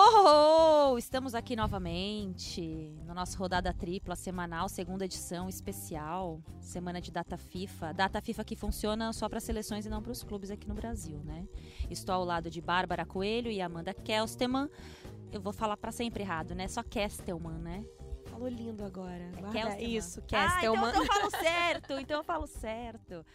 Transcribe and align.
Oh, 0.00 0.96
estamos 0.96 1.34
aqui 1.34 1.56
novamente 1.56 2.94
no 3.04 3.12
nosso 3.12 3.36
rodada 3.36 3.74
tripla 3.74 4.14
semanal, 4.14 4.68
segunda 4.68 5.04
edição 5.04 5.48
especial, 5.48 6.40
semana 6.60 7.00
de 7.00 7.10
data 7.10 7.36
FIFA. 7.36 7.92
Data 7.94 8.20
FIFA 8.22 8.44
que 8.44 8.54
funciona 8.54 9.12
só 9.12 9.28
para 9.28 9.40
seleções 9.40 9.86
e 9.86 9.88
não 9.88 10.00
para 10.00 10.12
os 10.12 10.22
clubes 10.22 10.52
aqui 10.52 10.68
no 10.68 10.74
Brasil, 10.74 11.18
né? 11.24 11.48
Estou 11.90 12.14
ao 12.14 12.24
lado 12.24 12.48
de 12.48 12.60
Bárbara 12.60 13.04
Coelho 13.04 13.50
e 13.50 13.60
Amanda 13.60 13.92
Kelsteman. 13.92 14.70
Eu 15.32 15.40
vou 15.40 15.52
falar 15.52 15.76
para 15.76 15.90
sempre 15.90 16.22
errado, 16.22 16.54
né? 16.54 16.68
Só 16.68 16.84
Kestelman, 16.84 17.58
né? 17.58 17.84
Falou 18.26 18.46
lindo 18.46 18.84
agora. 18.84 19.32
É 19.36 19.40
Guarda. 19.40 19.80
Isso, 19.82 20.20
Ah, 20.32 20.60
então 20.60 20.74
Kestelman. 20.74 20.94
eu 20.94 21.06
falo 21.06 21.30
certo, 21.30 21.92
então 21.94 22.16
eu 22.18 22.24
falo 22.24 22.46
certo. 22.46 23.26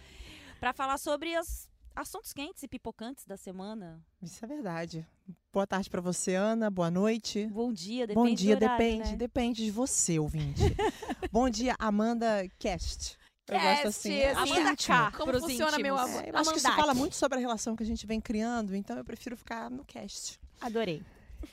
Para 0.62 0.72
falar 0.72 0.98
sobre 0.98 1.38
os 1.38 1.70
assuntos 1.96 2.34
quentes 2.34 2.64
e 2.64 2.68
pipocantes 2.68 3.26
da 3.26 3.38
semana. 3.38 4.02
Isso 4.22 4.44
é 4.44 4.48
verdade. 4.48 5.08
Boa 5.52 5.68
tarde 5.68 5.90
pra 5.90 6.02
você, 6.02 6.36
Ana. 6.36 6.70
Boa 6.70 6.90
noite. 6.90 7.48
Bom 7.48 7.72
dia, 7.72 8.08
depende 8.08 8.30
Bom 8.30 8.36
dia, 8.36 8.56
do 8.56 8.64
horário, 8.66 8.86
depende, 8.86 9.12
né? 9.12 9.16
depende 9.18 9.64
de 9.66 9.72
você, 9.72 10.20
ouvinte. 10.20 10.62
Bom 11.32 11.50
dia, 11.50 11.76
Amanda 11.80 12.48
Cast. 12.58 13.18
Eu 13.48 13.60
gosto 13.60 13.88
assim. 13.88 14.20
Cast, 14.20 14.26
é 14.26 14.32
Amanda. 14.34 14.76
K. 14.76 15.12
Como 15.12 15.32
pros 15.32 15.44
funciona 15.44 15.78
meu 15.78 15.96
íntimos. 15.96 16.16
avô? 16.16 16.28
É, 16.28 16.40
acho 16.40 16.52
que 16.52 16.58
isso 16.58 16.68
Amandate. 16.68 16.76
fala 16.76 16.94
muito 16.94 17.16
sobre 17.16 17.38
a 17.38 17.42
relação 17.42 17.76
que 17.76 17.84
a 17.84 17.86
gente 17.86 18.06
vem 18.08 18.20
criando, 18.22 18.76
então 18.76 18.98
eu 18.98 19.04
prefiro 19.06 19.36
ficar 19.38 19.70
no 19.70 19.84
cast. 19.86 20.40
Adorei. 20.62 21.04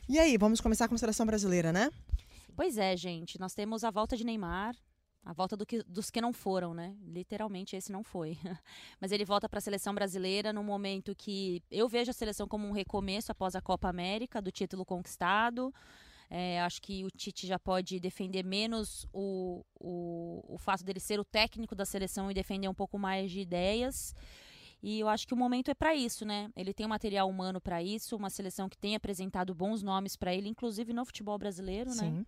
E 0.09 0.19
aí, 0.19 0.37
vamos 0.37 0.61
começar 0.61 0.89
com 0.89 0.95
a 0.95 0.99
seleção 0.99 1.27
brasileira, 1.27 1.73
né? 1.73 1.91
Pois 2.55 2.79
é, 2.79 2.97
gente. 2.97 3.41
Nós 3.41 3.55
temos 3.55 3.83
a 3.85 3.91
volta 3.91 4.17
de 4.17 4.25
Neymar. 4.25 4.77
A 5.25 5.33
volta 5.35 5.57
do 5.57 5.67
que- 5.67 5.83
dos 5.85 6.11
que 6.11 6.21
não 6.21 6.33
foram, 6.33 6.73
né? 6.73 6.97
Literalmente 7.07 7.77
esse 7.77 7.93
não 7.93 8.03
foi. 8.03 8.39
Mas 9.01 9.13
ele 9.13 9.25
volta 9.25 9.49
para 9.49 9.59
a 9.59 9.61
seleção 9.61 9.95
brasileira 9.95 10.53
num 10.53 10.65
momento 10.65 11.15
que 11.15 11.63
eu 11.71 11.89
vejo 11.89 12.11
a 12.11 12.15
seleção 12.15 12.49
como 12.49 12.67
um 12.67 12.73
recomeço 12.73 13.31
após 13.31 13.55
a 13.55 13.61
Copa 13.61 13.89
América, 13.89 14.41
do 14.41 14.51
título 14.51 14.85
conquistado. 14.85 15.73
É, 16.31 16.61
acho 16.63 16.81
que 16.81 17.05
o 17.05 17.11
Tite 17.11 17.47
já 17.47 17.59
pode 17.59 17.99
defender 17.99 18.45
menos 18.45 19.05
o, 19.13 19.65
o, 19.79 20.55
o 20.55 20.59
fato 20.59 20.85
dele 20.85 21.01
ser 21.01 21.19
o 21.19 21.25
técnico 21.25 21.75
da 21.75 21.85
seleção 21.85 22.31
e 22.31 22.35
defender 22.35 22.69
um 22.69 22.75
pouco 22.75 22.99
mais 22.99 23.31
de 23.31 23.41
ideias. 23.41 24.15
E 24.83 24.99
eu 24.99 25.09
acho 25.09 25.27
que 25.27 25.35
o 25.35 25.37
momento 25.37 25.71
é 25.71 25.75
para 25.75 25.95
isso, 25.95 26.25
né? 26.25 26.51
Ele 26.57 26.73
tem 26.73 26.87
um 26.87 26.89
material 26.89 27.29
humano 27.29 27.61
para 27.61 27.83
isso, 27.83 28.17
uma 28.17 28.31
seleção 28.31 28.69
que 28.69 28.79
tem 28.79 28.95
apresentado 28.95 29.55
bons 29.55 29.83
nomes 29.83 30.17
para 30.17 30.35
ele, 30.35 30.49
inclusive 30.49 30.93
no 30.93 31.05
futebol 31.05 31.37
brasileiro, 31.39 31.91
né? 31.91 31.95
Sim. 31.95 32.27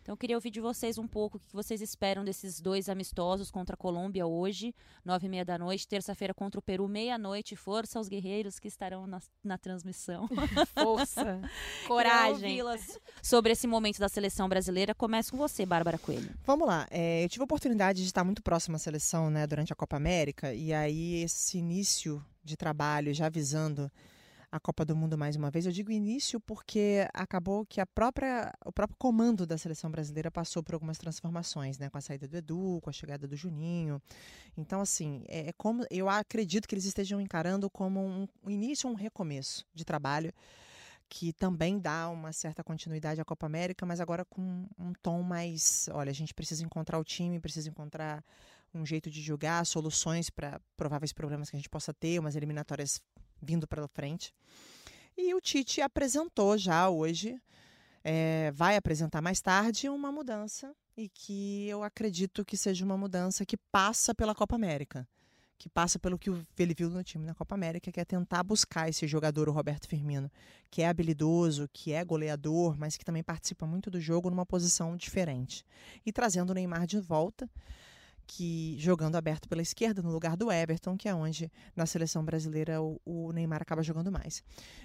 Então 0.00 0.12
eu 0.12 0.16
queria 0.16 0.36
ouvir 0.36 0.50
de 0.50 0.60
vocês 0.60 0.98
um 0.98 1.06
pouco 1.06 1.36
o 1.36 1.40
que 1.40 1.52
vocês 1.52 1.82
esperam 1.82 2.24
desses 2.24 2.60
dois 2.60 2.88
amistosos 2.88 3.50
contra 3.50 3.74
a 3.74 3.76
Colômbia 3.76 4.26
hoje, 4.26 4.74
nove 5.04 5.26
e 5.26 5.28
meia 5.28 5.44
da 5.44 5.58
noite, 5.58 5.86
terça-feira 5.86 6.32
contra 6.32 6.58
o 6.58 6.62
Peru, 6.62 6.88
meia-noite. 6.88 7.56
Força 7.56 7.98
aos 7.98 8.08
guerreiros 8.08 8.58
que 8.58 8.68
estarão 8.68 9.06
na, 9.06 9.20
na 9.42 9.58
transmissão. 9.58 10.28
Força. 10.72 11.40
Coragem. 11.86 12.60
sobre 13.22 13.52
esse 13.52 13.66
momento 13.66 13.98
da 13.98 14.08
seleção 14.08 14.48
brasileira. 14.48 14.94
Começo 14.94 15.32
com 15.32 15.36
você, 15.36 15.66
Bárbara 15.66 15.98
Coelho. 15.98 16.30
Vamos 16.44 16.66
lá. 16.66 16.86
É, 16.90 17.24
eu 17.24 17.28
tive 17.28 17.42
a 17.42 17.44
oportunidade 17.44 18.00
de 18.00 18.06
estar 18.06 18.24
muito 18.24 18.42
próximo 18.42 18.76
à 18.76 18.78
seleção, 18.78 19.28
né, 19.28 19.46
durante 19.46 19.72
a 19.72 19.76
Copa 19.76 19.96
América, 19.96 20.54
e 20.54 20.72
aí 20.72 21.22
esse 21.22 21.58
início 21.58 21.79
de 22.42 22.56
trabalho, 22.56 23.14
já 23.14 23.28
visando 23.28 23.90
a 24.52 24.58
Copa 24.58 24.84
do 24.84 24.96
Mundo 24.96 25.16
mais 25.16 25.36
uma 25.36 25.50
vez, 25.50 25.64
eu 25.64 25.72
digo 25.72 25.92
início 25.92 26.40
porque 26.40 27.06
acabou 27.14 27.64
que 27.64 27.80
a 27.80 27.86
própria, 27.86 28.52
o 28.64 28.72
próprio 28.72 28.96
comando 28.98 29.46
da 29.46 29.56
seleção 29.56 29.90
brasileira 29.90 30.30
passou 30.30 30.62
por 30.62 30.74
algumas 30.74 30.98
transformações, 30.98 31.78
né, 31.78 31.88
com 31.88 31.96
a 31.96 32.00
saída 32.00 32.26
do 32.26 32.36
Edu, 32.36 32.80
com 32.82 32.90
a 32.90 32.92
chegada 32.92 33.28
do 33.28 33.36
Juninho. 33.36 34.02
Então, 34.56 34.80
assim, 34.80 35.22
é, 35.28 35.50
é 35.50 35.52
como 35.52 35.84
eu 35.90 36.08
acredito 36.08 36.66
que 36.66 36.74
eles 36.74 36.84
estejam 36.84 37.20
encarando 37.20 37.70
como 37.70 38.00
um, 38.00 38.26
um 38.44 38.50
início, 38.50 38.90
um 38.90 38.94
recomeço 38.94 39.64
de 39.72 39.84
trabalho 39.84 40.32
que 41.08 41.32
também 41.32 41.78
dá 41.78 42.08
uma 42.08 42.32
certa 42.32 42.62
continuidade 42.62 43.20
à 43.20 43.24
Copa 43.24 43.44
América, 43.44 43.84
mas 43.84 44.00
agora 44.00 44.24
com 44.24 44.64
um 44.78 44.92
tom 45.02 45.22
mais, 45.22 45.88
olha, 45.92 46.10
a 46.10 46.14
gente 46.14 46.32
precisa 46.32 46.64
encontrar 46.64 46.98
o 47.00 47.04
time, 47.04 47.40
precisa 47.40 47.68
encontrar 47.68 48.24
um 48.74 48.86
jeito 48.86 49.10
de 49.10 49.20
jogar, 49.20 49.64
soluções 49.66 50.30
para 50.30 50.60
prováveis 50.76 51.12
problemas 51.12 51.50
que 51.50 51.56
a 51.56 51.58
gente 51.58 51.68
possa 51.68 51.92
ter, 51.92 52.18
umas 52.18 52.36
eliminatórias 52.36 53.00
vindo 53.40 53.66
pela 53.66 53.88
frente. 53.88 54.32
E 55.16 55.34
o 55.34 55.40
Tite 55.40 55.80
apresentou 55.80 56.56
já 56.56 56.88
hoje, 56.88 57.40
é, 58.04 58.50
vai 58.52 58.76
apresentar 58.76 59.20
mais 59.20 59.40
tarde 59.40 59.88
uma 59.88 60.10
mudança 60.12 60.74
e 60.96 61.08
que 61.08 61.68
eu 61.68 61.82
acredito 61.82 62.44
que 62.44 62.56
seja 62.56 62.84
uma 62.84 62.96
mudança 62.96 63.44
que 63.44 63.56
passa 63.56 64.14
pela 64.14 64.34
Copa 64.34 64.54
América 64.54 65.06
que 65.60 65.68
passa 65.68 65.98
pelo 65.98 66.18
que 66.18 66.30
ele 66.58 66.72
viu 66.72 66.88
no 66.88 67.04
time 67.04 67.26
na 67.26 67.34
Copa 67.34 67.54
América, 67.54 67.92
que 67.92 68.00
é 68.00 68.04
tentar 68.04 68.42
buscar 68.42 68.88
esse 68.88 69.06
jogador, 69.06 69.46
o 69.46 69.52
Roberto 69.52 69.86
Firmino, 69.86 70.32
que 70.70 70.80
é 70.80 70.88
habilidoso, 70.88 71.68
que 71.70 71.92
é 71.92 72.02
goleador, 72.02 72.78
mas 72.78 72.96
que 72.96 73.04
também 73.04 73.22
participa 73.22 73.66
muito 73.66 73.90
do 73.90 74.00
jogo 74.00 74.30
numa 74.30 74.46
posição 74.46 74.96
diferente. 74.96 75.62
E 76.04 76.10
trazendo 76.10 76.48
o 76.48 76.54
Neymar 76.54 76.86
de 76.86 76.98
volta, 76.98 77.46
que 78.32 78.76
jogando 78.78 79.16
aberto 79.16 79.48
pela 79.48 79.60
esquerda, 79.60 80.00
no 80.00 80.12
lugar 80.12 80.36
do 80.36 80.52
Everton, 80.52 80.96
que 80.96 81.08
é 81.08 81.14
onde 81.14 81.50
na 81.74 81.84
seleção 81.84 82.24
brasileira 82.24 82.80
o, 82.80 83.00
o 83.04 83.32
Neymar 83.32 83.60
acaba 83.60 83.82
jogando 83.82 84.12
mais. 84.12 84.40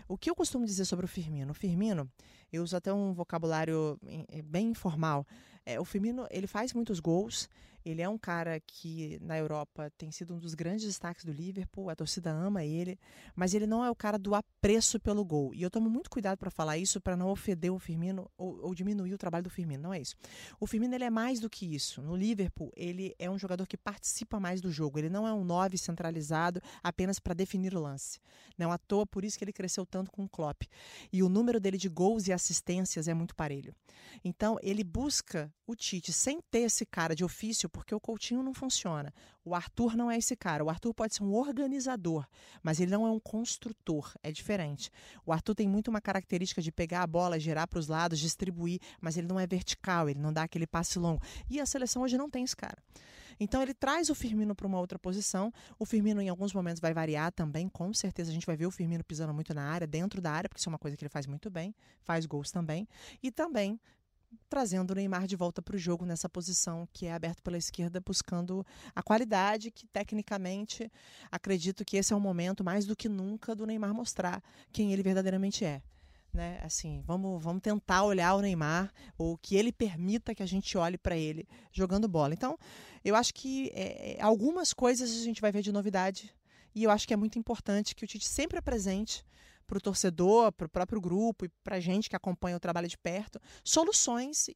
O 0.08 0.18
que 0.18 0.32
eu 0.32 0.36
costumo 0.36 0.66
dizer 0.66 0.84
sobre 0.86 1.06
o 1.06 1.08
Firmino? 1.08 1.52
O 1.52 1.54
Firmino, 1.54 2.10
eu 2.52 2.64
uso 2.64 2.76
até 2.76 2.92
um 2.92 3.14
vocabulário 3.14 4.00
eh, 4.08 4.42
bem 4.42 4.70
informal. 4.70 5.28
É, 5.66 5.80
o 5.80 5.86
Firmino, 5.86 6.28
ele 6.30 6.48
faz 6.48 6.74
muitos 6.74 7.00
gols, 7.00 7.50
ele 7.86 8.02
é 8.02 8.10
um 8.10 8.18
cara 8.18 8.60
que 8.60 9.20
na 9.22 9.38
Europa 9.38 9.92
tem 9.96 10.12
sido 10.12 10.34
um 10.34 10.40
dos 10.40 10.56
grandes 10.56 10.86
destaques 10.86 11.24
do 11.24 11.32
Liverpool, 11.32 11.88
a 11.88 11.96
torcida 11.96 12.32
ama 12.32 12.66
ele, 12.66 13.00
mas 13.36 13.54
ele 13.54 13.68
não 13.68 13.86
é 13.86 13.92
o 13.92 13.96
cara 13.96 14.18
do 14.18 14.34
apreço 14.34 15.00
pelo 15.00 15.24
gol. 15.24 15.54
E 15.54 15.62
eu 15.62 15.70
tomo 15.70 15.88
muito 15.88 16.10
cuidado 16.10 16.40
para 16.40 16.50
falar 16.50 16.80
isso 16.80 17.00
para 17.00 17.16
não 17.16 17.30
ofender 17.30 17.72
o 17.72 17.78
Firmino 17.78 18.28
ou, 18.36 18.60
ou 18.60 18.74
diminuir 18.74 19.14
o 19.14 19.20
trabalho 19.20 19.44
do 19.44 19.52
Firmino, 19.52 19.84
não 19.84 19.94
é 19.94 20.02
isso. 20.02 20.16
O 20.60 20.66
Firmino 20.66 20.96
ele 20.96 21.04
é 21.04 21.12
mais 21.12 21.40
do 21.40 21.48
que 21.48 21.76
isso. 21.76 22.02
No 22.02 22.16
Liverpool, 22.16 22.72
ele 22.76 23.14
é 23.20 23.30
um 23.30 23.38
jogador 23.38 23.68
que 23.68 23.78
participa 23.78 24.40
mais 24.40 24.62
do 24.62 24.72
jogo. 24.72 24.98
Ele 24.98 25.10
não 25.10 25.28
é 25.28 25.34
um 25.34 25.44
9 25.44 25.78
centralizado 25.78 26.60
apenas 26.82 27.20
para 27.20 27.36
definir 27.36 27.76
o 27.76 27.80
lance. 27.80 28.20
Não 28.58 28.72
à 28.72 28.80
toa, 28.80 29.06
por 29.06 29.24
isso 29.24 29.38
que 29.38 29.44
ele 29.44 29.54
cresceu 29.54 29.86
tanto 29.86 30.12
com 30.12 30.24
o 30.24 30.30
Klopp. 30.30 30.64
E 31.14 31.22
o 31.22 31.30
número 31.30 31.60
dele 31.60 31.78
de 31.78 31.88
gols 31.88 32.28
e 32.28 32.34
assistências 32.34 33.08
é 33.08 33.14
muito 33.14 33.36
parelho. 33.36 33.76
Então, 34.24 34.58
ele 34.64 34.84
busca 34.84 35.54
o 35.68 35.76
Tite 35.76 36.14
sem 36.14 36.40
ter 36.52 36.60
esse 36.60 36.86
cara 36.86 37.16
de 37.16 37.24
ofício, 37.24 37.68
porque 37.68 37.94
o 37.94 38.00
Coutinho 38.00 38.44
não 38.44 38.54
funciona. 38.54 39.14
O 39.44 39.56
Arthur 39.56 39.96
não 39.96 40.10
é 40.10 40.18
esse 40.18 40.36
cara. 40.36 40.64
O 40.64 40.70
Arthur 40.70 40.94
pode 40.94 41.16
ser 41.16 41.24
um 41.24 41.34
organizador, 41.34 42.28
mas 42.62 42.80
ele 42.80 42.92
não 42.92 43.06
é 43.06 43.12
um 43.12 43.20
construtor. 43.20 44.14
É 44.22 44.32
diferente. 44.32 44.92
O 45.26 45.34
Arthur 45.34 45.56
tem 45.56 45.68
muito 45.68 45.88
uma 45.88 46.02
característica 46.02 46.62
de 46.62 46.72
pegar 46.72 47.02
a 47.02 47.08
bola, 47.08 47.40
girar 47.40 47.68
para 47.68 47.80
os 47.80 47.88
lados, 47.88 48.20
distribuir, 48.20 48.80
mas 49.02 49.18
ele 49.18 49.28
não 49.28 49.40
é 49.40 49.48
vertical, 49.48 50.10
ele 50.10 50.20
não 50.20 50.32
dá 50.32 50.44
aquele 50.44 50.68
passe 50.68 51.00
longo. 51.00 51.22
E 51.50 51.60
a 51.60 51.66
seleção 51.66 52.04
hoje 52.04 52.18
não 52.18 52.30
tem 52.30 52.44
esse 52.44 52.56
cara. 52.56 52.78
Então 53.40 53.62
ele 53.62 53.74
traz 53.74 54.10
o 54.10 54.16
Firmino 54.16 54.56
para 54.56 54.68
uma 54.68 54.80
outra 54.80 54.98
posição. 54.98 55.52
O 55.78 55.86
Firmino 55.86 56.22
em 56.22 56.30
alguns 56.30 56.54
momentos 56.54 56.80
vai 56.80 56.94
variar 56.94 57.32
também, 57.32 57.68
com 57.68 57.94
certeza 57.94 58.32
a 58.32 58.34
gente 58.34 58.46
vai 58.46 58.56
ver 58.56 58.66
o 58.66 58.72
Firmino 58.72 59.04
pisando 59.04 59.34
muito 59.34 59.54
na 59.54 59.64
área, 59.64 59.86
dentro 59.86 60.22
da 60.22 60.32
área, 60.32 60.48
porque 60.48 60.60
isso 60.60 60.70
é 60.70 60.72
uma 60.72 60.80
coisa 60.80 60.96
que 60.96 61.04
ele 61.04 61.10
faz 61.10 61.26
muito 61.26 61.50
bem, 61.50 61.76
faz 62.02 62.26
gols 62.26 62.52
também. 62.52 62.88
E 63.22 63.32
também 63.32 63.80
trazendo 64.50 64.92
o 64.92 64.96
Neymar 64.96 65.28
de 65.28 65.36
volta 65.36 65.62
para 65.62 65.76
o 65.76 65.80
jogo 65.80 66.06
nessa 66.06 66.30
posição 66.30 66.88
que 66.92 67.06
é 67.06 67.14
aberto 67.14 67.42
pela 67.42 67.58
esquerda, 67.58 68.00
buscando 68.00 68.66
a 68.96 69.02
qualidade 69.02 69.72
que 69.72 69.88
tecnicamente 69.88 70.92
acredito 71.32 71.84
que 71.86 71.98
esse 71.98 72.14
é 72.14 72.16
o 72.16 72.20
momento 72.20 72.64
mais 72.64 72.86
do 72.86 72.96
que 72.96 73.10
nunca 73.10 73.56
do 73.56 73.66
Neymar 73.66 73.94
mostrar 73.94 74.44
quem 74.72 74.94
ele 74.94 75.04
verdadeiramente 75.04 75.66
é. 75.66 75.82
Né? 76.34 76.60
Assim, 76.62 77.02
vamos, 77.06 77.42
vamos 77.42 77.62
tentar 77.62 78.04
olhar 78.04 78.36
o 78.36 78.42
Neymar 78.42 78.94
ou 79.18 79.38
que 79.38 79.56
ele 79.56 79.72
permita 79.72 80.36
que 80.36 80.44
a 80.44 80.46
gente 80.46 80.78
olhe 80.78 80.98
para 80.98 81.16
ele 81.16 81.48
jogando 81.72 82.10
bola. 82.10 82.34
Então, 82.34 82.58
eu 83.04 83.16
acho 83.16 83.34
que 83.34 83.72
é, 83.74 84.18
algumas 84.22 84.74
coisas 84.74 85.10
a 85.10 85.24
gente 85.24 85.40
vai 85.40 85.52
ver 85.52 85.62
de 85.62 85.72
novidade 85.72 86.34
e 86.76 86.84
eu 86.84 86.92
acho 86.92 87.08
que 87.08 87.14
é 87.14 87.18
muito 87.18 87.40
importante 87.40 87.96
que 87.96 88.04
o 88.04 88.08
Tite 88.08 88.28
sempre 88.28 88.60
apresente 88.60 89.26
para 89.68 89.78
o 89.78 89.82
torcedor, 89.82 90.52
para 90.52 90.66
o 90.68 90.70
próprio 90.70 91.02
grupo 91.02 91.46
e 91.46 91.50
para 91.64 91.78
a 91.78 91.80
gente 91.80 92.10
que 92.10 92.16
acompanha 92.16 92.56
o 92.58 92.60
trabalho 92.60 92.88
de 92.88 92.98
perto, 92.98 93.40
soluções 93.64 94.48
e, 94.50 94.54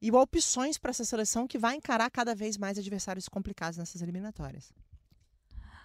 e, 0.00 0.06
e 0.08 0.12
opções 0.12 0.78
para 0.78 0.90
essa 0.90 1.04
seleção 1.04 1.46
que 1.46 1.58
vai 1.58 1.76
encarar 1.76 2.10
cada 2.10 2.34
vez 2.34 2.56
mais 2.56 2.78
adversários 2.78 3.28
complicados 3.28 3.78
nessas 3.78 4.02
eliminatórias. 4.02 4.72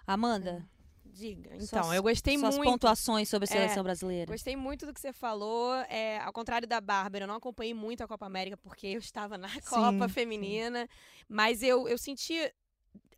Amanda, 0.07 0.67
Diga. 1.07 1.55
Então, 1.55 1.83
suas- 1.83 1.95
eu 1.95 2.03
gostei 2.03 2.37
suas 2.37 2.55
muito. 2.57 2.69
pontuações 2.69 3.29
sobre 3.29 3.47
a 3.49 3.51
É, 3.55 3.61
seleção 3.61 3.83
brasileira. 3.83 4.29
Gostei 4.29 4.55
muito 4.57 4.85
do 4.85 4.93
que 4.93 4.99
você 4.99 5.13
falou. 5.13 5.73
É, 5.87 6.19
ao 6.19 6.33
contrário 6.33 6.67
da 6.67 6.81
Bárbara, 6.81 7.23
eu 7.23 7.27
não 7.27 7.35
acompanhei 7.35 7.73
muito 7.73 8.03
a 8.03 8.07
Copa 8.07 8.25
América 8.25 8.57
porque 8.57 8.87
eu 8.87 8.99
estava 8.99 9.37
na 9.37 9.47
Copa 9.63 10.09
sim. 10.09 10.13
Feminina. 10.13 10.89
Mas 11.29 11.63
eu, 11.63 11.87
eu 11.87 11.97
senti. 11.97 12.33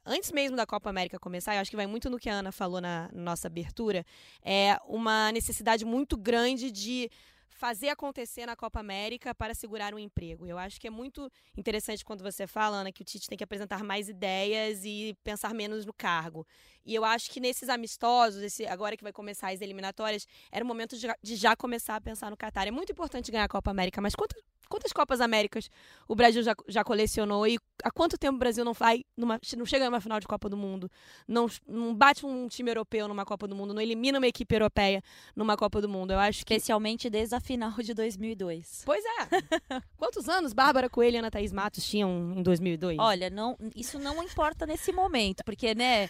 Antes 0.10 0.32
mesmo 0.32 0.56
da 0.56 0.66
Copa 0.66 0.90
América 0.90 1.20
começar, 1.20 1.54
eu 1.54 1.60
acho 1.60 1.70
que 1.70 1.76
vai 1.76 1.86
muito 1.86 2.10
no 2.10 2.18
que 2.18 2.30
a 2.30 2.36
Ana 2.36 2.50
falou 2.50 2.80
na 2.80 3.10
nossa 3.14 3.48
abertura, 3.48 4.06
é 4.42 4.78
uma 4.88 5.34
necessidade 5.34 5.84
muito 5.84 6.16
grande 6.16 6.72
de 6.72 7.12
fazer 7.50 7.90
acontecer 7.90 8.46
na 8.46 8.56
Copa 8.56 8.80
América 8.80 9.36
para 9.36 9.54
segurar 9.54 9.94
um 9.94 10.00
emprego. 10.00 10.46
Eu 10.48 10.58
acho 10.58 10.80
que 10.80 10.88
é 10.88 10.90
muito 10.90 11.30
interessante 11.58 12.06
quando 12.06 12.24
você 12.24 12.48
fala, 12.48 12.78
Ana, 12.78 12.92
que 12.92 13.02
o 13.02 13.06
Tite 13.06 13.28
tem 13.28 13.38
que 13.38 13.44
apresentar 13.44 13.84
mais 13.84 14.08
ideias 14.08 14.86
e 14.86 15.14
pensar 15.26 15.54
menos 15.54 15.86
no 15.86 15.92
cargo. 15.92 16.48
E 16.86 16.96
eu 16.96 17.04
acho 17.04 17.30
que 17.30 17.42
nesses 17.42 17.68
amistosos, 17.68 18.42
esse, 18.42 18.66
agora 18.66 18.96
que 18.96 19.04
vai 19.04 19.12
começar 19.12 19.52
as 19.52 19.60
eliminatórias, 19.60 20.26
era 20.52 20.64
o 20.64 20.68
momento 20.68 20.96
de, 20.96 21.36
já 21.36 21.54
começar 21.54 21.98
a 21.98 22.02
pensar 22.02 22.30
no 22.30 22.38
Catar. 22.38 22.66
É 22.66 22.72
muito 22.72 22.94
importante 22.94 23.30
ganhar 23.30 23.44
a 23.44 23.50
Copa 23.50 23.72
América, 23.72 24.00
mas 24.00 24.16
quanto, 24.16 24.38
quantas 24.68 24.92
Copas 24.92 25.22
Américas 25.22 25.70
o 26.08 26.16
Brasil 26.16 26.42
já, 26.44 26.56
já 26.68 26.84
colecionou 26.84 27.48
e 27.48 27.58
há 27.84 27.92
quanto 27.92 28.18
tempo 28.18 28.36
o 28.36 28.40
Brasil 28.40 28.64
não 28.64 28.74
vai 28.74 29.04
numa, 29.16 29.40
não 29.58 29.66
chega 29.66 29.86
numa 29.86 30.02
final 30.02 30.20
de 30.20 30.28
Copa 30.28 30.50
do 30.50 30.58
Mundo, 30.58 30.90
não, 31.28 31.48
não 31.68 31.94
bate 31.94 32.26
um 32.26 32.48
time 32.48 32.72
europeu 32.72 33.08
numa 33.08 33.26
Copa 33.26 33.48
do 33.48 33.56
Mundo, 33.56 33.74
não 33.74 33.82
elimina 33.82 34.18
uma 34.18 34.28
equipe 34.28 34.54
europeia 34.54 35.02
numa 35.36 35.58
Copa 35.58 35.82
do 35.82 35.90
Mundo. 35.90 36.12
Eu 36.12 36.20
acho 36.20 36.46
que 36.46 36.54
especialmente 36.54 37.10
desde 37.10 37.36
a 37.36 37.40
final 37.40 37.72
de 37.72 37.94
2002. 37.94 38.84
Pois 38.86 39.04
é. 39.04 39.82
Quantos 39.98 40.28
anos 40.30 40.54
Bárbara 40.54 40.90
Coelho 40.90 41.16
e 41.16 41.20
Ana 41.20 41.32
Thaís 41.32 41.52
Matos 41.52 41.88
tinham 41.88 42.34
em 42.36 42.44
2002? 42.44 42.98
Olha, 43.00 43.30
não, 43.30 43.58
isso 43.76 44.00
não 44.00 44.22
importa 44.24 44.66
nesse 44.66 44.92
momento, 44.92 45.44
porque 45.44 45.74
né, 45.76 46.08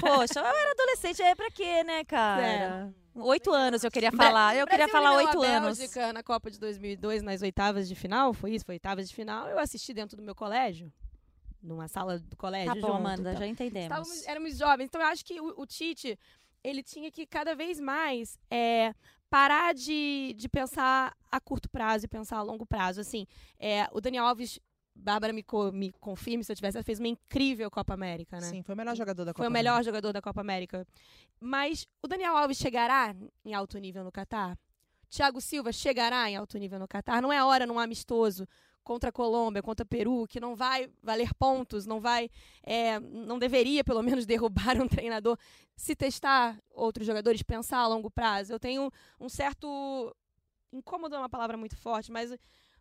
poxa, 0.00 0.40
eu 0.40 0.44
era 0.44 0.70
adolescente, 0.72 1.22
é 1.22 1.34
para 1.34 1.50
quê, 1.50 1.82
né, 1.84 2.04
cara? 2.04 2.46
É. 2.46 2.88
Oito 3.22 3.52
anos 3.52 3.84
eu 3.84 3.90
queria 3.90 4.12
falar. 4.12 4.56
Eu 4.56 4.66
queria 4.66 4.88
falar 4.88 5.12
oito 5.16 5.42
anos. 5.42 5.78
Bélgica 5.78 6.12
na 6.12 6.22
Copa 6.22 6.50
de 6.50 6.58
2002, 6.58 7.22
nas 7.22 7.42
oitavas 7.42 7.88
de 7.88 7.94
final, 7.94 8.32
foi 8.32 8.54
isso? 8.54 8.64
Foi 8.64 8.74
oitavas 8.74 9.08
de 9.08 9.14
final. 9.14 9.48
Eu 9.48 9.58
assisti 9.58 9.92
dentro 9.92 10.16
do 10.16 10.22
meu 10.22 10.34
colégio. 10.34 10.92
Numa 11.62 11.88
sala 11.88 12.18
do 12.18 12.36
colégio. 12.36 12.74
Tá 12.74 12.80
bom, 12.80 12.86
junto, 12.86 12.96
Amanda, 12.96 13.36
já 13.36 13.46
entendemos. 13.46 13.84
Estávamos, 13.84 14.26
éramos 14.26 14.56
jovens. 14.56 14.86
Então 14.86 15.00
eu 15.00 15.06
acho 15.08 15.24
que 15.24 15.40
o, 15.40 15.54
o 15.60 15.66
Tite, 15.66 16.18
ele 16.64 16.82
tinha 16.82 17.10
que 17.10 17.26
cada 17.26 17.54
vez 17.54 17.78
mais 17.78 18.38
é, 18.50 18.94
parar 19.28 19.74
de, 19.74 20.34
de 20.36 20.48
pensar 20.48 21.14
a 21.30 21.40
curto 21.40 21.68
prazo 21.68 22.06
e 22.06 22.08
pensar 22.08 22.38
a 22.38 22.42
longo 22.42 22.66
prazo. 22.66 23.00
Assim, 23.00 23.26
é, 23.58 23.86
o 23.92 24.00
Daniel 24.00 24.26
Alves 24.26 24.58
Bárbara 24.94 25.32
me, 25.32 25.42
co 25.42 25.72
me 25.72 25.92
confirme 25.92 26.44
se 26.44 26.52
eu 26.52 26.56
tivesse, 26.56 26.76
ela 26.76 26.84
fez 26.84 26.98
uma 26.98 27.08
incrível 27.08 27.70
Copa 27.70 27.94
América, 27.94 28.36
né? 28.40 28.48
Sim, 28.48 28.62
foi 28.62 28.74
o 28.74 28.78
melhor 28.78 28.94
jogador 28.96 29.24
da 29.24 29.32
Copa 29.32 29.42
Foi 29.42 29.48
o 29.48 29.50
melhor 29.50 29.72
América. 29.72 29.84
jogador 29.84 30.12
da 30.12 30.22
Copa 30.22 30.40
América. 30.40 30.86
Mas 31.40 31.86
o 32.02 32.08
Daniel 32.08 32.36
Alves 32.36 32.58
chegará 32.58 33.14
em 33.44 33.54
alto 33.54 33.78
nível 33.78 34.04
no 34.04 34.12
Catar? 34.12 34.58
Thiago 35.08 35.40
Silva 35.40 35.72
chegará 35.72 36.30
em 36.30 36.36
alto 36.36 36.58
nível 36.58 36.78
no 36.78 36.86
Catar? 36.86 37.20
Não 37.22 37.32
é 37.32 37.42
hora 37.42 37.66
num 37.66 37.78
amistoso 37.78 38.46
contra 38.82 39.10
a 39.10 39.12
Colômbia, 39.12 39.62
contra 39.62 39.84
Peru, 39.84 40.26
que 40.26 40.40
não 40.40 40.54
vai 40.54 40.90
valer 41.02 41.32
pontos, 41.34 41.86
não 41.86 42.00
vai, 42.00 42.30
é, 42.62 42.98
não 43.00 43.38
deveria 43.38 43.84
pelo 43.84 44.02
menos 44.02 44.26
derrubar 44.26 44.80
um 44.80 44.88
treinador, 44.88 45.38
se 45.76 45.94
testar 45.94 46.58
outros 46.70 47.06
jogadores, 47.06 47.42
pensar 47.42 47.78
a 47.78 47.86
longo 47.86 48.10
prazo. 48.10 48.52
Eu 48.52 48.58
tenho 48.60 48.90
um 49.18 49.28
certo 49.28 50.14
incômodo 50.72 51.14
é 51.14 51.18
uma 51.18 51.28
palavra 51.28 51.56
muito 51.56 51.76
forte, 51.76 52.12
mas 52.12 52.32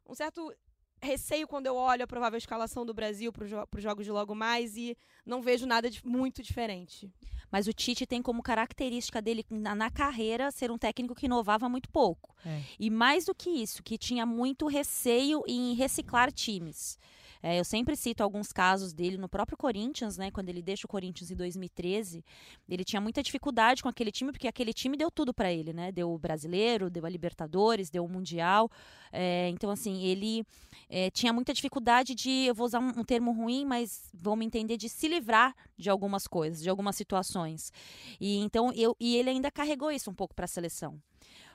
um 0.08 0.14
certo 0.14 0.54
receio 1.02 1.48
quando 1.48 1.68
eu 1.68 1.76
olho 1.76 2.04
a 2.04 2.08
provável 2.08 2.38
escalação 2.38 2.86
do 2.86 2.94
Brasil 2.94 3.32
para 3.32 3.46
jo 3.48 3.58
os 3.76 3.84
jogos 3.84 4.06
de 4.06 4.12
logo 4.12 4.36
mais 4.36 4.76
e 4.76 4.98
não 5.26 5.42
vejo 5.42 5.66
nada 5.66 5.90
de 5.90 6.06
muito 6.06 6.42
diferente. 6.42 7.10
Mas 7.52 7.68
o 7.68 7.74
Tite 7.74 8.06
tem 8.06 8.22
como 8.22 8.44
característica 8.44 9.22
dele 9.22 9.46
na, 9.50 9.74
na 9.74 9.90
carreira 9.90 10.52
ser 10.52 10.72
um 10.72 10.78
técnico 10.78 11.16
que 11.16 11.26
inovava 11.26 11.68
muito 11.68 11.90
pouco. 11.90 12.36
É. 12.46 12.62
E 12.80 12.90
mais 12.90 13.26
do 13.26 13.34
que 13.34 13.50
isso, 13.50 13.82
que 13.82 13.98
tinha 13.98 14.26
muito 14.26 14.68
receio 14.68 15.44
em 15.48 15.74
reciclar 15.74 16.32
times. 16.32 16.98
É, 17.42 17.60
eu 17.60 17.64
sempre 17.64 17.96
cito 17.96 18.22
alguns 18.22 18.52
casos 18.52 18.94
dele 18.94 19.18
no 19.18 19.30
próprio 19.30 19.58
Corinthians, 19.58 20.18
né? 20.18 20.30
Quando 20.30 20.50
ele 20.50 20.62
deixa 20.62 20.86
o 20.86 20.90
Corinthians 20.90 21.32
em 21.32 21.36
2013, 21.36 22.24
ele 22.68 22.84
tinha 22.84 23.02
muita 23.02 23.24
dificuldade 23.24 23.82
com 23.82 23.90
aquele 23.90 24.12
time, 24.12 24.32
porque 24.32 24.48
aquele 24.48 24.74
time 24.74 24.98
deu 24.98 25.10
tudo 25.10 25.34
para 25.34 25.52
ele, 25.52 25.72
né? 25.72 25.92
Deu 25.92 26.12
o 26.12 26.18
brasileiro, 26.18 26.90
deu 26.90 27.06
a 27.06 27.10
Libertadores, 27.10 27.90
deu 27.90 28.04
o 28.04 28.10
Mundial. 28.10 28.70
É, 29.12 29.50
então, 29.50 29.70
assim, 29.70 30.04
ele 30.04 30.46
é, 30.90 31.10
tinha 31.10 31.32
muita 31.32 31.54
dificuldade 31.54 32.14
de, 32.14 32.46
eu 32.46 32.56
vou 32.56 32.66
usar 32.66 32.80
um, 32.80 33.04
termo 33.04 33.32
ruim, 33.32 33.66
mas 33.66 34.12
me 34.38 34.46
entender, 34.46 34.78
de 34.78 34.90
se 34.90 35.08
livrar 35.08 35.56
de 35.78 35.90
algumas 35.90 36.28
coisas, 36.28 36.62
de 36.62 36.70
algumas 36.70 36.96
situações. 36.96 37.72
E 38.20 38.38
então 38.38 38.72
eu 38.74 38.96
e 39.00 39.16
ele 39.16 39.30
ainda 39.30 39.52
carregou 39.52 39.92
isso 39.92 40.10
um 40.10 40.14
pouco 40.14 40.34
para 40.34 40.46
a 40.46 40.48
seleção. 40.48 41.00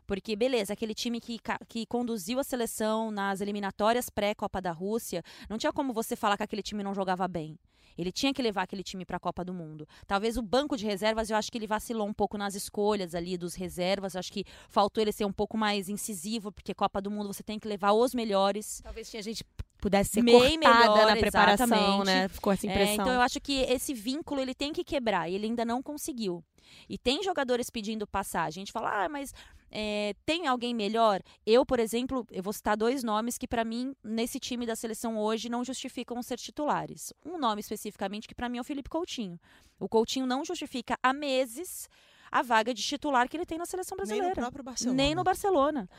Porque, 0.06 0.36
beleza, 0.36 0.72
aquele 0.72 0.94
time 0.94 1.20
que, 1.20 1.38
que 1.68 1.86
conduziu 1.86 2.38
a 2.38 2.44
seleção 2.44 3.10
nas 3.10 3.40
eliminatórias 3.40 4.10
pré-Copa 4.10 4.60
da 4.60 4.72
Rússia, 4.72 5.22
não 5.48 5.58
tinha 5.58 5.72
como 5.72 5.92
você 5.92 6.14
falar 6.14 6.36
que 6.36 6.42
aquele 6.42 6.62
time 6.62 6.82
não 6.82 6.94
jogava 6.94 7.26
bem. 7.26 7.58
Ele 7.96 8.10
tinha 8.10 8.32
que 8.34 8.42
levar 8.42 8.62
aquele 8.62 8.82
time 8.82 9.04
para 9.04 9.16
a 9.16 9.20
Copa 9.20 9.44
do 9.44 9.54
Mundo. 9.54 9.88
Talvez 10.06 10.36
o 10.36 10.42
banco 10.42 10.76
de 10.76 10.84
reservas, 10.84 11.30
eu 11.30 11.36
acho 11.36 11.50
que 11.50 11.58
ele 11.58 11.66
vacilou 11.66 12.06
um 12.06 12.12
pouco 12.12 12.36
nas 12.36 12.54
escolhas 12.54 13.14
ali 13.14 13.38
dos 13.38 13.54
reservas. 13.54 14.14
Eu 14.14 14.18
acho 14.18 14.32
que 14.32 14.44
faltou 14.68 15.00
ele 15.00 15.12
ser 15.12 15.24
um 15.24 15.32
pouco 15.32 15.56
mais 15.56 15.88
incisivo, 15.88 16.50
porque 16.50 16.74
Copa 16.74 17.00
do 17.00 17.10
Mundo 17.10 17.32
você 17.32 17.42
tem 17.42 17.58
que 17.58 17.68
levar 17.68 17.92
os 17.92 18.14
melhores. 18.14 18.80
Talvez 18.82 19.08
tinha 19.10 19.22
gente 19.22 19.44
pudesse 19.80 20.12
ser 20.12 20.22
Meio 20.22 20.58
melhor, 20.58 21.06
na 21.06 21.16
preparação, 21.16 21.66
exatamente. 21.66 22.06
né? 22.06 22.28
Ficou 22.28 22.52
essa 22.52 22.66
impressão. 22.66 22.90
É, 22.90 22.94
então 22.94 23.12
eu 23.12 23.20
acho 23.20 23.40
que 23.40 23.60
esse 23.62 23.92
vínculo 23.92 24.40
ele 24.40 24.54
tem 24.54 24.72
que 24.72 24.82
quebrar 24.82 25.28
e 25.30 25.34
ele 25.34 25.46
ainda 25.46 25.64
não 25.64 25.82
conseguiu. 25.82 26.42
E 26.88 26.98
tem 26.98 27.22
jogadores 27.22 27.70
pedindo 27.70 28.06
passagem. 28.06 28.60
A 28.60 28.64
gente 28.64 28.72
fala, 28.72 29.04
ah, 29.04 29.08
mas 29.08 29.32
é, 29.70 30.14
tem 30.24 30.46
alguém 30.46 30.74
melhor? 30.74 31.20
Eu, 31.44 31.66
por 31.66 31.80
exemplo, 31.80 32.26
eu 32.30 32.42
vou 32.42 32.52
citar 32.52 32.76
dois 32.76 33.02
nomes 33.02 33.36
que, 33.36 33.48
para 33.48 33.64
mim, 33.64 33.94
nesse 34.02 34.38
time 34.38 34.64
da 34.64 34.76
seleção 34.76 35.18
hoje, 35.18 35.48
não 35.48 35.64
justificam 35.64 36.22
ser 36.22 36.38
titulares. 36.38 37.12
Um 37.24 37.38
nome 37.38 37.60
especificamente 37.60 38.28
que, 38.28 38.34
para 38.34 38.48
mim, 38.48 38.58
é 38.58 38.60
o 38.60 38.64
Felipe 38.64 38.88
Coutinho. 38.88 39.38
O 39.80 39.88
Coutinho 39.88 40.26
não 40.26 40.44
justifica 40.44 40.96
há 41.02 41.12
meses 41.12 41.88
a 42.30 42.42
vaga 42.42 42.74
de 42.74 42.82
titular 42.82 43.28
que 43.28 43.36
ele 43.36 43.46
tem 43.46 43.58
na 43.58 43.66
seleção 43.66 43.96
brasileira. 43.96 44.26
Nem 44.26 44.34
no 44.34 44.40
próprio 44.40 44.64
Barcelona. 44.64 44.96
Nem 44.96 45.14
no 45.14 45.22
Barcelona. 45.22 45.90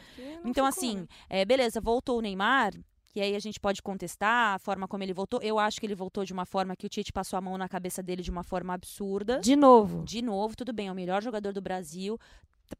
Então, 0.43 0.65
assim, 0.65 0.97
né? 0.97 1.07
é, 1.29 1.45
beleza, 1.45 1.79
voltou 1.79 2.19
o 2.19 2.21
Neymar, 2.21 2.73
que 3.15 3.21
aí 3.21 3.33
a 3.33 3.39
gente 3.39 3.61
pode 3.61 3.81
contestar 3.81 4.55
a 4.55 4.59
forma 4.59 4.89
como 4.89 5.01
ele 5.01 5.13
voltou. 5.13 5.39
Eu 5.41 5.57
acho 5.57 5.79
que 5.79 5.85
ele 5.85 5.95
voltou 5.95 6.25
de 6.25 6.33
uma 6.33 6.45
forma 6.45 6.75
que 6.75 6.85
o 6.85 6.89
Tite 6.89 7.13
passou 7.13 7.37
a 7.37 7.41
mão 7.41 7.57
na 7.57 7.69
cabeça 7.69 8.03
dele 8.03 8.21
de 8.21 8.29
uma 8.29 8.43
forma 8.43 8.73
absurda. 8.73 9.39
De 9.39 9.55
novo. 9.55 10.03
De 10.03 10.21
novo, 10.21 10.53
tudo 10.53 10.73
bem, 10.73 10.89
é 10.89 10.91
o 10.91 10.95
melhor 10.95 11.23
jogador 11.23 11.53
do 11.53 11.61
Brasil, 11.61 12.19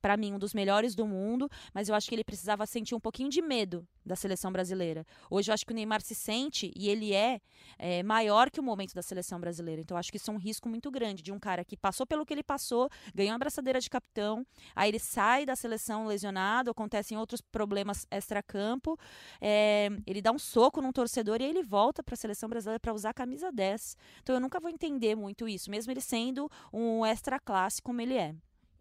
para 0.01 0.17
mim, 0.17 0.33
um 0.33 0.39
dos 0.39 0.53
melhores 0.53 0.95
do 0.95 1.05
mundo, 1.05 1.49
mas 1.73 1.89
eu 1.89 1.95
acho 1.95 2.07
que 2.07 2.15
ele 2.15 2.23
precisava 2.23 2.65
sentir 2.65 2.95
um 2.95 2.99
pouquinho 2.99 3.29
de 3.29 3.41
medo 3.41 3.87
da 4.05 4.15
seleção 4.15 4.51
brasileira. 4.51 5.05
Hoje 5.29 5.49
eu 5.49 5.53
acho 5.53 5.65
que 5.65 5.71
o 5.71 5.75
Neymar 5.75 6.01
se 6.01 6.13
sente 6.13 6.71
e 6.75 6.89
ele 6.89 7.13
é, 7.13 7.41
é, 7.77 8.03
maior 8.03 8.51
que 8.51 8.59
o 8.59 8.63
momento 8.63 8.93
da 8.93 9.01
seleção 9.01 9.39
brasileira. 9.39 9.81
Então 9.81 9.97
acho 9.97 10.11
que 10.11 10.17
isso 10.17 10.29
é 10.29 10.33
um 10.33 10.37
risco 10.37 10.69
muito 10.69 10.91
grande 10.91 11.23
de 11.23 11.31
um 11.31 11.39
cara 11.39 11.65
que 11.65 11.75
passou 11.75 12.05
pelo 12.05 12.25
que 12.25 12.33
ele 12.33 12.43
passou, 12.43 12.89
ganhou 13.13 13.33
a 13.35 13.37
braçadeira 13.37 13.79
de 13.79 13.89
capitão, 13.89 14.45
aí 14.75 14.89
ele 14.89 14.99
sai 14.99 15.45
da 15.45 15.55
seleção 15.55 16.05
lesionado, 16.05 16.69
acontecem 16.69 17.17
outros 17.17 17.41
problemas 17.41 18.05
extra-campo, 18.11 18.97
é, 19.41 19.89
ele 20.05 20.21
dá 20.21 20.31
um 20.31 20.39
soco 20.39 20.81
num 20.81 20.91
torcedor 20.91 21.41
e 21.41 21.45
aí 21.45 21.49
ele 21.49 21.63
volta 21.63 22.03
para 22.03 22.13
a 22.13 22.17
seleção 22.17 22.47
brasileira 22.47 22.79
para 22.79 22.93
usar 22.93 23.09
a 23.09 23.13
camisa 23.13 23.51
10. 23.51 23.97
Então 24.21 24.35
eu 24.35 24.39
nunca 24.39 24.59
vou 24.59 24.69
entender 24.69 25.15
muito 25.15 25.47
isso, 25.47 25.71
mesmo 25.71 25.91
ele 25.91 26.01
sendo 26.01 26.49
um 26.71 27.05
extra-classe 27.05 27.81
como 27.81 28.01
ele 28.01 28.15
é. 28.15 28.35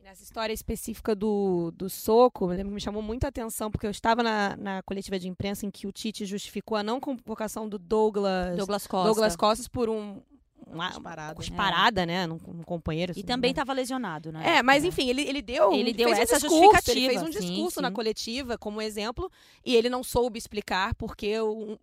Nessa 0.05 0.23
história 0.23 0.53
específica 0.53 1.15
do, 1.15 1.71
do 1.71 1.89
soco, 1.89 2.49
me, 2.49 2.63
me 2.63 2.79
chamou 2.79 3.01
muita 3.01 3.29
atenção, 3.29 3.71
porque 3.71 3.87
eu 3.87 3.91
estava 3.91 4.23
na, 4.23 4.55
na 4.55 4.83
coletiva 4.83 5.19
de 5.19 5.27
imprensa 5.27 5.65
em 5.65 5.71
que 5.71 5.87
o 5.87 5.93
Tite 5.93 6.27
justificou 6.27 6.77
a 6.77 6.83
não 6.83 7.01
convocação 7.01 7.67
do 7.67 7.79
Douglas, 7.79 8.55
Douglas, 8.55 8.87
Costa. 8.87 9.09
Douglas 9.09 9.35
Costas 9.35 9.67
por 9.67 9.89
um, 9.89 10.21
uma 10.67 10.93
cusparada 11.35 12.03
é. 12.03 12.07
né? 12.07 12.27
Num, 12.27 12.37
num 12.37 12.63
companheiro. 12.63 13.15
E 13.17 13.23
também 13.23 13.53
estava 13.53 13.73
lesionado, 13.73 14.31
né? 14.31 14.59
É, 14.59 14.63
mas 14.63 14.85
é. 14.85 14.89
enfim, 14.89 15.09
ele, 15.09 15.23
ele 15.23 15.41
deu. 15.41 15.73
Ele 15.73 15.95
deu 15.95 16.11
essa 16.11 16.37
um 16.37 16.39
discurso, 16.39 16.55
justificativa. 16.55 16.99
Ele 16.99 17.09
fez 17.09 17.23
um 17.23 17.31
discurso 17.31 17.77
sim, 17.77 17.81
na 17.81 17.91
coletiva 17.91 18.59
como 18.59 18.83
exemplo 18.83 19.33
e 19.65 19.75
ele 19.75 19.89
não 19.89 20.05
soube 20.05 20.37
explicar 20.37 20.95
porque 20.97 21.41
o, 21.41 21.79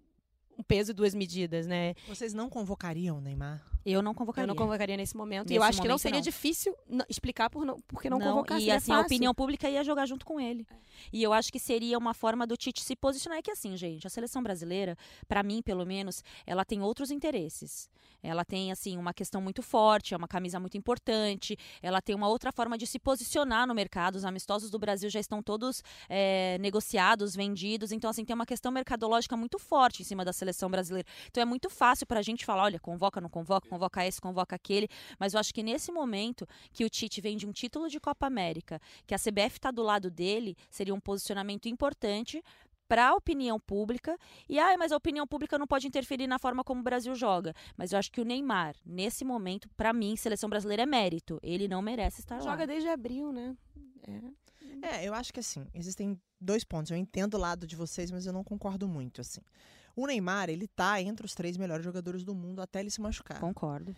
um 0.59 0.63
peso 0.63 0.91
e 0.91 0.93
duas 0.93 1.15
medidas, 1.15 1.65
né? 1.65 1.95
Vocês 2.07 2.35
não 2.35 2.51
convocariam 2.51 3.17
o 3.17 3.21
Neymar? 3.21 3.70
Eu 3.85 4.01
não 4.01 4.13
convocaria. 4.13 4.43
Eu 4.43 4.47
não 4.47 4.55
convocaria 4.55 4.97
nesse 4.97 5.15
momento. 5.15 5.47
Nesse 5.47 5.53
e 5.53 5.57
eu 5.57 5.63
acho 5.63 5.81
que 5.81 5.87
não 5.87 5.97
seria 5.97 6.17
não. 6.17 6.23
difícil 6.23 6.75
explicar 7.09 7.49
por 7.49 7.65
não, 7.65 7.79
porque 7.87 8.09
não, 8.09 8.19
não 8.19 8.27
convocasse. 8.27 8.65
E 8.65 8.69
é 8.69 8.75
assim, 8.75 8.91
é 8.91 8.95
a 8.95 9.01
opinião 9.01 9.33
pública 9.33 9.69
ia 9.69 9.83
jogar 9.83 10.05
junto 10.05 10.25
com 10.25 10.39
ele. 10.39 10.65
É. 10.71 10.75
E 11.11 11.23
eu 11.23 11.33
acho 11.33 11.51
que 11.51 11.59
seria 11.59 11.97
uma 11.97 12.13
forma 12.13 12.45
do 12.45 12.55
Tite 12.55 12.83
se 12.83 12.95
posicionar. 12.95 13.39
É 13.39 13.41
que 13.41 13.51
assim, 13.51 13.75
gente, 13.75 14.05
a 14.05 14.09
seleção 14.09 14.43
brasileira, 14.43 14.97
para 15.27 15.41
mim, 15.43 15.61
pelo 15.61 15.85
menos, 15.85 16.23
ela 16.45 16.63
tem 16.63 16.81
outros 16.81 17.11
interesses. 17.11 17.89
Ela 18.23 18.45
tem, 18.45 18.71
assim, 18.71 18.97
uma 18.97 19.13
questão 19.13 19.41
muito 19.41 19.63
forte, 19.63 20.13
é 20.13 20.17
uma 20.17 20.27
camisa 20.27 20.59
muito 20.59 20.77
importante, 20.77 21.57
ela 21.81 22.01
tem 22.01 22.15
uma 22.15 22.27
outra 22.27 22.51
forma 22.51 22.77
de 22.77 22.85
se 22.85 22.99
posicionar 22.99 23.65
no 23.65 23.73
mercado. 23.73 24.15
Os 24.15 24.25
amistosos 24.25 24.69
do 24.69 24.77
Brasil 24.77 25.09
já 25.09 25.19
estão 25.19 25.41
todos 25.41 25.83
é, 26.07 26.57
negociados, 26.59 27.35
vendidos. 27.35 27.91
Então, 27.91 28.09
assim, 28.09 28.23
tem 28.23 28.35
uma 28.35 28.45
questão 28.45 28.71
mercadológica 28.71 29.35
muito 29.35 29.57
forte 29.57 30.01
em 30.01 30.05
cima 30.05 30.23
da 30.23 30.31
seleção 30.31 30.69
brasileira. 30.69 31.07
Então, 31.27 31.41
é 31.41 31.45
muito 31.45 31.69
fácil 31.69 32.05
para 32.05 32.19
a 32.19 32.23
gente 32.23 32.45
falar: 32.45 32.63
olha, 32.63 32.79
convoca, 32.79 33.19
não 33.19 33.29
convoca, 33.29 33.67
convoca 33.71 34.05
esse, 34.05 34.19
convoca 34.19 34.55
aquele. 34.55 34.89
Mas 35.17 35.33
eu 35.33 35.39
acho 35.39 35.53
que 35.53 35.63
nesse 35.63 35.91
momento 35.91 36.45
que 36.73 36.83
o 36.83 36.89
Tite 36.89 37.21
vem 37.21 37.37
de 37.37 37.47
um 37.47 37.53
título 37.53 37.87
de 37.87 37.99
Copa 37.99 38.27
América, 38.27 38.81
que 39.07 39.15
a 39.15 39.17
CBF 39.17 39.57
está 39.57 39.71
do 39.71 39.81
lado 39.81 40.11
dele, 40.11 40.57
seria 40.69 40.93
um 40.93 40.99
posicionamento 40.99 41.67
importante 41.67 42.43
para 42.87 43.07
a 43.07 43.15
opinião 43.15 43.57
pública. 43.57 44.17
E, 44.49 44.59
ah, 44.59 44.77
mas 44.77 44.91
a 44.91 44.97
opinião 44.97 45.25
pública 45.25 45.57
não 45.57 45.65
pode 45.65 45.87
interferir 45.87 46.27
na 46.27 46.37
forma 46.37 46.61
como 46.61 46.81
o 46.81 46.83
Brasil 46.83 47.15
joga. 47.15 47.53
Mas 47.77 47.93
eu 47.93 47.99
acho 47.99 48.11
que 48.11 48.19
o 48.19 48.25
Neymar, 48.25 48.75
nesse 48.85 49.23
momento, 49.23 49.69
para 49.77 49.93
mim, 49.93 50.17
seleção 50.17 50.49
brasileira 50.49 50.83
é 50.83 50.85
mérito. 50.85 51.39
Ele 51.41 51.69
não 51.69 51.81
merece 51.81 52.19
estar 52.19 52.39
joga 52.39 52.49
lá. 52.49 52.51
Joga 52.51 52.67
desde 52.67 52.89
abril, 52.89 53.31
né? 53.31 53.55
É. 54.05 54.51
É, 54.81 55.07
eu 55.07 55.13
acho 55.13 55.31
que 55.31 55.39
assim, 55.39 55.67
existem 55.73 56.19
dois 56.39 56.63
pontos. 56.63 56.91
Eu 56.91 56.97
entendo 56.97 57.35
o 57.35 57.37
lado 57.37 57.65
de 57.65 57.75
vocês, 57.75 58.11
mas 58.11 58.25
eu 58.25 58.33
não 58.33 58.43
concordo 58.43 58.87
muito, 58.87 59.21
assim. 59.21 59.41
O 59.95 60.07
Neymar, 60.07 60.49
ele 60.49 60.67
tá 60.67 61.01
entre 61.01 61.25
os 61.25 61.33
três 61.33 61.57
melhores 61.57 61.83
jogadores 61.83 62.23
do 62.23 62.33
mundo 62.33 62.61
até 62.61 62.79
ele 62.79 62.89
se 62.89 63.01
machucar. 63.01 63.39
Concordo. 63.39 63.95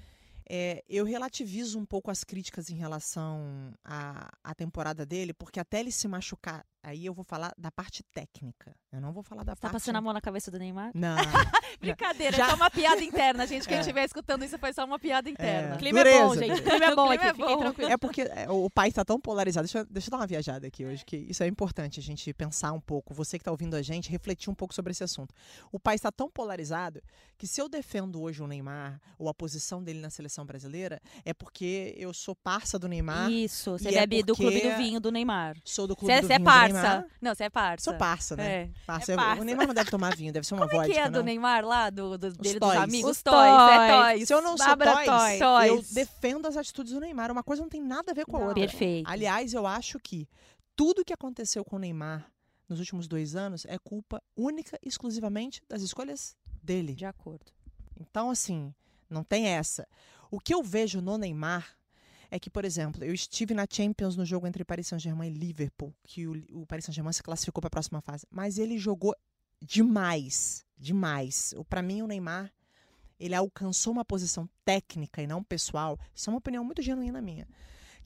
É, 0.50 0.83
eu 0.89 1.05
relativizo 1.05 1.79
um 1.79 1.85
pouco 1.85 2.12
as 2.12 2.23
críticas 2.23 2.69
em 2.69 2.75
relação 2.75 3.73
à, 3.83 4.29
à 4.43 4.53
temporada 4.53 5.05
dele, 5.05 5.33
porque 5.33 5.59
até 5.59 5.79
ele 5.79 5.91
se 5.91 6.07
machucar, 6.07 6.65
aí 6.83 7.05
eu 7.05 7.13
vou 7.13 7.23
falar 7.23 7.53
da 7.57 7.71
parte 7.71 8.03
técnica. 8.13 8.75
Eu 8.91 9.01
não 9.01 9.11
vou 9.11 9.23
falar 9.23 9.43
da 9.43 9.53
Você 9.55 9.61
tá 9.61 9.69
parte. 9.69 9.73
passando 9.81 9.95
a 9.95 10.01
mão 10.01 10.13
na 10.13 10.21
cabeça 10.21 10.51
do 10.51 10.59
Neymar? 10.59 10.91
Não. 10.93 11.15
Brincadeira, 11.79 12.35
Já- 12.37 12.45
é 12.45 12.49
só 12.49 12.55
uma 12.55 12.69
piada 12.69 13.01
interna, 13.03 13.47
gente. 13.47 13.67
Quem 13.67 13.77
É. 13.77 13.79
estiver 13.79 14.03
escutando 14.05 14.43
isso 14.45 14.57
foi 14.59 14.71
só 14.73 14.85
uma 14.85 14.99
piada 14.99 15.29
interna. 15.29 15.73
É. 15.73 15.75
O 15.75 15.77
clima 15.79 15.99
é 16.01 16.03
bom, 16.21 16.33
Dureza. 16.35 16.45
gente. 16.55 16.59
O 16.59 16.63
clima 16.69 16.85
é 16.85 16.95
bom 16.95 17.07
O 17.07 17.09
aqui, 17.11 17.33
clima 17.33 17.51
é 17.51 17.73
bom. 17.73 17.87
É 17.93 17.97
porque 17.97 18.21
é, 18.21 18.49
o 18.49 18.69
pai 18.69 18.89
está 18.89 19.03
tão 19.03 19.19
polarizado. 19.19 19.65
Deixa, 19.65 19.79
eu- 19.79 19.85
deixa 19.85 20.07
eu 20.07 20.11
dar 20.11 20.17
uma 20.17 20.27
viajada 20.27 20.67
aqui 20.67 20.85
hoje, 20.85 21.03
que 21.05 21.17
isso 21.17 21.41
é 21.43 21.47
importante 21.47 21.99
a 21.99 22.03
gente 22.03 22.31
pensar 22.33 22.71
um 22.73 22.79
pouco. 22.81 23.13
Você 23.13 23.37
que 23.37 23.41
está 23.41 23.51
ouvindo 23.51 23.75
a 23.75 23.81
gente, 23.81 24.09
refletir 24.11 24.49
um 24.49 24.55
pouco 24.55 24.73
sobre 24.73 24.91
esse 24.91 25.03
assunto. 25.03 25.33
O 25.71 25.79
pai 25.79 25.95
está 25.95 26.11
tão 26.11 26.29
polarizado 26.29 27.01
que 27.37 27.47
se 27.47 27.59
eu 27.61 27.67
defendo 27.67 28.21
hoje 28.21 28.41
o 28.43 28.47
Neymar 28.47 28.99
ou 29.17 29.27
a 29.29 29.33
posição 29.33 29.83
dele 29.83 29.99
na 29.99 30.09
seleção 30.09 30.45
brasileira, 30.45 31.01
é 31.25 31.33
porque 31.33 31.93
eu 31.97 32.13
sou 32.13 32.35
parça 32.35 32.77
do 32.77 32.87
Neymar, 32.87 33.31
Isso, 33.31 33.71
você 33.71 33.89
E 33.89 33.95
é 33.95 34.01
bebe 34.01 34.23
do 34.23 34.35
clube 34.35 34.61
do 34.61 34.75
vinho 34.77 34.99
do 34.99 35.11
Neymar. 35.11 35.57
sou 35.65 35.87
do 35.87 35.95
clube 35.95 36.13
Você 36.13 36.21
do 36.21 36.27
você 36.27 36.33
é 36.33 36.37
vinho 36.37 36.45
parça. 36.45 36.73
Neymar. 36.74 37.06
Não, 37.22 37.34
você 37.36 37.44
é 37.46 37.50
parça. 37.50 37.84
Sou 37.92 37.98
parça, 37.98 38.36
né? 38.36 38.53
É. 38.63 38.70
Parça. 38.86 39.12
É 39.12 39.15
Eu- 39.15 39.18
parça. 39.18 39.42
O 39.42 39.46
Neymar 39.46 39.68
não 39.68 39.74
deve 39.74 39.89
tomar 39.92 40.15
vinho, 40.15 40.34
deve 40.34 40.46
ser 40.48 40.53
uma 40.56 40.68
Como 40.68 40.82
é 40.82 40.86
que 40.89 40.98
é 40.98 41.06
não. 41.06 41.12
do 41.20 41.24
Neymar 41.24 41.65
lá, 41.65 41.89
do, 41.89 42.18
do- 42.18 42.32
dele 42.32 42.60
dos 42.60 42.70
toys. 42.70 42.80
amigos? 42.80 43.12
Os 43.12 43.22
toys, 43.22 43.72
é 43.72 44.01
toys. 44.13 44.27
Se 44.27 44.34
eu 44.34 44.42
não 44.42 44.58
sou 44.58 44.68
Bárbara 44.68 45.06
toys, 45.06 45.39
Toys. 45.39 45.68
eu 45.70 45.82
defendo 45.96 46.48
as 46.48 46.58
atitudes 46.58 46.94
do 46.94 47.00
Neymar. 47.00 47.32
Uma 47.32 47.44
coisa 47.44 47.62
não 47.62 47.70
tem 47.70 47.82
nada 47.82 48.12
a 48.12 48.13
ver 48.13 48.25
com 48.25 48.38
a 48.38 48.39
Não. 48.39 48.48
outra. 48.48 48.62
Perfeito. 48.62 49.10
Aliás, 49.10 49.53
eu 49.53 49.65
acho 49.68 50.00
que 50.00 50.27
tudo 50.75 51.06
que 51.06 51.13
aconteceu 51.13 51.63
com 51.63 51.75
o 51.75 51.80
Neymar 51.80 52.25
nos 52.68 52.80
últimos 52.80 53.08
dois 53.08 53.36
anos 53.36 53.65
é 53.68 53.77
culpa 53.77 54.22
única 54.36 54.77
e 54.84 54.88
exclusivamente 54.88 55.62
das 55.70 55.82
escolhas 55.82 56.36
dele. 56.62 56.94
De 56.96 57.06
acordo. 57.06 57.51
Então, 58.00 58.30
assim, 58.32 58.74
não 59.10 59.24
tem 59.24 59.48
essa. 59.48 59.88
O 60.32 60.39
que 60.39 60.53
eu 60.53 60.63
vejo 60.63 61.00
no 61.01 61.18
Neymar 61.18 61.75
é 62.33 62.39
que, 62.39 62.49
por 62.49 62.65
exemplo, 62.65 63.03
eu 63.03 63.13
estive 63.13 63.53
na 63.53 63.67
Champions 63.69 64.17
no 64.17 64.25
jogo 64.25 64.47
entre 64.47 64.65
Paris 64.65 64.87
Saint-Germain 64.87 65.29
e 65.29 65.33
Liverpool, 65.37 65.93
que 66.01 66.27
o, 66.27 66.33
o 66.61 66.65
Paris 66.65 66.85
Saint-Germain 66.85 67.13
se 67.13 67.21
classificou 67.21 67.61
para 67.61 67.67
a 67.67 67.69
próxima 67.69 68.01
fase, 68.01 68.25
mas 68.31 68.57
ele 68.57 68.75
jogou 68.75 69.15
demais, 69.61 70.65
demais. 70.75 71.53
Para 71.69 71.83
mim, 71.83 72.01
o 72.01 72.07
Neymar, 72.07 72.51
ele 73.19 73.35
alcançou 73.35 73.93
uma 73.93 74.03
posição 74.03 74.49
técnica 74.65 75.21
e 75.21 75.27
não 75.27 75.43
pessoal, 75.43 75.99
isso 76.15 76.27
é 76.27 76.33
uma 76.33 76.39
opinião 76.39 76.63
muito 76.63 76.81
genuína 76.81 77.21
minha, 77.21 77.47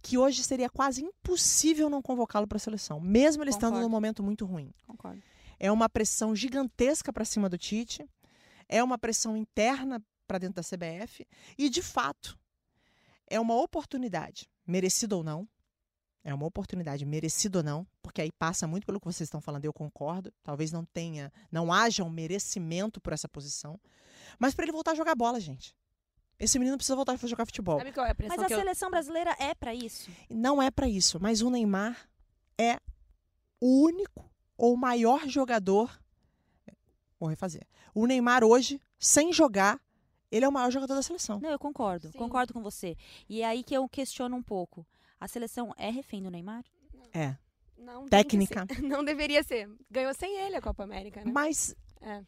que 0.02 0.18
hoje 0.18 0.44
seria 0.44 0.70
quase 0.70 1.02
impossível 1.02 1.90
não 1.90 2.02
convocá-lo 2.02 2.46
para 2.46 2.58
a 2.58 2.60
seleção, 2.60 3.00
mesmo 3.00 3.44
ele 3.44 3.52
estando 3.52 3.76
Concordo. 3.76 3.88
num 3.88 3.90
momento 3.90 4.22
muito 4.22 4.46
ruim. 4.46 4.74
Concordo. 4.86 5.24
É 5.58 5.72
uma 5.72 5.88
pressão 5.88 6.36
gigantesca 6.36 7.14
para 7.14 7.24
cima 7.24 7.48
do 7.48 7.58
Tite, 7.58 8.06
é 8.68 8.84
uma 8.84 8.98
pressão 8.98 9.38
interna 9.38 10.04
para 10.28 10.38
dentro 10.38 10.62
da 10.62 10.64
CBF 10.64 11.26
e, 11.58 11.70
de 11.70 11.82
fato, 11.82 12.38
é 13.30 13.40
uma 13.40 13.56
oportunidade, 13.56 14.50
merecida 14.66 15.16
ou 15.16 15.24
não. 15.24 15.48
É 16.24 16.34
uma 16.34 16.46
oportunidade, 16.46 17.06
merecida 17.06 17.60
ou 17.60 17.64
não, 17.64 17.88
porque 18.02 18.22
aí 18.22 18.32
passa 18.34 18.68
muito 18.68 18.86
pelo 18.86 19.00
que 19.00 19.06
vocês 19.06 19.28
estão 19.28 19.40
falando, 19.40 19.64
eu 19.64 19.72
concordo. 19.72 20.34
Talvez 20.44 20.74
não 20.74 20.84
tenha, 20.84 21.32
não 21.50 21.72
haja 21.72 22.04
um 22.04 22.10
merecimento 22.10 23.00
por 23.00 23.14
essa 23.14 23.30
posição, 23.30 23.80
mas 24.38 24.54
para 24.54 24.66
ele 24.66 24.74
voltar 24.74 24.92
a 24.92 24.96
jogar 24.96 25.16
bola, 25.16 25.40
gente. 25.40 25.74
Esse 26.40 26.60
menino 26.60 26.78
precisa 26.78 26.96
voltar 26.96 27.14
a 27.14 27.28
jogar 27.28 27.46
futebol. 27.46 27.78
Sabe 27.78 27.94
qual 27.94 28.06
é 28.06 28.12
a 28.12 28.16
Mas 28.28 28.40
a 28.40 28.46
que 28.46 28.54
eu... 28.54 28.60
seleção 28.60 28.92
brasileira 28.92 29.36
é 29.40 29.56
pra 29.56 29.74
isso. 29.74 30.12
Não 30.30 30.62
é 30.62 30.70
para 30.70 30.88
isso, 30.88 31.20
mas 31.20 31.42
o 31.42 31.50
Neymar 31.50 32.10
é 32.58 32.78
o 33.60 33.84
único 33.84 34.30
ou 34.58 34.76
maior 34.76 35.28
jogador. 35.28 36.00
Vou 37.20 37.30
refazer. 37.30 37.66
O 37.94 38.06
Neymar 38.06 38.44
hoje, 38.44 38.82
sem 39.00 39.34
jogar, 39.34 39.80
ele 40.32 40.46
é 40.46 40.48
o 40.48 40.52
maior 40.52 40.72
jogador 40.72 40.96
da 40.96 41.02
seleção. 41.02 41.40
Não, 41.40 41.50
eu 41.50 41.60
concordo. 41.60 42.12
Sim. 42.12 42.18
Concordo 42.18 42.54
com 42.54 42.62
você. 42.62 42.96
E 43.30 43.42
é 43.42 43.46
aí 43.46 43.64
que 43.64 43.74
eu 43.74 43.88
questiono 43.88 44.36
um 44.36 44.44
pouco. 44.44 44.86
A 45.20 45.28
seleção 45.28 45.74
é 45.78 45.90
refém 45.90 46.22
do 46.22 46.30
Neymar? 46.30 46.64
É. 47.14 47.36
Não 47.78 48.08
Técnica. 48.08 48.66
ser. 48.70 48.82
Não 48.84 49.04
deveria 49.04 49.44
ser. 49.44 49.70
Ganhou 49.90 50.14
sem 50.14 50.36
ele 50.42 50.56
a 50.56 50.62
Copa 50.62 50.84
América, 50.84 51.24
né? 51.24 51.32
Mas 51.32 51.76
É. 52.02 52.24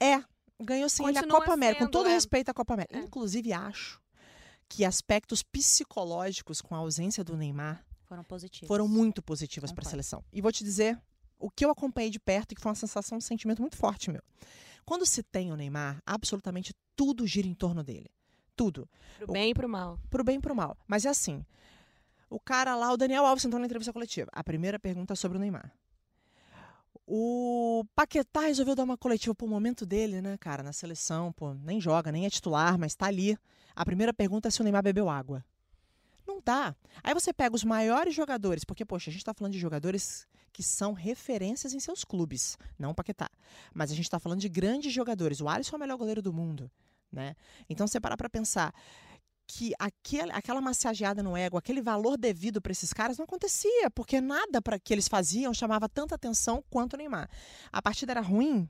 é, 0.00 0.24
ganhou 0.60 0.88
sim 0.88 1.04
ele 1.06 1.18
a 1.18 1.22
Continua 1.22 1.40
Copa 1.40 1.52
América, 1.54 1.78
com 1.80 1.84
sendo, 1.86 1.92
todo 1.92 2.08
é. 2.08 2.12
respeito 2.12 2.48
à 2.50 2.54
Copa 2.54 2.74
América. 2.74 2.98
É. 2.98 3.02
Inclusive, 3.02 3.52
acho 3.52 4.00
que 4.68 4.84
aspectos 4.84 5.42
psicológicos 5.42 6.60
com 6.60 6.74
a 6.74 6.78
ausência 6.78 7.22
do 7.22 7.36
Neymar 7.36 7.84
Foram 8.04 8.24
positivos. 8.24 8.68
foram 8.68 8.88
muito 8.88 9.22
positivas 9.22 9.70
para 9.72 9.86
a 9.86 9.90
seleção. 9.90 10.24
E 10.32 10.40
vou 10.40 10.50
te 10.52 10.64
dizer 10.64 11.00
o 11.38 11.50
que 11.50 11.64
eu 11.64 11.70
acompanhei 11.70 12.10
de 12.10 12.18
perto 12.20 12.52
e 12.52 12.54
que 12.54 12.60
foi 12.60 12.70
uma 12.70 12.76
sensação, 12.76 13.18
um 13.18 13.20
sentimento 13.20 13.60
muito 13.60 13.76
forte 13.76 14.10
meu. 14.10 14.22
Quando 14.84 15.06
se 15.06 15.22
tem 15.22 15.52
o 15.52 15.56
Neymar, 15.56 16.02
absolutamente 16.06 16.74
tudo 16.96 17.26
gira 17.26 17.46
em 17.46 17.54
torno 17.54 17.82
dele. 17.82 18.10
Tudo. 18.56 18.88
Pro 19.18 19.32
bem 19.32 19.50
e 19.50 19.54
pro 19.54 19.68
mal. 19.68 19.98
Pro 20.10 20.24
bem 20.24 20.36
e 20.36 20.40
pro 20.40 20.54
mal. 20.54 20.76
Mas 20.86 21.04
é 21.04 21.08
assim. 21.08 21.44
O 22.28 22.40
cara 22.40 22.74
lá, 22.76 22.92
o 22.92 22.96
Daniel 22.96 23.26
Alves, 23.26 23.44
entrou 23.44 23.60
na 23.60 23.66
entrevista 23.66 23.92
coletiva. 23.92 24.30
A 24.32 24.42
primeira 24.42 24.78
pergunta 24.78 25.12
é 25.12 25.16
sobre 25.16 25.38
o 25.38 25.40
Neymar. 25.40 25.72
O 27.06 27.84
Paquetá 27.94 28.42
resolveu 28.42 28.74
dar 28.74 28.84
uma 28.84 28.96
coletiva 28.96 29.34
pro 29.34 29.46
momento 29.46 29.84
dele, 29.84 30.22
né, 30.22 30.38
cara, 30.38 30.62
na 30.62 30.72
seleção, 30.72 31.32
pô, 31.32 31.52
nem 31.52 31.80
joga, 31.80 32.12
nem 32.12 32.24
é 32.24 32.30
titular, 32.30 32.78
mas 32.78 32.94
tá 32.94 33.06
ali. 33.06 33.36
A 33.74 33.84
primeira 33.84 34.14
pergunta 34.14 34.48
é 34.48 34.50
se 34.50 34.60
o 34.60 34.64
Neymar 34.64 34.82
bebeu 34.82 35.10
água. 35.10 35.44
Não 36.26 36.40
dá. 36.42 36.74
Aí 37.02 37.12
você 37.12 37.32
pega 37.32 37.54
os 37.54 37.64
maiores 37.64 38.14
jogadores, 38.14 38.64
porque, 38.64 38.84
poxa, 38.84 39.10
a 39.10 39.12
gente 39.12 39.24
tá 39.24 39.34
falando 39.34 39.52
de 39.52 39.58
jogadores 39.58 40.26
que 40.52 40.62
são 40.62 40.92
referências 40.92 41.72
em 41.72 41.80
seus 41.80 42.04
clubes, 42.04 42.58
não 42.78 42.90
o 42.90 42.94
Paquetá. 42.94 43.28
Mas 43.72 43.90
a 43.90 43.94
gente 43.94 44.10
tá 44.10 44.18
falando 44.18 44.40
de 44.40 44.48
grandes 44.48 44.92
jogadores. 44.92 45.40
O 45.40 45.48
Alisson 45.48 45.76
é 45.76 45.78
o 45.78 45.80
melhor 45.80 45.96
goleiro 45.96 46.20
do 46.20 46.32
mundo, 46.32 46.70
né? 47.10 47.34
Então, 47.68 47.86
você 47.86 48.00
parar 48.00 48.16
pra 48.16 48.28
pensar 48.28 48.74
que 49.46 49.72
aquele, 49.78 50.32
aquela 50.32 50.60
massageada 50.60 51.22
no 51.22 51.36
ego, 51.36 51.58
aquele 51.58 51.82
valor 51.82 52.16
devido 52.16 52.60
para 52.60 52.72
esses 52.72 52.92
caras 52.92 53.18
não 53.18 53.24
acontecia, 53.24 53.90
porque 53.90 54.20
nada 54.20 54.62
para 54.62 54.78
que 54.78 54.94
eles 54.94 55.08
faziam 55.08 55.52
chamava 55.52 55.88
tanta 55.88 56.14
atenção 56.14 56.62
quanto 56.70 56.94
o 56.94 56.96
Neymar. 56.96 57.28
A 57.70 57.82
partida 57.82 58.12
era 58.12 58.20
ruim, 58.20 58.68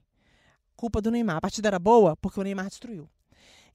culpa 0.75 1.01
do 1.01 1.11
Neymar. 1.11 1.37
A 1.37 1.41
partida 1.41 1.69
era 1.69 1.79
boa, 1.79 2.17
porque 2.17 2.41
o 2.41 2.43
Neymar 2.43 2.69
destruiu. 2.69 3.09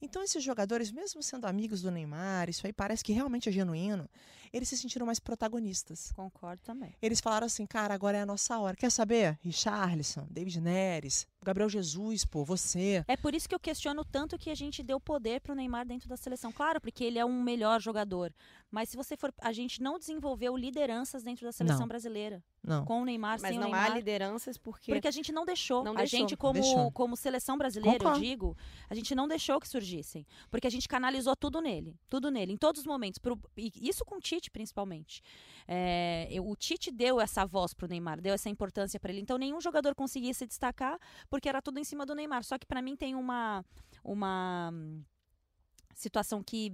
Então 0.00 0.22
esses 0.22 0.42
jogadores, 0.44 0.92
mesmo 0.92 1.22
sendo 1.22 1.46
amigos 1.46 1.82
do 1.82 1.90
Neymar, 1.90 2.48
isso 2.48 2.66
aí 2.66 2.72
parece 2.72 3.02
que 3.02 3.12
realmente 3.12 3.48
é 3.48 3.52
genuíno, 3.52 4.08
eles 4.52 4.68
se 4.68 4.76
sentiram 4.76 5.06
mais 5.06 5.18
protagonistas. 5.18 6.12
Concordo 6.12 6.62
também. 6.62 6.94
Eles 7.00 7.20
falaram 7.20 7.46
assim, 7.46 7.66
cara, 7.66 7.94
agora 7.94 8.16
é 8.18 8.20
a 8.22 8.26
nossa 8.26 8.58
hora. 8.58 8.76
Quer 8.76 8.90
saber? 8.90 9.38
Richarlison, 9.42 10.26
David 10.30 10.60
Neres, 10.60 11.26
Gabriel 11.44 11.68
Jesus, 11.68 12.24
pô, 12.24 12.44
você. 12.44 13.04
É 13.08 13.16
por 13.16 13.34
isso 13.34 13.48
que 13.48 13.54
eu 13.54 13.60
questiono 13.60 14.04
tanto 14.04 14.36
que 14.38 14.50
a 14.50 14.54
gente 14.54 14.82
deu 14.82 14.98
poder 15.00 15.40
pro 15.40 15.54
Neymar 15.54 15.86
dentro 15.86 16.08
da 16.08 16.16
seleção. 16.16 16.52
Claro, 16.52 16.80
porque 16.80 17.04
ele 17.04 17.18
é 17.18 17.24
um 17.24 17.42
melhor 17.42 17.80
jogador. 17.80 18.32
Mas 18.70 18.90
se 18.90 18.96
você 18.96 19.16
for. 19.16 19.32
A 19.40 19.52
gente 19.52 19.80
não 19.80 19.98
desenvolveu 19.98 20.54
lideranças 20.56 21.22
dentro 21.22 21.46
da 21.46 21.52
seleção 21.52 21.80
Não. 21.80 21.88
brasileira. 21.88 22.42
Não. 22.62 22.84
Com 22.84 23.00
o 23.00 23.04
Neymar, 23.04 23.38
Mas 23.40 23.50
sem 23.52 23.58
não 23.58 23.70
o 23.70 23.74
há 23.74 23.78
Neymar. 23.80 23.96
lideranças 23.96 24.58
porque... 24.58 24.92
Porque 24.92 25.08
a 25.08 25.10
gente 25.12 25.32
não 25.32 25.46
deixou. 25.46 25.82
Não 25.82 25.92
a 25.92 25.98
deixou. 25.98 26.18
gente, 26.18 26.36
como, 26.36 26.54
Deixou. 26.60 26.90
como 26.92 27.16
seleção 27.16 27.56
brasileira, 27.56 27.96
Concordo. 27.98 28.18
eu 28.18 28.22
digo, 28.28 28.56
a 28.90 28.94
gente 28.94 29.14
não 29.14 29.26
deixou 29.26 29.58
que 29.58 29.66
surgissem. 29.68 30.26
Porque 30.50 30.66
a 30.66 30.70
gente 30.70 30.86
canalizou 30.86 31.34
tudo 31.34 31.60
nele. 31.62 31.96
Tudo 32.10 32.30
nele, 32.30 32.52
em 32.52 32.56
todos 32.58 32.80
os 32.82 32.86
momentos. 32.86 33.18
Pro- 33.18 33.40
e 33.56 33.72
isso 33.80 34.04
com 34.04 34.16
o 34.16 34.20
Tite, 34.38 34.50
principalmente. 34.50 35.20
É, 35.66 36.28
o 36.40 36.54
Tite 36.54 36.90
deu 36.90 37.20
essa 37.20 37.44
voz 37.44 37.74
pro 37.74 37.88
Neymar, 37.88 38.20
deu 38.20 38.34
essa 38.34 38.48
importância 38.48 38.98
para 39.00 39.12
ele. 39.12 39.20
Então 39.20 39.36
nenhum 39.36 39.60
jogador 39.60 39.94
conseguia 39.94 40.32
se 40.32 40.46
destacar 40.46 40.98
porque 41.28 41.48
era 41.48 41.60
tudo 41.60 41.78
em 41.78 41.84
cima 41.84 42.06
do 42.06 42.14
Neymar. 42.14 42.44
Só 42.44 42.56
que 42.56 42.66
para 42.66 42.80
mim 42.80 42.96
tem 42.96 43.14
uma. 43.14 43.64
uma 44.04 44.70
hum, 44.72 45.02
situação 45.94 46.42
que 46.42 46.72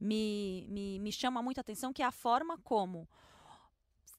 me, 0.00 0.66
me, 0.68 0.98
me 0.98 1.12
chama 1.12 1.40
muita 1.40 1.60
atenção, 1.60 1.92
que 1.92 2.02
é 2.02 2.04
a 2.04 2.10
forma 2.10 2.58
como 2.58 3.08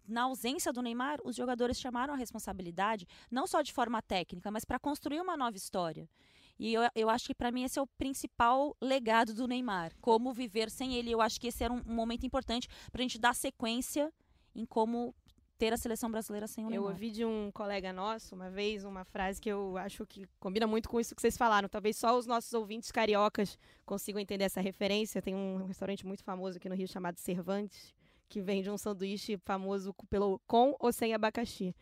na 0.07 0.23
ausência 0.23 0.71
do 0.71 0.81
Neymar, 0.81 1.19
os 1.23 1.35
jogadores 1.35 1.79
chamaram 1.79 2.13
a 2.13 2.17
responsabilidade, 2.17 3.07
não 3.29 3.47
só 3.47 3.61
de 3.61 3.73
forma 3.73 4.01
técnica, 4.01 4.51
mas 4.51 4.63
para 4.63 4.79
construir 4.79 5.19
uma 5.19 5.35
nova 5.35 5.57
história. 5.57 6.07
E 6.57 6.73
eu, 6.73 6.81
eu 6.95 7.09
acho 7.09 7.27
que 7.27 7.35
para 7.35 7.51
mim 7.51 7.63
esse 7.63 7.77
é 7.77 7.81
o 7.81 7.87
principal 7.87 8.75
legado 8.81 9.33
do 9.33 9.47
Neymar. 9.47 9.91
Como 10.01 10.33
viver 10.33 10.69
sem 10.69 10.95
ele. 10.95 11.11
Eu 11.11 11.21
acho 11.21 11.39
que 11.39 11.47
esse 11.47 11.63
era 11.63 11.73
um, 11.73 11.81
um 11.85 11.93
momento 11.93 12.25
importante 12.25 12.67
para 12.91 13.01
a 13.01 13.03
gente 13.03 13.19
dar 13.19 13.35
sequência 13.35 14.11
em 14.55 14.65
como 14.65 15.13
ter 15.57 15.71
a 15.71 15.77
seleção 15.77 16.11
brasileira 16.11 16.47
sem 16.47 16.63
o 16.63 16.67
Eu 16.67 16.71
Neymar. 16.71 16.89
ouvi 16.89 17.11
de 17.11 17.25
um 17.25 17.49
colega 17.53 17.93
nosso 17.93 18.35
uma 18.35 18.49
vez 18.49 18.83
uma 18.83 19.05
frase 19.05 19.39
que 19.41 19.49
eu 19.49 19.77
acho 19.77 20.05
que 20.05 20.27
combina 20.39 20.67
muito 20.67 20.89
com 20.89 20.99
isso 20.99 21.15
que 21.15 21.21
vocês 21.21 21.37
falaram. 21.37 21.67
Talvez 21.69 21.97
só 21.97 22.17
os 22.17 22.25
nossos 22.25 22.53
ouvintes 22.53 22.91
cariocas 22.91 23.57
consigam 23.85 24.19
entender 24.19 24.45
essa 24.45 24.61
referência. 24.61 25.21
Tem 25.21 25.35
um 25.35 25.65
restaurante 25.65 26.05
muito 26.05 26.23
famoso 26.23 26.57
aqui 26.57 26.67
no 26.69 26.75
Rio 26.75 26.87
chamado 26.87 27.17
Cervantes, 27.17 27.93
que 28.27 28.41
vende 28.41 28.69
um 28.69 28.77
sanduíche 28.77 29.37
famoso 29.37 29.93
pelo 30.09 30.39
com 30.47 30.75
ou 30.79 30.91
sem 30.91 31.13
abacaxi. 31.13 31.75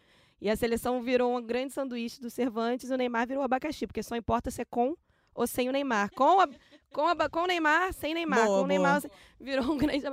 E 0.43 0.49
a 0.49 0.57
seleção 0.57 1.01
virou 1.01 1.37
um 1.37 1.41
grande 1.41 1.73
sanduíche 1.73 2.19
do 2.19 2.29
Cervantes 2.29 2.89
e 2.89 2.93
o 2.93 2.97
Neymar 2.97 3.25
virou 3.25 3.41
abacaxi, 3.43 3.87
porque 3.87 4.03
só 4.03 4.13
importa 4.17 4.51
se 4.51 4.61
é 4.61 4.65
com 4.65 4.93
ou 5.33 5.47
sem 5.47 5.69
o 5.69 5.71
Neymar. 5.71 6.11
Com, 6.13 6.41
a, 6.41 6.49
com, 6.91 7.07
a, 7.07 7.29
com 7.29 7.39
o 7.43 7.47
Neymar, 7.47 7.93
sem 7.93 8.13
Neymar. 8.13 8.45
Boa, 8.45 8.57
com 8.59 8.65
o 8.65 8.67
Neymar, 8.67 8.99
boa. 9.01 9.13
virou 9.39 9.71
um 9.71 9.77
grande. 9.77 10.03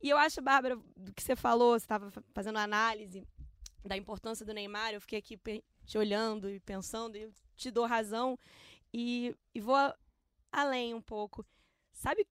E 0.00 0.08
eu 0.08 0.16
acho, 0.16 0.40
Bárbara, 0.40 0.76
do 0.96 1.12
que 1.12 1.20
você 1.20 1.34
falou, 1.34 1.72
você 1.72 1.82
estava 1.84 2.08
fazendo 2.32 2.58
análise 2.60 3.26
da 3.84 3.96
importância 3.96 4.46
do 4.46 4.54
Neymar, 4.54 4.94
eu 4.94 5.00
fiquei 5.00 5.18
aqui 5.18 5.36
te 5.84 5.98
olhando 5.98 6.48
e 6.48 6.60
pensando, 6.60 7.16
e 7.16 7.22
eu 7.22 7.32
te 7.56 7.68
dou 7.72 7.84
razão. 7.84 8.38
E, 8.94 9.34
e 9.52 9.60
vou 9.60 9.74
a- 9.74 9.96
além 10.52 10.94
um 10.94 11.00
pouco. 11.02 11.44
Sabe 11.92 12.24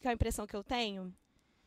qual 0.00 0.10
é 0.10 0.10
a 0.10 0.14
impressão 0.14 0.46
que 0.46 0.54
eu 0.54 0.62
tenho? 0.62 1.12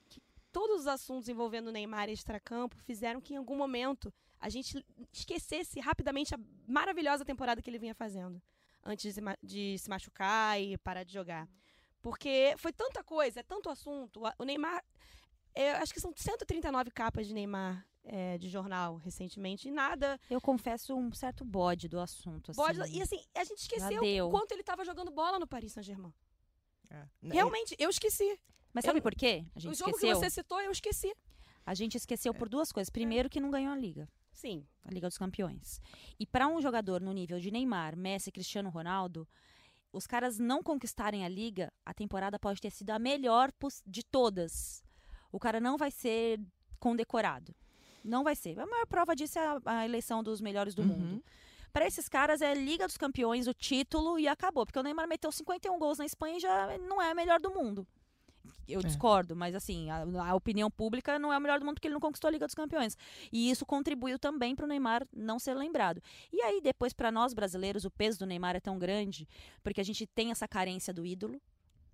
Que 0.07 0.21
todos 0.53 0.81
os 0.81 0.87
assuntos 0.87 1.27
envolvendo 1.27 1.67
o 1.67 1.71
Neymar 1.71 2.07
e 2.07 2.13
extracampo 2.13 2.77
fizeram 2.77 3.19
que 3.19 3.33
em 3.33 3.37
algum 3.37 3.57
momento 3.57 4.13
a 4.39 4.49
gente 4.49 4.83
esquecesse 5.11 5.79
rapidamente 5.79 6.33
a 6.35 6.39
maravilhosa 6.67 7.25
temporada 7.25 7.61
que 7.61 7.69
ele 7.69 7.79
vinha 7.79 7.95
fazendo 7.95 8.41
antes 8.83 9.03
de 9.03 9.13
se, 9.13 9.21
ma- 9.21 9.37
de 9.43 9.77
se 9.77 9.89
machucar 9.89 10.59
e 10.61 10.77
parar 10.77 11.03
de 11.03 11.13
jogar. 11.13 11.47
Porque 12.01 12.53
foi 12.57 12.71
tanta 12.71 13.03
coisa, 13.03 13.39
é 13.39 13.43
tanto 13.43 13.69
assunto. 13.69 14.21
O 14.37 14.43
Neymar. 14.43 14.83
Eu 15.55 15.75
acho 15.77 15.91
que 15.93 15.99
são 15.99 16.13
139 16.15 16.91
capas 16.91 17.25
de 17.27 17.33
Neymar 17.33 17.85
é, 18.03 18.37
de 18.37 18.47
jornal 18.47 18.95
recentemente 18.97 19.67
e 19.67 19.71
nada. 19.71 20.19
Eu 20.29 20.39
confesso 20.39 20.95
um 20.95 21.11
certo 21.11 21.43
bode 21.43 21.87
do 21.87 21.99
assunto. 21.99 22.51
Assim. 22.51 22.61
Pode, 22.61 22.79
e 22.95 23.01
assim, 23.01 23.19
a 23.35 23.43
gente 23.43 23.59
esqueceu 23.61 23.99
o 24.27 24.29
quanto 24.31 24.51
ele 24.51 24.61
estava 24.61 24.85
jogando 24.85 25.09
bola 25.11 25.39
no 25.39 25.47
Paris 25.47 25.73
Saint-Germain. 25.73 26.13
É. 26.89 27.03
Realmente, 27.23 27.75
eu 27.79 27.89
esqueci. 27.89 28.39
Mas 28.71 28.85
sabe 28.85 28.99
eu- 28.99 29.03
por 29.03 29.15
quê? 29.15 29.43
A 29.55 29.59
gente 29.59 29.71
o 29.73 29.75
jogo 29.75 29.91
esqueceu. 29.91 30.13
que 30.13 30.19
você 30.25 30.29
citou, 30.29 30.61
eu 30.61 30.71
esqueci. 30.71 31.13
A 31.65 31.73
gente 31.73 31.95
esqueceu 31.97 32.33
por 32.33 32.47
duas 32.47 32.71
coisas. 32.71 32.89
Primeiro, 32.89 33.27
que 33.29 33.39
não 33.41 33.49
ganhou 33.51 33.73
a 33.73 33.75
liga. 33.75 34.07
Sim. 34.37 34.63
a 34.85 34.91
Liga 34.91 35.07
dos 35.07 35.17
Campeões. 35.17 35.81
E 36.19 36.25
para 36.27 36.47
um 36.47 36.61
jogador 36.61 37.01
no 37.01 37.11
nível 37.11 37.39
de 37.39 37.49
Neymar, 37.49 37.97
Messi, 37.97 38.31
Cristiano 38.31 38.69
Ronaldo, 38.69 39.27
os 39.91 40.05
caras 40.05 40.37
não 40.37 40.61
conquistarem 40.61 41.25
a 41.25 41.27
liga, 41.27 41.73
a 41.83 41.91
temporada 41.91 42.37
pode 42.37 42.61
ter 42.61 42.69
sido 42.69 42.91
a 42.91 42.99
melhor 42.99 43.51
de 43.85 44.03
todas. 44.03 44.83
O 45.31 45.39
cara 45.39 45.59
não 45.59 45.75
vai 45.75 45.89
ser 45.89 46.39
condecorado. 46.79 47.55
Não 48.03 48.23
vai 48.23 48.35
ser. 48.35 48.59
A 48.59 48.65
maior 48.67 48.85
prova 48.85 49.15
disso 49.15 49.39
é 49.39 49.45
a, 49.47 49.61
a 49.65 49.85
eleição 49.85 50.21
dos 50.21 50.39
melhores 50.39 50.75
do 50.75 50.83
Uhum. 50.83 50.87
mundo. 50.89 51.23
Para 51.73 51.87
esses 51.87 52.07
caras 52.07 52.39
é 52.41 52.53
Liga 52.53 52.85
dos 52.85 52.95
Campeões, 52.97 53.47
o 53.47 53.53
título 53.55 54.19
e 54.19 54.27
acabou. 54.27 54.65
Porque 54.67 54.79
o 54.79 54.83
Neymar 54.83 55.07
meteu 55.07 55.31
51 55.31 55.77
gols 55.79 55.97
na 55.97 56.05
Espanha 56.05 56.37
e 56.37 56.39
já 56.39 56.77
não 56.77 57.01
é 57.01 57.11
o 57.11 57.15
melhor 57.15 57.39
do 57.39 57.49
mundo. 57.49 57.85
Eu 58.67 58.79
É. 58.79 58.83
discordo, 58.83 59.35
mas 59.35 59.55
assim, 59.55 59.89
a, 59.89 60.03
a 60.29 60.35
opinião 60.35 60.69
pública 60.69 61.17
não 61.17 61.31
é 61.31 61.37
o 61.37 61.41
melhor 61.41 61.59
do 61.59 61.65
mundo 61.65 61.75
porque 61.75 61.87
ele 61.87 61.93
não 61.93 62.01
conquistou 62.01 62.27
a 62.27 62.31
Liga 62.31 62.45
dos 62.45 62.55
Campeões. 62.55 62.97
E 63.31 63.49
isso 63.49 63.65
contribuiu 63.65 64.19
também 64.19 64.55
para 64.55 64.65
o 64.65 64.67
Neymar 64.67 65.07
não 65.13 65.39
ser 65.39 65.53
lembrado. 65.53 66.01
E 66.31 66.41
aí, 66.41 66.61
depois, 66.61 66.93
para 66.93 67.11
nós 67.11 67.33
brasileiros, 67.33 67.85
o 67.85 67.91
peso 67.91 68.19
do 68.19 68.25
Neymar 68.25 68.55
é 68.55 68.59
tão 68.59 68.77
grande 68.77 69.27
porque 69.63 69.81
a 69.81 69.83
gente 69.83 70.05
tem 70.07 70.31
essa 70.31 70.47
carência 70.47 70.93
do 70.93 71.05
ídolo. 71.05 71.41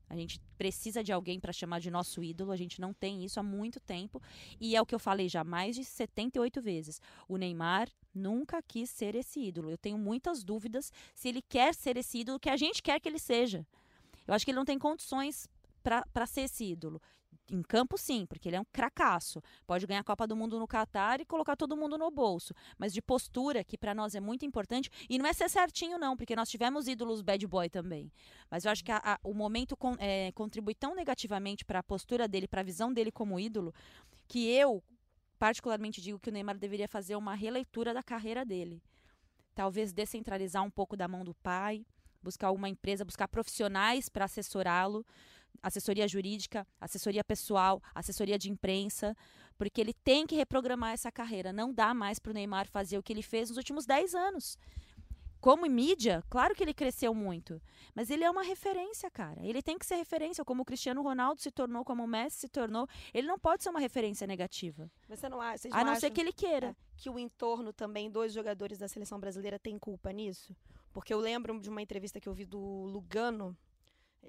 A 0.10 0.16
gente 0.16 0.40
precisa 0.58 1.04
de 1.04 1.12
alguém 1.12 1.40
para 1.40 1.52
chamar 1.52 1.80
de 1.80 1.90
nosso 1.90 2.24
ídolo. 2.24 2.52
A 2.52 2.56
gente 2.56 2.80
não 2.80 2.94
tem 2.94 3.24
isso 3.26 3.40
há 3.40 3.44
muito 3.44 3.80
tempo. 3.80 4.22
E 4.60 4.76
é 4.76 4.82
o 4.82 4.86
que 4.86 4.94
eu 4.94 5.00
falei 5.00 5.28
já 5.28 5.44
mais 5.44 5.76
de 5.76 5.84
78 5.84 6.62
vezes. 6.62 7.02
O 7.28 7.36
Neymar 7.36 7.90
nunca 8.14 8.62
quis 8.62 8.92
ser 8.92 9.16
esse 9.16 9.40
ídolo. 9.40 9.72
Eu 9.72 9.78
tenho 9.78 9.98
muitas 9.98 10.44
dúvidas 10.44 10.92
se 11.16 11.30
ele 11.30 11.42
quer 11.42 11.74
ser 11.74 11.98
esse 11.98 12.20
ídolo 12.20 12.40
que 12.40 12.50
a 12.50 12.58
gente 12.58 12.84
quer 12.84 13.00
que 13.00 13.10
ele 13.10 13.18
seja. 13.18 13.66
Eu 14.28 14.34
acho 14.36 14.46
que 14.46 14.52
ele 14.52 14.58
não 14.58 14.66
tem 14.66 14.78
condições 14.78 15.48
para 15.84 16.26
ser 16.26 16.42
esse 16.42 16.64
ídolo. 16.66 17.02
Em 17.50 17.62
campo, 17.62 17.98
sim, 17.98 18.26
porque 18.26 18.48
ele 18.48 18.56
é 18.56 18.62
um 18.62 18.66
cracaço. 18.72 19.42
Pode 19.68 19.86
ganhar 19.86 20.00
a 20.00 20.04
Copa 20.04 20.26
do 20.26 20.36
Mundo 20.36 20.58
no 20.58 20.68
Catar 20.68 21.20
e 21.20 21.26
colocar 21.26 21.58
todo 21.58 21.76
mundo 21.76 21.98
no 21.98 22.10
bolso. 22.10 22.54
Mas 22.78 22.94
de 22.94 23.02
postura, 23.02 23.64
que 23.64 23.78
para 23.78 23.94
nós 23.94 24.16
é 24.16 24.20
muito 24.22 24.46
importante, 24.46 24.90
e 25.10 25.18
não 25.18 25.26
é 25.26 25.34
ser 25.34 25.50
certinho, 25.50 25.98
não, 25.98 26.16
porque 26.16 26.36
nós 26.36 26.50
tivemos 26.50 26.88
ídolos 26.88 27.22
bad 27.22 27.46
boy 27.46 27.70
também. 27.70 28.12
Mas 28.50 28.64
eu 28.64 28.72
acho 28.72 28.84
que 28.84 28.92
a- 28.92 29.02
a- 29.04 29.20
o 29.24 29.34
momento 29.34 29.76
con- 29.76 29.98
é, 30.00 30.32
contribui 30.32 30.74
tão 30.74 30.96
negativamente 30.96 31.66
para 31.66 31.80
a 31.80 31.84
postura 31.84 32.28
dele, 32.28 32.48
para 32.48 32.62
a 32.62 32.64
visão 32.64 32.94
dele 32.94 33.12
como 33.12 33.40
ídolo, 33.40 33.74
que 34.28 34.48
eu, 34.50 34.82
particularmente, 35.38 36.02
digo 36.02 36.20
que 36.20 36.30
o 36.30 36.34
Neymar 36.34 36.58
deveria 36.58 36.88
fazer 36.88 37.16
uma 37.18 37.36
releitura 37.36 37.94
da 37.94 38.02
carreira 38.02 38.46
dele. 38.46 38.82
Talvez 39.54 39.92
descentralizar 39.92 40.64
um 40.64 40.72
pouco 40.72 40.96
da 40.96 41.08
mão 41.08 41.24
do 41.26 41.34
pai, 41.36 41.86
buscar 42.22 42.52
uma 42.52 42.70
empresa, 42.70 43.04
buscar 43.04 43.28
profissionais 43.28 44.08
para 44.08 44.26
assessorá-lo 44.26 45.06
assessoria 45.62 46.08
jurídica, 46.08 46.66
assessoria 46.80 47.24
pessoal, 47.24 47.82
assessoria 47.94 48.38
de 48.38 48.50
imprensa, 48.50 49.16
porque 49.58 49.80
ele 49.80 49.94
tem 49.94 50.26
que 50.26 50.36
reprogramar 50.36 50.94
essa 50.94 51.12
carreira. 51.12 51.54
Não 51.54 51.74
dá 51.74 51.94
mais 51.94 52.20
para 52.20 52.32
o 52.32 52.34
Neymar 52.34 52.68
fazer 52.68 52.98
o 52.98 53.04
que 53.04 53.14
ele 53.14 53.22
fez 53.22 53.50
nos 53.50 53.58
últimos 53.58 53.86
10 53.86 54.16
anos. 54.16 54.58
Como 55.44 55.66
em 55.66 55.70
mídia, 55.70 56.24
claro 56.30 56.56
que 56.56 56.64
ele 56.64 56.74
cresceu 56.74 57.14
muito, 57.14 57.62
mas 57.94 58.10
ele 58.10 58.24
é 58.24 58.32
uma 58.32 58.44
referência, 58.44 59.12
cara. 59.12 59.46
Ele 59.46 59.62
tem 59.62 59.78
que 59.78 59.86
ser 59.86 59.96
referência, 59.96 60.46
como 60.46 60.62
o 60.62 60.66
Cristiano 60.66 61.02
Ronaldo 61.04 61.42
se 61.42 61.52
tornou, 61.52 61.84
como 61.84 62.02
o 62.02 62.08
Messi 62.08 62.38
se 62.40 62.48
tornou. 62.48 62.88
Ele 63.14 63.28
não 63.28 63.38
pode 63.38 63.62
ser 63.62 63.70
uma 63.70 63.82
referência 63.82 64.26
negativa, 64.26 64.90
Você 65.10 65.28
não 65.28 65.42
a 65.42 65.84
não 65.84 65.96
ser 65.96 66.12
que 66.12 66.22
ele 66.22 66.32
queira. 66.32 66.68
é, 66.68 66.76
que 66.96 67.10
o 67.10 67.20
entorno 67.20 67.74
também 67.74 68.10
dos 68.10 68.32
jogadores 68.32 68.78
da 68.78 68.88
seleção 68.88 69.20
brasileira 69.20 69.60
tem 69.60 69.78
culpa 69.78 70.14
nisso? 70.14 70.56
Porque 70.94 71.14
eu 71.14 71.20
lembro 71.20 71.60
de 71.60 71.70
uma 71.70 71.82
entrevista 71.82 72.22
que 72.22 72.30
eu 72.30 72.34
vi 72.34 72.46
do 72.46 72.86
Lugano, 72.86 73.54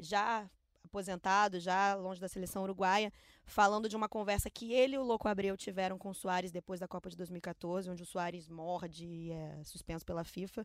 já 0.00 0.50
aposentado, 0.94 1.58
já 1.58 1.94
longe 1.96 2.20
da 2.20 2.28
seleção 2.28 2.62
uruguaia, 2.62 3.12
falando 3.44 3.88
de 3.88 3.96
uma 3.96 4.08
conversa 4.08 4.48
que 4.48 4.72
ele 4.72 4.94
e 4.94 4.98
o 4.98 5.02
Louco 5.02 5.26
Abreu 5.26 5.56
tiveram 5.56 5.98
com 5.98 6.10
o 6.10 6.14
Soares 6.14 6.52
depois 6.52 6.78
da 6.78 6.86
Copa 6.86 7.10
de 7.10 7.16
2014, 7.16 7.90
onde 7.90 8.04
o 8.04 8.06
Soares 8.06 8.48
morde 8.48 9.04
e 9.04 9.32
é 9.32 9.64
suspenso 9.64 10.06
pela 10.06 10.22
FIFA. 10.22 10.64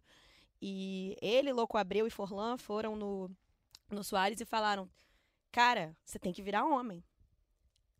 E 0.61 1.17
ele, 1.19 1.51
Louco 1.51 1.77
Abreu 1.77 2.05
e 2.05 2.11
Forlan 2.11 2.57
foram 2.57 2.95
no, 2.95 3.31
no 3.89 4.03
Soares 4.03 4.39
e 4.39 4.45
falaram: 4.45 4.87
Cara, 5.51 5.95
você 6.05 6.19
tem 6.19 6.31
que 6.31 6.43
virar 6.43 6.63
homem. 6.65 7.03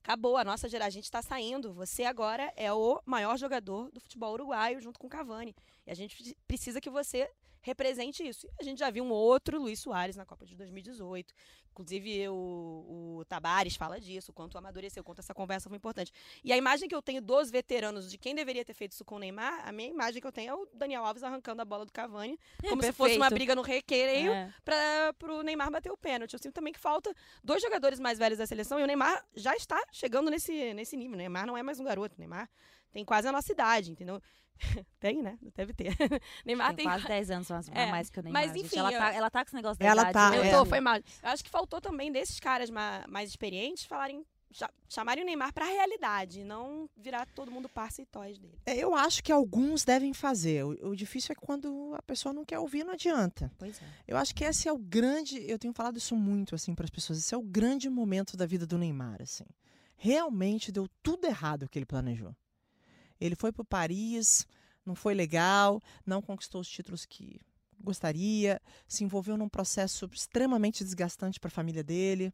Acabou, 0.04 0.38
a 0.38 0.44
nossa 0.44 0.70
geração, 0.70 0.88
a 0.88 0.92
gente 0.92 1.06
está 1.06 1.22
saindo. 1.22 1.74
Você 1.74 2.04
agora 2.04 2.54
é 2.56 2.72
o 2.72 3.02
maior 3.06 3.38
jogador 3.38 3.92
do 3.92 4.00
futebol 4.00 4.34
uruguaio, 4.34 4.80
junto 4.82 5.00
com 5.00 5.08
o 5.08 5.10
Cavani. 5.10 5.56
E 5.86 5.92
a 5.92 5.94
gente 5.94 6.15
preci- 6.15 6.38
precisa 6.48 6.82
que 6.82 6.89
você 6.89 7.30
represente 7.62 8.28
isso. 8.28 8.48
E 8.48 8.52
a 8.60 8.63
gente 8.63 8.80
já 8.80 8.89
viu 8.89 9.04
um 9.04 9.12
outro 9.12 9.60
Luiz 9.60 9.80
Soares 9.80 10.15
na 10.15 10.26
Copa 10.26 10.45
de 10.45 10.56
2018. 10.56 11.34
Inclusive, 11.72 12.28
o, 12.28 13.19
o 13.19 13.26
Tabares 13.26 13.76
fala 13.76 14.00
disso, 14.02 14.32
o 14.32 14.34
quanto 14.34 14.58
amadureceu, 14.58 15.02
o 15.02 15.04
quanto 15.04 15.19
essa 15.19 15.34
conversa 15.34 15.69
foi 15.69 15.78
importante. 15.78 16.12
E 16.43 16.52
a 16.52 16.58
imagem 16.58 16.89
que 16.89 16.95
eu 16.95 17.02
tenho 17.02 17.22
dos 17.22 17.50
veteranos 17.50 18.10
de 18.12 18.17
quem 18.17 18.36
deveria 18.36 18.65
ter 18.65 18.74
feito 18.74 18.91
isso 18.93 19.06
com 19.06 19.15
o 19.15 19.19
Neymar, 19.19 19.65
a 19.65 19.72
minha 19.72 19.89
imagem 19.89 20.19
que 20.19 20.28
eu 20.28 20.32
tenho 20.32 20.50
é 20.50 20.56
o 20.56 20.67
Daniel 20.74 21.06
Alves 21.06 21.24
arrancando 21.24 21.62
a 21.62 21.65
bola 21.65 21.86
do 21.86 21.91
Cavani, 21.93 22.38
como 22.67 22.82
se 22.84 22.91
fosse 22.91 23.15
uma 23.17 23.30
briga 23.30 23.56
no 23.56 23.62
recreio 23.62 24.32
É. 24.32 24.54
para 24.65 25.34
o 25.34 25.41
Neymar 25.41 25.72
bater 25.72 25.91
o 25.91 25.98
pênalti. 25.98 26.34
Eu 26.34 26.39
sinto 26.39 26.54
também 26.54 26.74
que 26.74 26.80
falta 26.80 27.13
dois 27.43 27.62
jogadores 27.62 28.00
mais 28.00 28.17
velhos 28.19 28.39
da 28.39 28.45
seleção 28.48 28.78
e 28.80 28.84
o 28.84 28.88
Neymar 28.88 29.24
já 29.36 29.56
está 29.56 29.82
chegando 29.91 30.30
nesse, 30.30 30.74
nesse 30.74 30.98
nível. 30.98 31.13
O 31.13 31.17
Neymar 31.17 31.45
não 31.45 31.58
é 31.58 31.63
mais 31.63 31.80
um 31.80 31.84
garoto, 31.86 32.15
o 32.15 32.19
Neymar 32.19 32.50
tem 32.91 33.06
quase 33.06 33.28
a 33.28 33.32
nossa 33.32 33.52
idade, 33.52 33.91
entendeu? 33.91 34.22
tem, 35.00 35.22
né? 35.22 35.38
Deve 35.56 35.74
ter. 35.74 35.95
Neymar 36.45 36.67
Tem 36.69 36.78
tem. 36.78 36.86
quase 36.86 37.08
10 37.08 37.32
anos 37.32 37.50
mais, 37.50 37.69
É, 37.69 37.86
mais 37.91 38.10
que 38.10 38.19
o 38.19 38.24
Neymar. 38.24 38.41
mas 38.43 38.52
gente. 38.54 38.65
enfim, 38.65 38.80
ela, 38.80 38.91
eu- 38.91 39.00
tá, 39.00 39.13
ela 39.13 39.30
tá 39.30 39.39
com 39.43 39.48
esse 39.50 39.56
negócio 39.56 39.80
da 39.80 39.86
Ela 39.86 40.10
idade, 40.10 40.13
tá? 40.13 40.36
Eu 40.38 40.43
é. 40.43 40.52
tô, 40.52 40.65
foi 40.65 40.80
mal. 40.80 40.95
Eu 40.98 41.30
acho 41.30 41.43
que 41.43 41.50
faltou 41.50 41.80
também 41.82 42.12
desses 42.12 42.39
caras 42.39 42.69
ma- 42.69 43.06
mais 43.08 43.30
experientes 43.30 43.84
falarem. 43.86 44.24
cha- 44.52 44.69
Chamarem 44.89 45.24
o 45.24 45.26
Neymar 45.28 45.54
pra 45.54 45.65
realidade, 45.65 46.43
não 46.43 46.89
virar 46.98 47.28
todo 47.36 47.52
mundo 47.52 47.69
parça 47.69 48.02
e 48.02 48.06
toys 48.08 48.39
dele. 48.39 48.58
É, 48.65 48.76
Eu 48.76 48.95
acho 48.95 49.24
que 49.24 49.32
alguns 49.32 49.86
devem 49.86 50.13
fazer. 50.13 50.65
O, 50.65 50.89
o 50.89 50.95
difícil 50.95 51.32
é 51.34 51.36
quando 51.36 51.93
a 51.95 52.02
pessoa 52.02 52.34
não 52.34 52.43
quer 52.43 52.58
ouvir, 52.58 52.84
não 52.84 52.93
adianta. 52.93 53.52
Pois 53.60 53.80
é. 53.82 53.86
Eu 54.08 54.17
acho 54.17 54.34
que 54.34 54.43
esse 54.43 54.67
é 54.67 54.74
o 54.74 54.78
grande, 54.80 55.39
eu 55.50 55.60
tenho 55.60 55.74
falado 55.74 55.98
isso 55.98 56.15
muito 56.15 56.56
assim 56.56 56.74
para 56.74 56.86
as 56.86 56.89
pessoas, 56.89 57.19
esse 57.19 57.34
é 57.34 57.38
o 57.38 57.43
grande 57.43 57.88
momento 57.89 58.36
da 58.36 58.48
vida 58.48 58.65
do 58.65 58.78
Neymar, 58.80 59.22
assim. 59.22 59.45
Realmente 60.02 60.72
deu 60.72 60.88
tudo 61.04 61.26
errado 61.26 61.63
o 61.63 61.69
que 61.69 61.78
ele 61.78 61.86
planejou. 61.86 62.36
Ele 63.19 63.36
foi 63.36 63.51
para 63.51 63.65
Paris, 63.65 64.47
não 64.86 64.95
foi 64.95 65.13
legal, 65.13 65.82
não 66.05 66.21
conquistou 66.21 66.62
os 66.62 66.69
títulos 66.69 67.05
que 67.05 67.39
gostaria, 67.82 68.62
se 68.88 69.03
envolveu 69.03 69.38
num 69.38 69.49
processo 69.49 70.10
extremamente 70.12 70.84
desgastante 70.84 71.39
para 71.39 71.47
a 71.47 71.51
família 71.51 71.84
dele, 71.84 72.34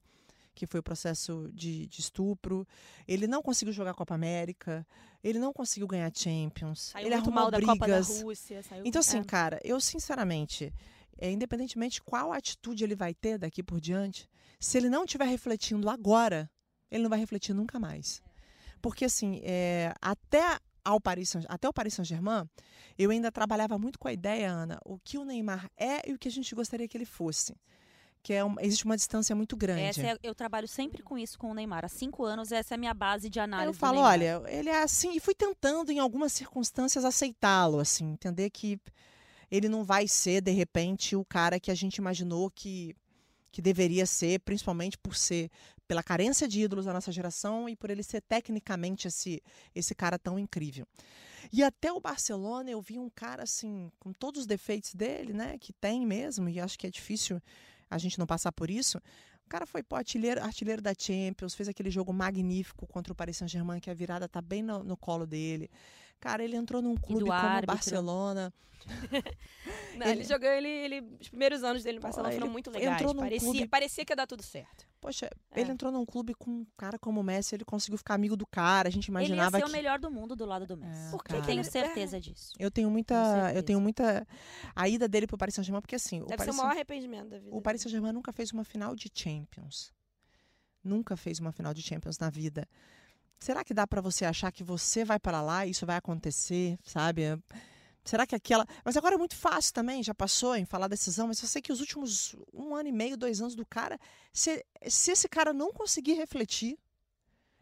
que 0.55 0.65
foi 0.65 0.79
o 0.79 0.83
processo 0.83 1.49
de, 1.53 1.85
de 1.87 1.99
estupro. 1.99 2.67
Ele 3.07 3.27
não 3.27 3.41
conseguiu 3.43 3.73
jogar 3.73 3.91
a 3.91 3.95
Copa 3.95 4.15
América, 4.15 4.87
ele 5.23 5.37
não 5.37 5.51
conseguiu 5.51 5.87
ganhar 5.87 6.11
Champions, 6.15 6.91
Saiu 6.93 7.07
ele 7.07 7.15
muito 7.15 7.27
arrumou 7.27 7.43
mal 7.43 7.51
da 7.51 7.59
Copa 7.59 7.87
da 7.87 7.97
brigas. 7.97 8.21
Rússia. 8.21 8.63
Saiu, 8.63 8.83
Então, 8.85 8.99
assim, 8.99 9.19
é. 9.19 9.23
cara, 9.23 9.59
eu 9.63 9.79
sinceramente, 9.79 10.73
é, 11.17 11.29
independentemente 11.29 12.01
qual 12.01 12.31
atitude 12.31 12.83
ele 12.83 12.95
vai 12.95 13.13
ter 13.13 13.37
daqui 13.37 13.61
por 13.61 13.81
diante, 13.81 14.29
se 14.59 14.77
ele 14.77 14.89
não 14.89 15.03
estiver 15.03 15.25
refletindo 15.25 15.89
agora, 15.89 16.49
ele 16.89 17.03
não 17.03 17.09
vai 17.09 17.19
refletir 17.19 17.53
nunca 17.53 17.79
mais. 17.79 18.21
Porque, 18.81 19.05
assim, 19.05 19.41
é, 19.43 19.93
até, 20.01 20.59
ao 20.85 21.01
Paris, 21.01 21.29
Saint- 21.29 21.45
até 21.49 21.67
o 21.67 21.73
Paris 21.73 21.95
Saint-Germain, 21.95 22.47
eu 22.97 23.09
ainda 23.11 23.31
trabalhava 23.31 23.77
muito 23.77 23.97
com 23.99 24.07
a 24.07 24.13
ideia, 24.13 24.49
Ana, 24.49 24.79
o 24.85 24.97
que 24.99 25.17
o 25.17 25.25
Neymar 25.25 25.69
é 25.75 26.09
e 26.09 26.13
o 26.13 26.17
que 26.19 26.27
a 26.27 26.31
gente 26.31 26.53
gostaria 26.55 26.87
que 26.87 26.95
ele 26.95 27.05
fosse. 27.05 27.55
Que 28.23 28.33
é 28.33 28.43
um- 28.45 28.59
existe 28.59 28.85
uma 28.85 28.95
distância 28.95 29.35
muito 29.35 29.55
grande. 29.55 29.81
É- 30.01 30.17
eu 30.23 30.33
trabalho 30.33 30.67
sempre 30.67 31.03
com 31.03 31.15
isso 31.17 31.37
com 31.37 31.51
o 31.51 31.53
Neymar. 31.53 31.83
Há 31.85 31.89
cinco 31.89 32.23
anos, 32.23 32.51
essa 32.51 32.73
é 32.73 32.75
a 32.75 32.77
minha 32.77 32.93
base 32.93 33.29
de 33.29 33.39
análise. 33.39 33.69
Eu 33.69 33.73
falo, 33.73 33.99
olha, 33.99 34.41
ele 34.47 34.69
é 34.69 34.81
assim, 34.81 35.15
e 35.15 35.19
fui 35.19 35.35
tentando 35.35 35.91
em 35.91 35.99
algumas 35.99 36.31
circunstâncias 36.33 37.03
aceitá-lo, 37.05 37.79
assim, 37.79 38.13
entender 38.13 38.49
que 38.49 38.79
ele 39.51 39.69
não 39.69 39.83
vai 39.83 40.07
ser, 40.07 40.41
de 40.41 40.51
repente, 40.51 41.15
o 41.15 41.23
cara 41.23 41.59
que 41.59 41.69
a 41.69 41.75
gente 41.75 41.97
imaginou 41.97 42.49
que, 42.49 42.95
que 43.51 43.61
deveria 43.61 44.05
ser, 44.07 44.39
principalmente 44.39 44.97
por 44.97 45.15
ser 45.15 45.49
pela 45.87 46.03
carência 46.03 46.47
de 46.47 46.61
ídolos 46.61 46.85
da 46.85 46.93
nossa 46.93 47.11
geração 47.11 47.69
e 47.69 47.75
por 47.75 47.89
ele 47.89 48.03
ser 48.03 48.21
tecnicamente 48.21 49.07
esse, 49.07 49.41
esse 49.73 49.93
cara 49.93 50.17
tão 50.17 50.37
incrível. 50.39 50.87
E 51.51 51.63
até 51.63 51.91
o 51.91 51.99
Barcelona 51.99 52.71
eu 52.71 52.81
vi 52.81 52.97
um 52.97 53.09
cara 53.09 53.43
assim, 53.43 53.91
com 53.99 54.11
todos 54.11 54.41
os 54.41 54.47
defeitos 54.47 54.93
dele, 54.93 55.33
né? 55.33 55.57
Que 55.59 55.71
tem 55.73 56.05
mesmo, 56.05 56.49
e 56.49 56.59
acho 56.59 56.77
que 56.77 56.87
é 56.87 56.89
difícil 56.89 57.41
a 57.89 57.97
gente 57.97 58.17
não 58.17 58.25
passar 58.25 58.51
por 58.51 58.69
isso. 58.69 58.97
O 59.45 59.49
cara 59.49 59.65
foi 59.65 59.83
pô, 59.83 59.95
artilheiro, 59.95 60.41
artilheiro 60.43 60.81
da 60.81 60.93
Champions, 60.97 61.53
fez 61.53 61.69
aquele 61.69 61.91
jogo 61.91 62.11
magnífico 62.11 62.87
contra 62.87 63.13
o 63.13 63.15
Paris 63.15 63.37
Saint-Germain, 63.37 63.79
que 63.79 63.91
a 63.91 63.93
virada 63.93 64.27
tá 64.27 64.41
bem 64.41 64.63
no, 64.63 64.83
no 64.83 64.97
colo 64.97 65.27
dele. 65.27 65.69
Cara, 66.19 66.43
ele 66.43 66.55
entrou 66.55 66.81
num 66.81 66.95
clube 66.95 67.25
como 67.25 67.59
o 67.59 67.65
Barcelona. 67.65 68.51
Não, 69.97 70.07
ele, 70.07 70.19
ele, 70.19 70.23
jogou, 70.23 70.49
ele, 70.49 70.67
ele, 70.67 71.17
os 71.19 71.29
primeiros 71.29 71.63
anos 71.63 71.83
dele 71.83 71.97
no 71.97 72.01
Barcelona 72.01 72.33
foram 72.33 72.49
muito 72.49 72.71
legais. 72.71 73.01
Parecia, 73.13 73.51
clube... 73.51 73.67
parecia 73.67 74.05
que 74.05 74.11
ia 74.11 74.15
dar 74.15 74.27
tudo 74.27 74.43
certo. 74.43 74.87
Poxa, 75.05 75.29
é. 75.51 75.61
ele 75.61 75.71
entrou 75.71 75.91
num 75.91 76.03
clube 76.03 76.33
com 76.33 76.49
um 76.49 76.65
cara 76.75 76.97
como 76.97 77.21
o 77.21 77.23
Messi, 77.23 77.53
ele 77.53 77.63
conseguiu 77.63 77.95
ficar 77.95 78.15
amigo 78.15 78.35
do 78.35 78.43
cara. 78.43 78.89
A 78.89 78.91
gente 78.91 79.05
imaginava 79.05 79.57
ele 79.57 79.57
ia 79.57 79.59
ser 79.59 79.63
que... 79.65 79.69
o 79.69 79.71
melhor 79.71 79.99
do 79.99 80.09
mundo 80.09 80.35
do 80.35 80.45
lado 80.45 80.65
do 80.65 80.75
Messi. 80.75 81.09
É, 81.09 81.11
Porque 81.11 81.33
cara. 81.33 81.45
tenho 81.45 81.63
certeza 81.63 82.19
disso. 82.19 82.53
Eu 82.57 82.71
tenho 82.71 82.89
muita, 82.89 83.53
eu 83.53 83.61
tenho 83.61 83.79
muita 83.79 84.25
a 84.75 84.89
ida 84.89 85.07
dele 85.07 85.27
pro 85.27 85.37
Paris 85.37 85.53
Saint-Germain 85.53 85.79
porque 85.79 85.95
assim, 85.95 86.21
Deve 86.21 86.33
o 86.33 86.37
Paris 86.37 86.55
ser 86.55 86.59
o 86.59 86.63
maior 86.63 86.71
arrependimento 86.71 87.29
da 87.29 87.37
vida. 87.37 87.55
O 87.55 87.61
Paris 87.61 87.83
Saint-Germain 87.83 88.13
nunca 88.13 88.33
fez 88.33 88.51
uma 88.51 88.63
final 88.63 88.95
de 88.95 89.11
Champions. 89.13 89.93
Nunca 90.83 91.15
fez 91.15 91.39
uma 91.39 91.51
final 91.51 91.71
de 91.71 91.83
Champions 91.83 92.17
na 92.17 92.31
vida. 92.31 92.67
Será 93.39 93.63
que 93.63 93.75
dá 93.75 93.85
para 93.85 94.01
você 94.01 94.25
achar 94.25 94.51
que 94.51 94.63
você 94.63 95.05
vai 95.05 95.19
para 95.19 95.39
lá 95.39 95.67
e 95.67 95.69
isso 95.69 95.85
vai 95.85 95.97
acontecer, 95.97 96.79
sabe? 96.83 97.21
Será 98.05 98.25
que 98.27 98.35
aquela. 98.35 98.65
Mas 98.83 98.95
agora 98.95 99.15
é 99.15 99.17
muito 99.17 99.35
fácil 99.35 99.73
também, 99.73 100.03
já 100.03 100.13
passou 100.13 100.55
em 100.55 100.63
falar 100.63 100.87
decisão, 100.87 101.27
mas 101.27 101.41
eu 101.41 101.47
sei 101.47 101.61
que 101.61 101.73
os 101.73 101.79
últimos 101.79 102.35
um 102.53 102.75
ano 102.75 102.87
e 102.87 102.91
meio, 102.91 103.17
dois 103.17 103.41
anos 103.41 103.55
do 103.55 103.65
cara, 103.65 103.99
se, 104.31 104.63
se 104.87 105.11
esse 105.11 105.27
cara 105.27 105.51
não 105.51 105.73
conseguir 105.73 106.13
refletir, 106.13 106.77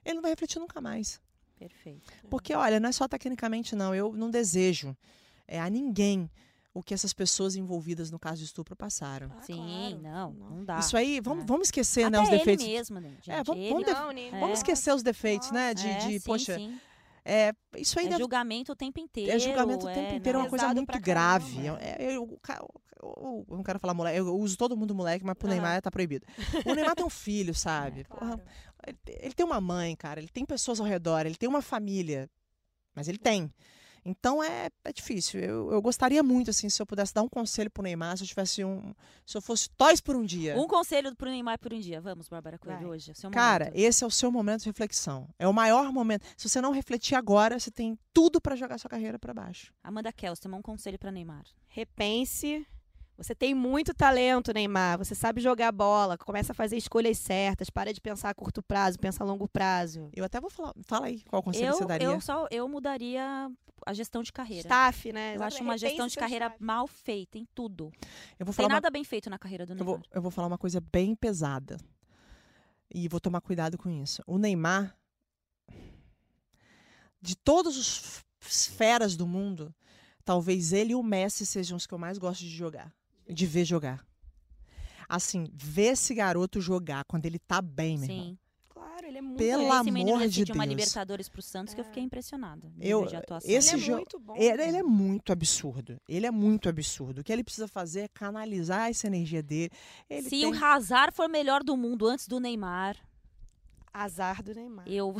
ele 0.03 0.15
não 0.15 0.21
vai 0.21 0.32
refletir 0.32 0.60
nunca 0.60 0.82
mais. 0.82 1.21
Perfeito. 1.58 2.12
Porque, 2.29 2.53
olha, 2.53 2.77
não 2.77 2.89
é 2.89 2.91
só 2.91 3.08
tecnicamente, 3.08 3.73
não. 3.73 3.95
Eu 3.95 4.12
não 4.13 4.29
desejo 4.29 4.95
é, 5.47 5.62
a 5.62 5.69
ninguém 5.69 6.29
o 6.73 6.82
que 6.82 6.93
essas 6.93 7.13
pessoas 7.13 7.56
envolvidas 7.56 8.10
no 8.10 8.19
caso 8.19 8.39
de 8.39 8.45
estupro 8.45 8.75
passaram. 8.75 9.32
Ah, 9.38 9.41
Sim, 9.43 9.56
claro. 9.56 10.01
não, 10.01 10.32
não 10.34 10.65
dá. 10.65 10.79
Isso 10.79 10.97
aí, 10.97 11.21
vamos, 11.21 11.43
é. 11.43 11.47
vamos 11.47 11.67
esquecer, 11.67 12.06
Até 12.06 12.17
né, 12.17 12.23
os 12.23 12.29
defeitos. 12.29 12.65
Ele 12.65 12.73
mesmo, 12.73 12.99
né, 12.99 13.10
gente? 13.21 13.32
É, 13.32 13.43
vamos, 13.43 13.63
ele... 13.63 13.69
vamos, 13.86 14.32
não, 14.32 14.39
vamos 14.39 14.60
esquecer 14.60 14.93
os 14.93 15.03
defeitos, 15.03 15.51
Nossa. 15.51 15.60
né? 15.60 15.73
De, 15.73 15.88
é, 15.88 15.97
de 15.99 16.19
sim, 16.19 16.25
poxa. 16.25 16.58
Sim. 16.58 16.77
É, 17.25 17.53
isso 17.77 17.97
é 17.99 18.03
deve... 18.03 18.17
julgamento 18.17 18.71
o 18.71 18.75
tempo 18.75 18.99
inteiro. 18.99 19.31
É 19.31 19.39
julgamento 19.39 19.86
o 19.86 19.89
tempo 19.89 20.13
é, 20.13 20.15
inteiro, 20.15 20.39
é 20.39 20.41
uma 20.41 20.49
coisa 20.49 20.73
muito 20.73 20.99
grave. 20.99 21.67
É, 21.79 21.97
eu, 21.99 22.39
eu, 23.01 23.45
não 23.49 23.63
quero 23.63 23.79
falar 23.79 23.93
moleque, 23.93 24.17
eu 24.17 24.36
uso 24.38 24.57
todo 24.57 24.75
mundo 24.75 24.93
moleque, 24.93 25.25
mas 25.25 25.36
pro. 25.36 25.47
Neymar 25.47 25.81
tá 25.81 25.89
proibido. 25.89 26.25
O 26.65 26.73
Neymar 26.73 26.95
tem 26.95 27.05
um 27.05 27.09
filho, 27.09 27.53
sabe? 27.55 28.05
É, 28.86 28.93
ele 29.25 29.33
tem 29.33 29.45
uma 29.45 29.62
mãe, 29.62 29.95
cara, 29.95 30.19
ele 30.19 30.29
tem 30.29 30.45
pessoas 30.45 30.79
ao 30.79 30.86
redor, 30.86 31.25
ele 31.25 31.36
tem 31.36 31.47
uma 31.47 31.62
família. 31.62 32.29
Mas 32.95 33.07
ele 33.07 33.17
tem. 33.17 33.51
Então 34.05 34.43
é, 34.43 34.69
é 34.83 34.93
difícil. 34.93 35.39
Eu, 35.39 35.71
eu 35.71 35.81
gostaria 35.81 36.21
muito, 36.21 36.49
assim, 36.49 36.69
se 36.69 36.81
eu 36.81 36.85
pudesse 36.85 37.13
dar 37.13 37.21
um 37.21 37.29
conselho 37.29 37.69
pro 37.69 37.83
Neymar, 37.83 38.17
se 38.17 38.23
eu 38.23 38.27
tivesse 38.27 38.63
um. 38.63 38.93
Se 39.25 39.37
eu 39.37 39.41
fosse 39.41 39.69
toys 39.71 40.01
por 40.01 40.15
um 40.15 40.23
dia. 40.23 40.59
Um 40.59 40.67
conselho 40.67 41.15
pro 41.15 41.29
Neymar 41.29 41.57
por 41.59 41.73
um 41.73 41.79
dia. 41.79 42.01
Vamos, 42.01 42.27
Bárbara 42.27 42.57
Coelho, 42.57 42.89
hoje. 42.89 43.11
É 43.11 43.13
o 43.13 43.15
seu 43.15 43.31
Cara, 43.31 43.65
momento. 43.65 43.79
esse 43.79 44.03
é 44.03 44.07
o 44.07 44.11
seu 44.11 44.31
momento 44.31 44.61
de 44.61 44.69
reflexão. 44.69 45.29
É 45.39 45.47
o 45.47 45.53
maior 45.53 45.91
momento. 45.91 46.25
Se 46.37 46.49
você 46.49 46.59
não 46.59 46.71
refletir 46.71 47.15
agora, 47.15 47.59
você 47.59 47.71
tem 47.71 47.97
tudo 48.13 48.41
para 48.41 48.55
jogar 48.55 48.77
sua 48.77 48.89
carreira 48.89 49.17
para 49.17 49.33
baixo. 49.33 49.73
Amanda 49.83 50.11
Kelster, 50.11 50.53
um 50.53 50.61
conselho 50.61 50.99
para 50.99 51.11
Neymar. 51.11 51.43
Repense 51.67 52.65
você 53.15 53.36
tem 53.36 53.54
muito 53.54 53.93
talento, 53.93 54.52
Neymar. 54.52 54.97
Você 54.97 55.13
sabe 55.13 55.39
jogar 55.39 55.71
bola. 55.71 56.17
Começa 56.17 56.52
a 56.52 56.56
fazer 56.56 56.78
escolhas 56.78 57.17
certas. 57.19 57.69
Para 57.69 57.93
de 57.93 58.02
pensar 58.02 58.30
a 58.30 58.34
curto 58.34 58.62
prazo, 58.63 58.97
pensa 58.97 59.23
a 59.23 59.28
longo 59.28 59.47
prazo. 59.47 60.10
Eu 60.15 60.26
até 60.26 60.41
vou 60.41 60.49
falar. 60.49 60.73
Fala 60.84 61.06
aí 61.06 61.21
qual 61.21 61.43
conselho 61.43 61.67
eu, 61.67 61.73
você 61.73 61.86
daria. 61.86 62.08
Eu, 62.08 62.19
só, 62.19 62.47
eu 62.49 62.67
mudaria 62.67 63.52
a 63.86 63.93
gestão 63.93 64.23
de 64.23 64.34
carreira. 64.34 64.67
Staff, 64.67 65.12
né? 65.13 65.36
Eu 65.36 65.43
acho 65.43 65.62
uma 65.62 65.78
gestão 65.78 66.08
de 66.08 66.15
carreira 66.15 66.45
staff. 66.45 66.63
mal 66.63 66.88
feita 66.88 67.38
em 67.38 67.45
tudo. 67.54 67.91
Eu 68.39 68.45
vou 68.45 68.54
falar 68.54 68.67
tem 68.67 68.76
nada 68.76 68.88
uma... 68.88 68.91
bem 68.91 69.04
feito 69.04 69.30
na 69.30 69.38
carreira 69.38 69.65
do 69.65 69.76
Neymar. 69.76 69.93
Eu 69.93 69.97
vou, 69.97 70.06
eu 70.15 70.21
vou 70.21 70.32
falar 70.32 70.47
uma 70.47 70.58
coisa 70.58 70.82
bem 70.82 71.15
pesada. 71.15 71.78
E 72.91 73.08
vou 73.08 73.19
tomar 73.19 73.41
cuidado 73.41 73.78
com 73.78 73.89
isso. 73.89 74.23
O 74.26 74.39
Neymar, 74.39 74.95
de 77.21 77.36
todos 77.36 77.78
os 77.78 78.23
feras 78.39 79.15
do 79.15 79.28
mundo, 79.28 79.73
talvez 80.26 80.73
ele 80.73 80.93
e 80.93 80.95
o 80.95 81.04
Messi 81.04 81.45
sejam 81.45 81.78
os 81.78 81.86
que 81.86 81.93
eu 81.93 81.99
mais 81.99 82.17
gosto 82.17 82.41
de 82.41 82.49
jogar 82.49 82.91
de 83.27 83.45
ver 83.45 83.65
jogar. 83.65 84.05
Assim, 85.07 85.47
ver 85.53 85.93
esse 85.93 86.13
garoto 86.13 86.62
jogar 86.62 87.03
quando 87.05 87.25
ele 87.25 87.39
tá 87.39 87.62
bem, 87.62 87.97
meu 87.97 88.07
Sim. 88.07 88.13
irmão. 88.13 88.38
Claro, 88.69 89.07
ele 89.07 89.17
é 89.17 89.21
muito 89.21 89.38
Pelo 89.38 89.63
esse 89.63 89.71
amor 89.71 90.27
de 90.27 90.45
Deus. 90.45 90.55
uma 90.55 90.65
Libertadores 90.65 91.29
pro 91.29 91.41
Santos 91.41 91.73
é. 91.73 91.75
que 91.75 91.81
eu 91.81 91.86
fiquei 91.86 92.03
impressionada. 92.03 92.71
Eu, 92.79 93.05
de 93.05 93.15
atuação. 93.15 93.49
esse 93.49 93.75
ele 93.75 93.86
é 93.86 93.95
muito 93.95 94.19
bom. 94.19 94.36
Ele, 94.36 94.63
ele, 94.63 94.77
é 94.77 94.83
muito 94.83 95.31
absurdo. 95.31 96.01
Ele 96.07 96.25
é 96.25 96.31
muito 96.31 96.69
absurdo. 96.69 97.21
O 97.21 97.23
que 97.23 97.31
ele 97.31 97.43
precisa 97.43 97.67
fazer 97.67 98.01
é 98.01 98.07
canalizar 98.07 98.89
essa 98.89 99.07
energia 99.07 99.43
dele. 99.43 99.71
Ele 100.09 100.23
Se 100.23 100.29
tem... 100.29 100.45
o 100.45 100.63
Hazard 100.63 101.15
for 101.15 101.27
melhor 101.27 101.63
do 101.63 101.75
mundo 101.75 102.07
antes 102.07 102.27
do 102.27 102.39
Neymar. 102.39 102.97
Azar 103.93 104.41
do 104.41 104.53
Neymar. 104.55 104.88
Eu. 104.88 105.15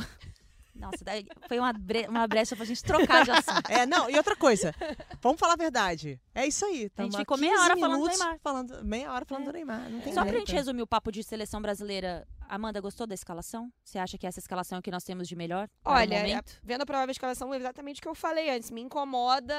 Nossa, 0.74 1.04
foi 1.48 1.58
uma, 1.58 1.72
bre 1.72 2.06
uma 2.08 2.26
brecha 2.26 2.56
pra 2.56 2.64
gente 2.64 2.82
trocar 2.82 3.24
de 3.24 3.30
assunto. 3.30 3.70
É, 3.70 3.86
não, 3.86 4.10
e 4.10 4.16
outra 4.16 4.34
coisa. 4.36 4.74
Vamos 5.20 5.38
falar 5.38 5.54
a 5.54 5.56
verdade. 5.56 6.20
É 6.34 6.46
isso 6.46 6.64
aí. 6.64 6.90
A 6.96 7.02
gente 7.04 7.16
ficou 7.16 7.38
meia 7.38 7.60
hora 7.60 7.76
falando 7.76 8.02
do 8.02 8.08
Neymar. 8.08 8.38
Falando, 8.42 8.84
meia 8.84 9.12
hora 9.12 9.24
falando 9.24 9.44
é. 9.44 9.46
do 9.46 9.52
Neymar. 9.52 9.90
Não 9.90 10.00
tem 10.00 10.12
Só 10.12 10.22
jeito. 10.22 10.32
pra 10.32 10.38
gente 10.40 10.52
resumir 10.52 10.82
o 10.82 10.86
papo 10.86 11.12
de 11.12 11.22
seleção 11.22 11.62
brasileira, 11.62 12.26
Amanda, 12.48 12.80
gostou 12.80 13.06
da 13.06 13.14
escalação? 13.14 13.72
Você 13.84 13.98
acha 13.98 14.18
que 14.18 14.26
essa 14.26 14.38
escalação 14.38 14.76
é 14.76 14.78
o 14.80 14.82
que 14.82 14.90
nós 14.90 15.04
temos 15.04 15.28
de 15.28 15.36
melhor? 15.36 15.68
Olha, 15.84 16.42
vendo 16.62 16.82
a 16.82 16.86
provável 16.86 17.10
escalação, 17.10 17.52
é 17.54 17.56
exatamente 17.56 17.98
o 17.98 18.02
que 18.02 18.08
eu 18.08 18.14
falei 18.14 18.50
antes. 18.50 18.70
Me 18.70 18.80
incomoda 18.80 19.54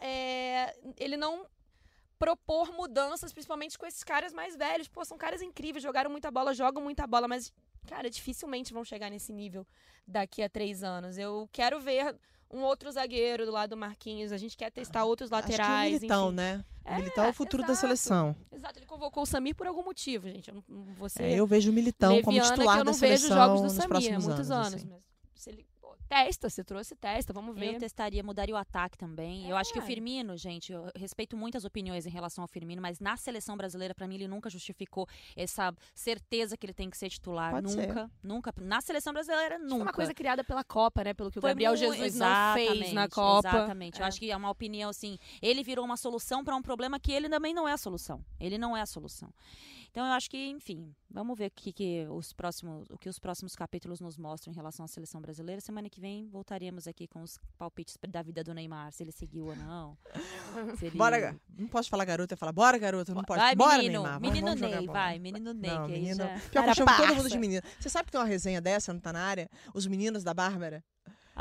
é, 0.00 0.74
ele 0.96 1.16
não 1.16 1.46
propor 2.18 2.70
mudanças, 2.72 3.32
principalmente 3.32 3.78
com 3.78 3.86
esses 3.86 4.04
caras 4.04 4.32
mais 4.32 4.54
velhos. 4.54 4.86
Pô, 4.88 5.04
são 5.04 5.16
caras 5.16 5.40
incríveis, 5.40 5.82
jogaram 5.82 6.10
muita 6.10 6.30
bola, 6.30 6.52
jogam 6.52 6.82
muita 6.82 7.06
bola, 7.06 7.26
mas 7.26 7.50
cara, 7.90 8.08
dificilmente 8.08 8.72
vão 8.72 8.84
chegar 8.84 9.10
nesse 9.10 9.32
nível 9.32 9.66
daqui 10.06 10.42
a 10.42 10.48
três 10.48 10.82
anos. 10.84 11.18
Eu 11.18 11.48
quero 11.52 11.80
ver 11.80 12.14
um 12.48 12.60
outro 12.62 12.90
zagueiro 12.90 13.44
do 13.44 13.52
lado 13.52 13.70
do 13.70 13.76
Marquinhos. 13.76 14.30
A 14.32 14.36
gente 14.38 14.56
quer 14.56 14.70
testar 14.70 15.04
outros 15.04 15.28
laterais. 15.30 15.94
Acho 15.94 15.96
o 15.96 16.00
Militão, 16.00 16.26
enfim. 16.28 16.36
né? 16.36 16.64
O 16.84 16.88
É, 16.88 16.96
Militão 16.98 17.24
é 17.24 17.28
o 17.28 17.32
futuro 17.32 17.62
da 17.64 17.70
exato. 17.72 17.80
seleção. 17.86 18.36
Exato, 18.52 18.78
ele 18.78 18.86
convocou 18.86 19.22
o 19.24 19.26
Samir 19.26 19.54
por 19.56 19.66
algum 19.66 19.82
motivo, 19.84 20.28
gente. 20.28 20.48
Eu 20.50 20.62
não, 20.68 21.08
ser 21.08 21.22
É, 21.24 21.34
eu 21.34 21.46
vejo 21.46 21.70
o 21.70 21.74
Militão 21.74 22.22
como 22.22 22.40
titular 22.40 22.76
que 22.76 22.80
eu 22.80 22.84
não 22.84 22.92
da 22.92 22.98
vejo 22.98 23.22
seleção 23.22 23.36
jogos 23.36 23.60
do 23.60 23.64
nos 23.64 23.72
Samir 23.72 24.14
há 24.14 24.20
muitos 24.20 24.50
anos. 24.50 24.74
assim. 24.74 24.88
Mas 24.88 25.42
se 25.42 25.50
ele 25.50 25.66
testa, 26.08 26.48
se 26.50 26.62
trouxe, 26.64 26.94
testa, 26.96 27.32
vamos 27.32 27.54
ver. 27.56 27.74
Eu 27.74 27.78
testaria, 27.78 28.22
mudaria 28.22 28.54
o 28.54 28.58
ataque 28.58 28.96
também. 28.98 29.48
Eu 29.48 29.56
acho 29.56 29.72
que 29.72 29.78
o 29.78 29.82
É. 29.82 29.86
Firmino, 29.86 30.36
gente, 30.36 30.72
eu 30.72 30.90
respeito 30.96 31.36
muitas 31.36 31.64
opiniões 31.64 32.06
em 32.06 32.10
relação 32.10 32.42
ao 32.42 32.48
Firmino, 32.48 32.80
mas 32.82 33.00
na 33.00 33.16
seleção 33.16 33.56
brasileira, 33.56 33.94
pra 33.94 34.06
mim, 34.06 34.16
ele 34.16 34.28
nunca 34.28 34.50
justificou 34.50 35.06
essa 35.36 35.74
certeza 35.94 36.56
que 36.56 36.66
ele 36.66 36.74
tem 36.74 36.90
que 36.90 36.96
ser 36.96 37.08
titular. 37.08 37.52
Pode 37.52 37.70
ser. 37.72 37.86
nunca, 37.86 38.10
nunca. 38.22 38.54
Na 38.60 38.80
seleção 38.80 39.12
brasileira, 39.12 39.56
que 39.56 39.62
nunca. 39.62 39.74
Foi 39.76 39.82
uma 39.82 39.92
coisa 39.92 40.14
criada 40.14 40.42
pela 40.44 40.64
Copa, 40.64 41.04
né? 41.04 41.14
Pelo 41.14 41.30
que 41.30 41.38
o 41.38 41.40
Foi 41.40 41.50
Gabriel 41.50 41.76
Jesus 41.76 42.14
não 42.16 42.54
fez 42.54 42.92
na 42.92 43.08
Copa. 43.08 43.48
Exatamente. 43.48 43.98
Eu 44.00 44.04
É. 44.04 44.08
acho 44.08 44.18
que 44.18 44.30
é 44.30 44.36
uma 44.36 44.50
opinião 44.50 44.90
assim. 44.90 45.18
Ele 45.40 45.62
virou 45.62 45.84
uma 45.84 45.96
solução 45.96 46.42
para 46.44 46.54
um 46.56 46.62
problema 46.62 46.98
que 46.98 47.12
ele 47.12 47.28
também 47.28 47.54
não 47.54 47.68
é 47.68 47.72
a 47.72 47.76
solução. 47.78 48.24
Ele 48.38 48.58
não 48.58 48.76
é 48.76 48.80
a 48.80 48.86
solução. 48.86 49.32
Então 49.90 50.06
eu 50.06 50.12
acho 50.12 50.30
que, 50.30 50.36
enfim, 50.50 50.94
vamos 51.10 51.36
ver 51.36 51.46
o 51.46 51.50
que, 51.50 51.72
que 51.72 52.06
os 52.08 52.32
próximos, 52.32 52.88
o 52.90 52.96
que 52.96 53.08
os 53.08 53.18
próximos 53.18 53.56
capítulos 53.56 54.00
nos 54.00 54.16
mostram 54.16 54.52
em 54.52 54.54
relação 54.54 54.84
à 54.84 54.88
seleção 54.88 55.20
brasileira. 55.20 55.60
Semana 55.60 55.90
que 55.90 56.00
vem 56.00 56.28
voltaremos 56.28 56.86
aqui 56.86 57.08
com 57.08 57.22
os 57.22 57.38
palpites 57.58 57.98
da 58.08 58.22
vida 58.22 58.44
do 58.44 58.54
Neymar, 58.54 58.92
se 58.92 59.02
ele 59.02 59.10
seguiu 59.10 59.46
ou 59.46 59.56
não. 59.56 59.98
ele- 60.80 60.96
Bora, 60.96 61.36
não 61.58 61.66
posso 61.66 61.90
falar 61.90 62.04
garoto, 62.04 62.32
eu 62.34 62.38
falar 62.38 62.52
bora 62.52 62.78
garoto, 62.78 63.12
não 63.14 63.24
pode. 63.24 63.40
Vai, 63.40 63.56
bora 63.56 63.78
menino, 63.78 63.92
Neymar, 63.94 64.12
vamos, 64.20 64.28
menino 64.28 64.46
vamos 64.46 64.60
jogar 64.60 64.76
Ney, 64.78 64.86
vai, 64.86 65.18
menino 65.18 65.52
Ney, 65.54 65.70
Não, 65.70 65.86
que 65.86 65.92
menino. 65.92 66.16
já- 66.16 66.40
Pior 66.50 66.62
que 66.64 66.70
eu 66.70 66.74
chamo 66.74 66.96
todo 66.96 67.16
mundo 67.16 67.28
de 67.28 67.38
menino. 67.38 67.62
Você 67.80 67.88
sabe 67.88 68.06
que 68.06 68.12
tem 68.12 68.20
uma 68.20 68.26
resenha 68.26 68.60
dessa, 68.60 68.92
não 68.92 69.00
tá 69.00 69.12
na 69.12 69.24
área? 69.24 69.50
Os 69.74 69.86
meninos 69.88 70.22
da 70.22 70.32
Bárbara? 70.32 70.84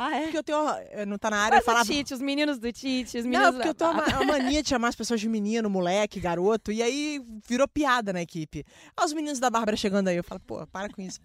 Ah, 0.02 0.16
é? 0.16 0.24
Porque 0.24 0.38
eu 0.38 0.44
tenho. 0.44 0.58
eu 0.92 1.06
Não 1.06 1.18
tá 1.18 1.30
na 1.30 1.38
área, 1.40 1.56
eu 1.56 1.58
Mas 1.58 1.64
o 1.64 1.66
falava. 1.66 1.86
Tite, 1.86 2.14
os 2.14 2.22
meninos 2.22 2.58
do 2.58 2.72
Tite, 2.72 3.18
os 3.18 3.26
meninos 3.26 3.48
Não, 3.48 3.54
porque 3.54 3.68
eu 3.68 3.76
tenho 3.76 3.92
uma, 3.92 4.06
uma 4.08 4.24
mania 4.24 4.64
de 4.64 4.70
chamar 4.70 4.88
as 4.88 4.96
pessoas 4.96 5.20
de 5.20 5.28
menino, 5.28 5.70
moleque, 5.70 6.22
garoto, 6.22 6.72
e 6.72 6.82
aí 6.82 7.22
virou 7.46 7.68
piada 7.68 8.14
na 8.14 8.22
equipe. 8.22 8.66
Olha 8.98 9.06
os 9.06 9.12
meninos 9.12 9.40
da 9.40 9.50
Bárbara 9.50 9.76
chegando 9.76 10.08
aí. 10.08 10.16
Eu 10.16 10.24
falo, 10.24 10.40
pô, 10.40 10.66
para 10.68 10.88
com 10.88 11.02
isso. 11.02 11.20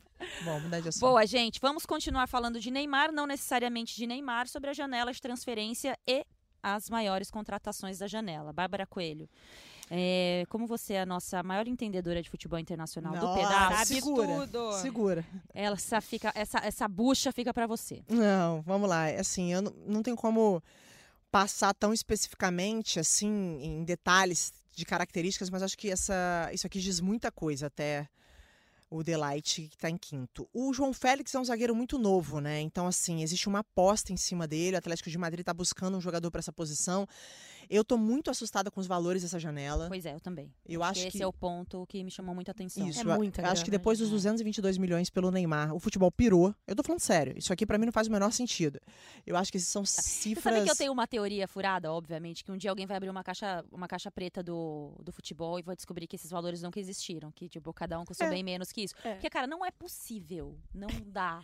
Bom, 0.45 0.59
mudar 0.59 0.81
de 0.81 0.89
assunto. 0.89 1.03
Boa, 1.03 1.25
gente. 1.25 1.61
Vamos 1.61 1.87
continuar 1.87 2.27
falando 2.27 2.59
de 2.59 2.69
Neymar, 2.69 3.13
não 3.13 3.29
necessariamente 3.29 3.95
de 3.95 4.09
Neymar, 4.09 4.49
sobre 4.49 4.71
a 4.71 4.73
janela 4.73 5.13
de 5.13 5.23
transferência 5.23 5.97
e 6.05 6.27
as 6.61 6.91
maiores 6.91 7.31
contratações 7.31 7.99
da 7.99 8.09
janela. 8.09 8.53
Bárbara 8.53 8.87
Coelho. 8.87 9.29
É, 9.91 10.45
como 10.49 10.67
você 10.67 10.95
é 10.95 11.03
a 11.03 11.07
nossa 11.07 11.43
maior 11.43 11.67
entendedora 11.69 12.23
de 12.23 12.31
futebol 12.31 12.59
internacional 12.59 13.15
do 13.15 13.27
Nossa, 13.27 13.41
pedaço, 13.41 13.77
Sabe 13.77 13.87
segura, 13.87 14.27
tudo. 14.27 14.73
segura. 14.81 15.27
essa, 15.53 16.01
fica, 16.01 16.33
essa, 16.35 16.59
essa 16.59 16.89
bucha 16.89 17.33
fica 17.33 17.53
para 17.53 17.67
você. 17.67 18.03
Não, 18.09 18.63
vamos 18.63 18.89
lá. 18.89 19.09
É 19.09 19.21
Assim, 19.21 19.53
eu 19.53 19.63
não, 19.63 19.73
não 19.87 20.03
tenho 20.03 20.17
como 20.17 20.63
passar 21.31 21.75
tão 21.75 21.93
especificamente, 21.93 23.01
assim, 23.01 23.59
em 23.63 23.85
detalhes 23.85 24.53
de 24.75 24.85
características, 24.85 25.51
mas 25.51 25.63
acho 25.63 25.77
que 25.77 25.91
essa, 25.91 26.51
isso 26.53 26.67
aqui 26.67 26.79
diz 26.81 27.01
muita 27.01 27.31
coisa 27.31 27.67
até 27.67 28.09
o 28.91 29.03
Delight, 29.03 29.63
que 29.63 29.75
está 29.75 29.91
em 29.91 29.97
quinto. 29.97 30.49
O 30.53 30.73
João 30.73 30.93
Félix 30.93 31.35
é 31.35 31.39
um 31.39 31.45
zagueiro 31.45 31.75
muito 31.75 31.99
novo, 31.99 32.41
né? 32.41 32.61
Então, 32.61 32.87
assim, 32.87 33.23
existe 33.23 33.49
uma 33.49 33.61
aposta 33.61 34.13
em 34.13 34.17
cima 34.17 34.47
dele. 34.47 34.77
O 34.77 34.79
Atlético 34.79 35.11
de 35.11 35.19
Madrid 35.19 35.41
está 35.41 35.53
buscando 35.53 35.97
um 35.97 36.01
jogador 36.01 36.31
para 36.31 36.39
essa 36.39 36.53
posição. 36.53 37.07
Eu 37.71 37.85
tô 37.85 37.97
muito 37.97 38.31
assustada 38.31 38.71
com 38.71 38.81
os 38.81 38.87
valores 38.87 39.23
dessa 39.23 39.39
janela. 39.39 39.87
Pois 39.89 40.05
é, 40.07 40.15
eu 40.15 40.21
também. 40.21 40.53
Eu 40.67 40.83
acho 40.83 41.01
Esse 41.01 41.19
que 41.19 41.23
é 41.23 41.27
o 41.27 41.33
ponto 41.33 41.87
que 41.87 42.03
me 42.05 42.11
chamou 42.11 42.35
muita 42.35 42.51
atenção. 42.53 42.87
isso, 42.89 43.01
É 43.01 43.17
muita 43.17 43.43
eu 43.43 43.47
acho 43.47 43.65
que 43.65 43.71
depois 43.71 43.99
dos 43.99 44.09
é. 44.09 44.13
222 44.13 44.79
milhões 44.79 45.11
pelo 45.11 45.31
Neymar, 45.31 45.75
o 45.75 45.79
futebol 45.79 46.11
pirou. 46.11 46.55
Eu 46.67 46.75
tô 46.77 46.83
falando 46.83 47.01
sério. 47.01 47.35
Isso 47.37 47.53
aqui 47.53 47.67
pra 47.67 47.79
mim 47.79 47.87
não 47.87 47.93
faz 47.93 48.07
o 48.09 48.11
menor 48.11 48.31
sentido. 48.33 48.81
Eu 49.27 49.37
acho 49.37 49.51
que 49.51 49.59
esses 49.59 49.69
são 49.69 49.85
Você 49.85 50.01
cifras. 50.03 50.55
sabe 50.55 50.65
que 50.67 50.71
eu 50.73 50.77
tenho 50.77 50.93
uma 50.93 51.07
teoria 51.07 51.47
furada, 51.49 51.93
obviamente, 51.93 52.45
que 52.45 52.51
um 52.53 52.57
dia 52.57 52.71
alguém 52.71 52.87
vai 52.87 52.97
abrir 52.97 53.11
uma 53.11 53.23
caixa, 53.25 53.65
uma 53.73 53.89
caixa 53.89 54.11
preta 54.11 54.43
do, 54.43 54.93
do 55.03 55.13
futebol 55.13 55.59
e 55.59 55.63
vai 55.63 55.75
descobrir 55.77 56.07
que 56.07 56.17
esses 56.17 56.31
valores 56.31 56.63
nunca 56.63 56.79
existiram, 56.81 57.31
que 57.33 57.49
tipo, 57.49 57.73
cada 57.73 57.99
um 57.99 58.05
custou 58.05 58.27
É. 58.27 58.31
bem 58.31 58.43
menos 58.43 58.71
que 58.73 58.83
isso. 58.83 58.95
É. 59.05 59.15
Porque, 59.15 59.31
cara, 59.31 59.47
não 59.47 59.65
é 59.65 59.71
possível. 59.71 60.57
Não 60.73 60.89
dá. 61.07 61.43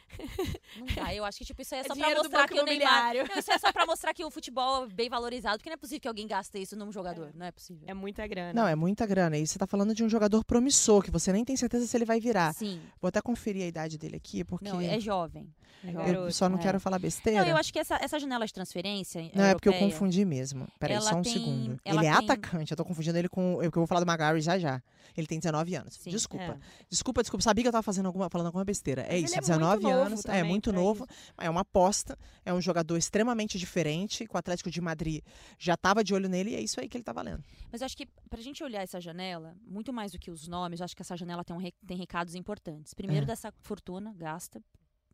Não 0.77 0.87
dá. 0.95 1.15
Eu 1.15 1.25
acho 1.25 1.39
que 1.39 1.45
tipo, 1.45 1.61
isso 1.63 1.75
aí 1.75 1.81
é 1.81 1.85
É 1.85 1.87
só 1.89 1.95
pra 1.95 2.03
dinheiro 2.03 2.21
do 2.23 2.25
mostrar 2.25 2.41
Banco 2.43 2.55
que 2.55 2.61
o 2.61 2.65
Neymar. 2.65 3.15
Não, 3.15 3.39
isso 3.39 3.51
é 3.53 3.59
só 3.59 3.73
pra 3.73 3.87
mostrar 3.87 4.15
que 4.15 4.25
o 4.25 4.31
futebol 4.31 4.85
é 4.85 4.87
bem 4.89 5.09
valorizado, 5.09 5.59
porque 5.59 5.69
não 5.71 5.75
é 5.75 5.77
possível 5.77 6.01
que 6.01 6.09
alguém 6.11 6.27
gaste 6.27 6.61
isso 6.61 6.77
num 6.77 6.93
jogador. 6.93 7.31
Não 7.35 7.47
é 7.47 7.51
possível. 7.51 7.85
É 7.87 7.95
muita 7.95 8.27
grana. 8.27 8.53
Não, 8.53 8.69
é 8.69 8.75
muita 8.75 9.07
grana. 9.07 9.37
E 9.37 9.47
você 9.47 9.59
tá 9.59 9.67
falando 9.67 9.95
de 9.95 10.05
um 10.05 10.09
jogador 10.09 10.45
promissor, 10.45 11.03
que 11.03 11.11
você 11.11 11.33
nem 11.33 11.45
tem 11.45 11.57
certeza 11.57 11.87
se 11.87 11.97
ele 11.97 12.05
vai 12.05 12.21
virar. 12.21 12.53
Sim. 12.55 12.81
Vou 13.01 13.09
até 13.09 13.21
conferir 13.21 13.63
a 13.63 13.67
idade 13.67 13.97
dele 13.97 14.17
aqui, 14.17 14.45
porque 14.45 14.69
Não, 14.69 14.81
é 14.81 15.01
jovem. 15.01 15.49
É 15.85 15.89
É 16.11 16.15
eu 16.17 16.31
só 16.31 16.49
não 16.49 16.59
é. 16.59 16.63
quero 16.63 16.79
falar 16.79 16.99
besteira. 16.99 17.41
Não, 17.43 17.49
eu 17.49 17.57
acho 17.57 17.73
que 17.73 17.79
essa, 17.79 17.97
essa 17.97 18.19
janela 18.19 18.47
de 18.47 18.53
transferência. 18.53 19.23
Não, 19.35 19.45
é 19.45 19.55
porque 19.55 19.69
eu 19.69 19.73
europeia, 19.73 19.93
confundi 19.93 20.25
mesmo. 20.25 20.69
Peraí, 20.79 21.01
só 21.01 21.15
um 21.17 21.23
tem- 21.23 21.33
segundo. 21.33 21.81
Ele 21.85 21.97
é 21.99 22.01
tem- 22.01 22.11
atacante, 22.11 22.71
eu 22.71 22.77
tô 22.77 22.85
confundindo 22.85 23.17
ele 23.19 23.29
com. 23.29 23.63
Eu, 23.63 23.71
que 23.73 23.79
eu 23.79 23.81
vou 23.83 23.87
falar 23.87 24.01
do 24.01 24.07
Magari 24.07 24.41
já 24.41 24.59
já. 24.59 24.83
Ele 25.17 25.27
tem 25.27 25.39
19 25.39 25.75
anos. 25.75 25.95
Sim, 25.95 26.11
desculpa. 26.11 26.45
É. 26.45 26.57
Desculpa, 26.89 27.23
desculpa. 27.23 27.43
Sabia 27.43 27.65
que 27.65 27.69
eu 27.69 27.73
tava 27.73 27.83
fazendo 27.83 28.07
alguma, 28.07 28.29
falando 28.31 28.47
alguma 28.47 28.65
besteira. 28.65 29.03
É 29.03 29.13
Mas 29.21 29.25
isso, 29.25 29.35
ele 29.35 29.39
é 29.39 29.41
19 29.41 29.83
muito 29.83 29.95
novo 29.97 30.07
anos. 30.07 30.21
É 30.21 30.23
também 30.29 30.45
muito 30.45 30.71
pra 30.71 30.79
novo. 30.81 31.07
É 31.39 31.51
uma 31.51 31.63
aposta. 31.63 32.19
É 32.45 32.53
um 32.53 32.61
jogador 32.61 32.97
extremamente 32.97 33.59
diferente. 33.59 34.27
O 34.33 34.37
Atlético 34.39 34.71
de 34.71 34.81
Madrid 34.81 35.23
já 35.59 35.77
tava 35.77 36.05
de 36.05 36.15
olho 36.15 36.29
nele 36.29 36.51
e 36.51 36.55
é 36.57 36.61
isso 36.61 36.79
aí 36.81 36.89
que 36.89 36.97
ele 36.97 37.05
tá 37.05 37.13
valendo. 37.13 37.43
Mas 37.73 37.81
eu 37.81 37.87
acho 37.87 37.97
que 37.97 38.07
pra 38.29 38.41
gente 38.41 38.63
olhar 38.63 38.83
essa 38.83 39.01
janela, 39.01 39.57
muito 39.67 39.93
mais 39.93 40.13
do 40.13 40.19
que 40.19 40.31
os 40.31 40.47
nomes, 40.47 40.81
eu 40.81 40.85
acho 40.85 40.95
que 40.95 41.03
essa 41.03 41.17
janela 41.17 41.43
tem, 41.43 41.57
um 41.57 41.61
tem 41.87 41.97
recados 41.97 42.35
importantes. 42.35 42.95
Primeiro, 42.95 43.25
É. 43.25 43.27
dessa 43.27 43.53
fortuna 43.63 44.13
gasta, 44.17 44.63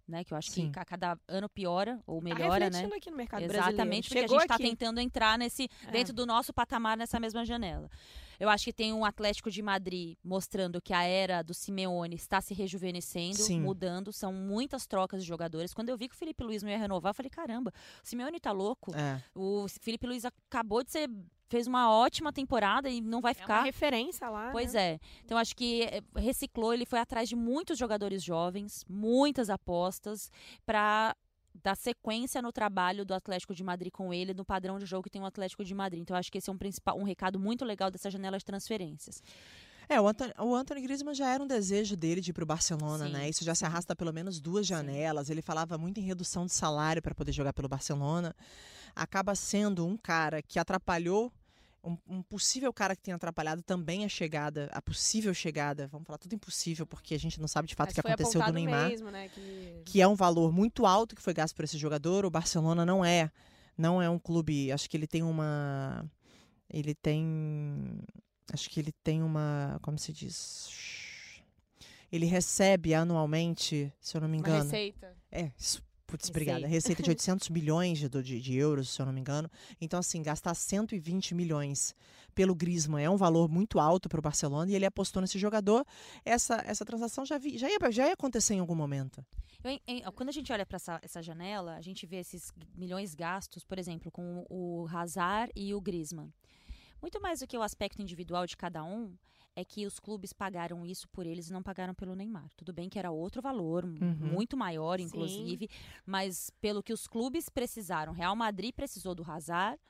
né? 0.06 0.24
Que 0.24 0.32
eu 0.32 0.36
acho 0.38 0.50
Sim. 0.50 0.70
que 0.70 0.78
a 0.78 0.84
cada 0.84 1.18
ano 1.28 1.48
piora 1.48 2.00
ou 2.06 2.18
Tá 2.20 2.24
melhora, 2.24 2.58
né? 2.58 2.64
refletindo 2.66 2.94
aqui 2.94 3.10
no 3.10 3.16
mercado 3.16 3.40
brasileiro. 3.40 3.68
Exatamente, 3.68 4.08
porque 4.08 4.20
Chegou 4.20 4.36
a 4.36 4.40
gente 4.40 4.50
está 4.52 4.56
tentando 4.62 5.00
entrar 5.00 5.38
nesse 5.38 5.68
É. 5.86 5.90
dentro 5.90 6.12
do 6.12 6.24
nosso 6.26 6.52
patamar 6.52 6.96
nessa 6.96 7.18
mesma 7.20 7.44
janela. 7.44 7.90
Eu 8.38 8.50
acho 8.50 8.64
que 8.64 8.72
tem 8.72 8.92
um 8.92 9.02
Atlético 9.04 9.50
de 9.50 9.62
Madrid 9.62 10.16
mostrando 10.22 10.80
que 10.80 10.92
a 10.92 11.02
era 11.02 11.40
do 11.42 11.54
Simeone 11.54 12.16
está 12.16 12.40
se 12.42 12.52
rejuvenescendo, 12.52 13.36
Sim. 13.38 13.60
mudando. 13.60 14.12
São 14.12 14.30
muitas 14.32 14.86
trocas 14.86 15.22
de 15.22 15.26
jogadores. 15.28 15.72
Quando 15.72 15.88
eu 15.88 15.96
vi 15.96 16.06
que 16.08 16.14
o 16.14 16.18
Felipe 16.18 16.44
Luiz 16.44 16.62
não 16.62 16.70
ia 16.70 16.76
renovar, 16.78 17.10
eu 17.10 17.14
falei: 17.14 17.30
caramba, 17.30 17.72
o 18.04 18.06
Simeone 18.06 18.38
tá 18.38 18.52
louco. 18.52 18.94
É. 18.94 19.22
O 19.34 19.66
Felipe 19.80 20.06
Luiz 20.06 20.24
acabou 20.24 20.84
de 20.84 20.90
ser. 20.92 21.08
Fez 21.48 21.66
uma 21.66 21.90
ótima 21.90 22.32
temporada 22.32 22.88
e 22.88 23.00
não 23.00 23.20
vai 23.20 23.32
É 23.32 23.36
uma 23.36 23.40
ficar. 23.40 23.62
referência 23.62 24.28
lá. 24.28 24.50
Pois 24.50 24.72
né? 24.74 24.92
é. 24.94 25.00
Então 25.24 25.38
acho 25.38 25.54
que 25.54 25.82
eh, 25.82 26.02
reciclou, 26.16 26.72
ele 26.74 26.84
foi 26.86 26.98
atrás 26.98 27.28
de 27.28 27.36
muitos 27.36 27.78
jogadores 27.78 28.22
jovens, 28.22 28.84
muitas 28.88 29.48
apostas 29.50 30.30
para 30.64 31.14
dar 31.62 31.74
sequência 31.76 32.42
no 32.42 32.52
trabalho 32.52 33.04
do 33.04 33.14
Atlético 33.14 33.54
de 33.54 33.64
Madrid 33.64 33.90
com 33.90 34.12
ele, 34.12 34.34
no 34.34 34.44
padrão 34.44 34.78
de 34.78 34.84
jogo 34.86 35.04
que 35.04 35.10
tem 35.10 35.22
o 35.22 35.26
Atlético 35.26 35.64
de 35.64 35.74
Madrid. 35.74 36.02
Então 36.02 36.16
acho 36.16 36.30
que 36.30 36.38
esse 36.38 36.50
é 36.50 36.52
um 36.52 36.58
principal 36.58 36.98
um 36.98 37.04
recado 37.04 37.38
muito 37.38 37.64
legal 37.64 37.90
dessa 37.90 38.10
janela 38.10 38.38
de 38.38 38.44
transferências. 38.44 39.22
É, 39.88 40.00
o 40.00 40.08
Anthony, 40.08 40.32
o 40.40 40.54
Anthony 40.54 40.80
Griezmann 40.82 41.14
já 41.14 41.32
era 41.32 41.40
um 41.42 41.46
desejo 41.46 41.96
dele 41.96 42.20
de 42.20 42.30
ir 42.30 42.34
pro 42.34 42.44
Barcelona, 42.44 43.06
Sim, 43.06 43.12
né? 43.12 43.28
Isso 43.28 43.44
já 43.44 43.54
se 43.54 43.64
arrasta 43.64 43.94
pelo 43.94 44.12
menos 44.12 44.40
duas 44.40 44.66
janelas. 44.66 45.30
Ele 45.30 45.40
falava 45.40 45.78
muito 45.78 46.00
em 46.00 46.02
redução 46.02 46.44
de 46.44 46.52
salário 46.52 47.00
para 47.00 47.14
poder 47.14 47.30
jogar 47.30 47.52
pelo 47.52 47.68
Barcelona. 47.68 48.34
Acaba 48.96 49.34
sendo 49.34 49.86
um 49.86 49.96
cara 49.96 50.42
que 50.42 50.58
atrapalhou 50.58 51.30
um, 51.86 51.96
um 52.08 52.22
possível 52.22 52.72
cara 52.72 52.96
que 52.96 53.02
tenha 53.02 53.14
atrapalhado 53.14 53.62
também 53.62 54.04
a 54.04 54.08
chegada, 54.08 54.68
a 54.72 54.82
possível 54.82 55.32
chegada, 55.32 55.86
vamos 55.86 56.06
falar 56.06 56.18
tudo 56.18 56.34
impossível, 56.34 56.84
porque 56.84 57.14
a 57.14 57.18
gente 57.18 57.40
não 57.40 57.46
sabe 57.46 57.68
de 57.68 57.74
fato 57.74 57.90
o 57.90 57.94
que 57.94 58.00
aconteceu 58.00 58.42
do 58.42 58.52
Neymar. 58.52 58.88
Mesmo, 58.88 59.10
né, 59.10 59.28
que... 59.28 59.82
que 59.84 60.00
é 60.00 60.08
um 60.08 60.16
valor 60.16 60.52
muito 60.52 60.84
alto 60.84 61.14
que 61.14 61.22
foi 61.22 61.32
gasto 61.32 61.54
por 61.54 61.64
esse 61.64 61.78
jogador. 61.78 62.24
O 62.24 62.30
Barcelona 62.30 62.84
não 62.84 63.04
é, 63.04 63.30
não 63.78 64.02
é 64.02 64.10
um 64.10 64.18
clube. 64.18 64.72
Acho 64.72 64.90
que 64.90 64.96
ele 64.96 65.06
tem 65.06 65.22
uma, 65.22 66.04
ele 66.68 66.94
tem, 66.94 68.00
acho 68.52 68.68
que 68.68 68.80
ele 68.80 68.92
tem 69.04 69.22
uma, 69.22 69.78
como 69.82 69.98
se 69.98 70.12
diz, 70.12 70.68
ele 72.10 72.26
recebe 72.26 72.94
anualmente, 72.94 73.92
se 74.00 74.16
eu 74.16 74.20
não 74.20 74.28
me 74.28 74.38
Uma 74.38 74.48
engano, 74.48 74.64
receita. 74.64 75.16
é, 75.30 75.52
isso, 75.58 75.82
putz, 76.06 76.28
Receita. 76.28 76.30
obrigada, 76.30 76.66
receita 76.66 77.02
de 77.02 77.10
800 77.10 77.48
milhões 77.50 77.98
de, 77.98 78.08
de, 78.08 78.40
de 78.40 78.56
euros, 78.56 78.90
se 78.90 79.00
eu 79.00 79.06
não 79.06 79.12
me 79.12 79.20
engano. 79.20 79.50
Então 79.80 79.98
assim, 79.98 80.22
gastar 80.22 80.54
120 80.54 81.34
milhões 81.34 81.94
pelo 82.34 82.54
Griezmann 82.54 83.04
é 83.04 83.10
um 83.10 83.16
valor 83.16 83.48
muito 83.48 83.78
alto 83.78 84.08
para 84.08 84.18
o 84.18 84.22
Barcelona 84.22 84.70
e 84.70 84.74
ele 84.74 84.86
apostou 84.86 85.20
nesse 85.20 85.38
jogador. 85.38 85.84
Essa 86.24 86.62
essa 86.66 86.84
transação 86.84 87.24
já 87.24 87.38
vi, 87.38 87.58
já 87.58 87.68
ia, 87.68 87.78
já 87.90 88.06
ia 88.06 88.12
acontecer 88.12 88.54
em 88.54 88.60
algum 88.60 88.74
momento. 88.74 89.24
Eu, 89.64 90.12
quando 90.12 90.28
a 90.28 90.32
gente 90.32 90.52
olha 90.52 90.64
para 90.64 90.76
essa, 90.76 91.00
essa 91.02 91.22
janela, 91.22 91.74
a 91.74 91.82
gente 91.82 92.06
vê 92.06 92.16
esses 92.16 92.52
milhões 92.76 93.14
gastos, 93.14 93.64
por 93.64 93.78
exemplo, 93.78 94.12
com 94.12 94.46
o 94.48 94.86
Hazard 94.88 95.50
e 95.56 95.74
o 95.74 95.80
Griezmann. 95.80 96.32
Muito 97.00 97.20
mais 97.20 97.40
do 97.40 97.46
que 97.46 97.58
o 97.58 97.62
aspecto 97.62 98.00
individual 98.00 98.46
de 98.46 98.56
cada 98.56 98.84
um, 98.84 99.16
é 99.56 99.64
que 99.64 99.86
os 99.86 99.98
clubes 99.98 100.32
pagaram 100.34 100.84
isso 100.86 101.08
por 101.08 101.26
eles 101.26 101.48
e 101.48 101.52
não 101.52 101.62
pagaram 101.62 101.94
pelo 101.94 102.14
Neymar. 102.14 102.50
Tudo 102.56 102.72
bem 102.74 102.88
que 102.90 102.98
era 102.98 103.10
outro 103.10 103.40
valor, 103.40 103.84
Uhum. 103.86 104.14
muito 104.20 104.54
maior, 104.56 104.98
Sim. 104.98 105.06
inclusive, 105.06 105.68
mas 106.04 106.50
pelo 106.60 106.82
que 106.82 106.92
os 106.92 107.06
clubes 107.08 107.48
precisaram, 107.48 108.12
Real 108.12 108.36
Madrid 108.36 108.74
precisou 108.74 109.14
do 109.14 109.28
Hazard 109.28 109.80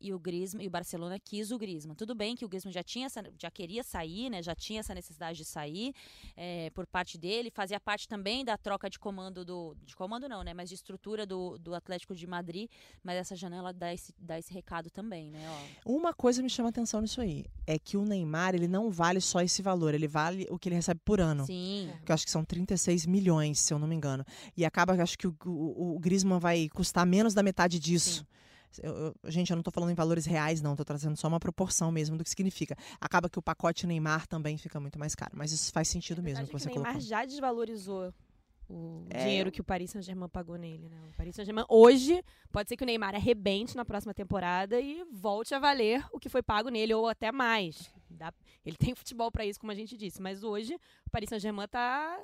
e 0.00 0.12
o 0.12 0.18
Griezmann 0.18 0.64
e 0.64 0.68
o 0.68 0.70
Barcelona 0.70 1.18
quis 1.18 1.50
o 1.50 1.58
Griezmann. 1.58 1.94
Tudo 1.94 2.14
bem 2.14 2.34
que 2.34 2.44
o 2.44 2.48
Griezmann 2.48 2.72
já 2.72 2.82
tinha 2.82 3.06
essa, 3.06 3.22
já 3.38 3.50
queria 3.50 3.82
sair, 3.82 4.30
né? 4.30 4.42
Já 4.42 4.54
tinha 4.54 4.80
essa 4.80 4.94
necessidade 4.94 5.38
de 5.38 5.44
sair 5.44 5.92
eh, 6.36 6.70
por 6.74 6.86
parte 6.86 7.18
dele, 7.18 7.50
fazia 7.50 7.78
parte 7.78 8.08
também 8.08 8.44
da 8.44 8.56
troca 8.56 8.88
de 8.88 8.98
comando 8.98 9.44
do 9.44 9.76
de 9.84 9.94
comando 9.94 10.28
não, 10.28 10.42
né? 10.42 10.54
Mas 10.54 10.68
de 10.68 10.74
estrutura 10.74 11.26
do, 11.26 11.58
do 11.58 11.74
Atlético 11.74 12.14
de 12.14 12.26
Madrid. 12.26 12.70
Mas 13.02 13.16
essa 13.16 13.36
janela 13.36 13.72
dá 13.72 13.92
esse, 13.92 14.14
dá 14.18 14.38
esse 14.38 14.52
recado 14.52 14.90
também, 14.90 15.30
né? 15.30 15.40
Ó, 15.84 15.92
Uma 15.92 16.14
coisa 16.14 16.42
me 16.42 16.48
chama 16.48 16.68
atenção 16.68 17.00
nisso 17.00 17.20
aí, 17.20 17.44
é 17.66 17.78
que 17.78 17.96
o 17.96 18.04
Neymar, 18.04 18.54
ele 18.54 18.68
não 18.68 18.90
vale 18.90 19.20
só 19.20 19.40
esse 19.40 19.62
valor, 19.62 19.94
ele 19.94 20.08
vale 20.08 20.46
o 20.50 20.58
que 20.58 20.68
ele 20.68 20.76
recebe 20.76 21.00
por 21.04 21.20
ano. 21.20 21.44
Sim. 21.46 21.90
Que 22.04 22.12
eu 22.12 22.14
acho 22.14 22.24
que 22.24 22.30
são 22.30 22.44
36 22.44 23.06
milhões, 23.06 23.60
se 23.60 23.72
eu 23.72 23.78
não 23.78 23.86
me 23.86 23.94
engano. 23.94 24.24
E 24.56 24.64
acaba, 24.64 24.94
eu 24.94 25.02
acho 25.02 25.18
que 25.18 25.26
o, 25.26 25.36
o, 25.44 25.96
o 25.96 25.98
Griezmann 25.98 26.38
vai 26.38 26.68
custar 26.68 27.06
menos 27.06 27.34
da 27.34 27.42
metade 27.42 27.78
disso. 27.78 28.26
Eu- 28.82 28.94
eu- 29.24 29.30
gente, 29.30 29.50
eu 29.50 29.56
não 29.56 29.62
tô 29.62 29.70
falando 29.70 29.90
em 29.90 29.94
valores 29.94 30.26
reais, 30.26 30.60
não. 30.62 30.76
Tô 30.76 30.84
trazendo 30.84 31.16
só 31.16 31.26
uma 31.28 31.40
proporção 31.40 31.90
mesmo 31.90 32.16
do 32.16 32.24
que 32.24 32.30
significa. 32.30 32.76
Acaba 33.00 33.28
que 33.28 33.38
o 33.38 33.42
pacote 33.42 33.86
Neymar 33.86 34.26
também 34.26 34.56
fica 34.56 34.78
muito 34.78 34.98
mais 34.98 35.14
caro. 35.14 35.32
Mas 35.34 35.50
isso 35.52 35.72
faz 35.72 35.88
sentido 35.88 36.20
A 36.20 36.22
mesmo 36.22 36.46
que 36.46 36.54
é 36.54 36.58
você 36.58 36.66
o 36.68 36.70
Neymar 36.70 36.92
colocou. 36.92 37.08
já 37.08 37.24
desvalorizou 37.24 38.14
o 38.68 39.04
É, 39.10 39.24
dinheiro 39.24 39.50
que 39.50 39.60
o 39.60 39.64
Paris 39.64 39.90
Saint-Germain 39.90 40.28
pagou 40.28 40.56
nele, 40.56 40.88
né? 40.88 40.96
O 41.12 41.16
Paris 41.16 41.34
Saint-Germain 41.34 41.64
hoje 41.68 42.22
pode 42.52 42.68
ser 42.68 42.76
que 42.76 42.84
o 42.84 42.86
Neymar 42.86 43.16
arrebente 43.16 43.76
na 43.76 43.84
próxima 43.84 44.14
temporada 44.14 44.80
e 44.80 45.04
volte 45.10 45.52
a 45.52 45.58
valer 45.58 46.06
o 46.12 46.20
que 46.20 46.28
foi 46.28 46.40
pago 46.40 46.68
nele 46.68 46.94
ou 46.94 47.08
até 47.08 47.32
mais. 47.32 47.92
Dá- 48.08 48.32
Ele 48.64 48.76
tem 48.76 48.94
futebol 48.94 49.30
pra 49.32 49.44
isso, 49.44 49.58
como 49.58 49.72
a 49.72 49.74
gente 49.74 49.96
disse, 49.96 50.22
mas 50.22 50.44
hoje 50.44 50.76
o 51.06 51.10
Paris 51.10 51.28
Saint-Germain 51.28 51.66
tá 51.66 52.22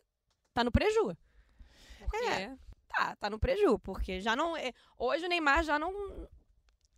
tá 0.55 0.63
no 0.63 0.71
preju. 0.71 1.17
Porque 1.99 2.17
É. 2.25 2.57
tá, 2.89 3.17
tá 3.17 3.29
no 3.29 3.39
preju, 3.41 3.79
porque 3.81 4.21
já 4.21 4.37
não 4.37 4.57
é, 4.57 4.73
hoje 4.97 5.25
o 5.27 5.29
Neymar 5.29 5.65
já 5.65 5.79
não 5.79 5.93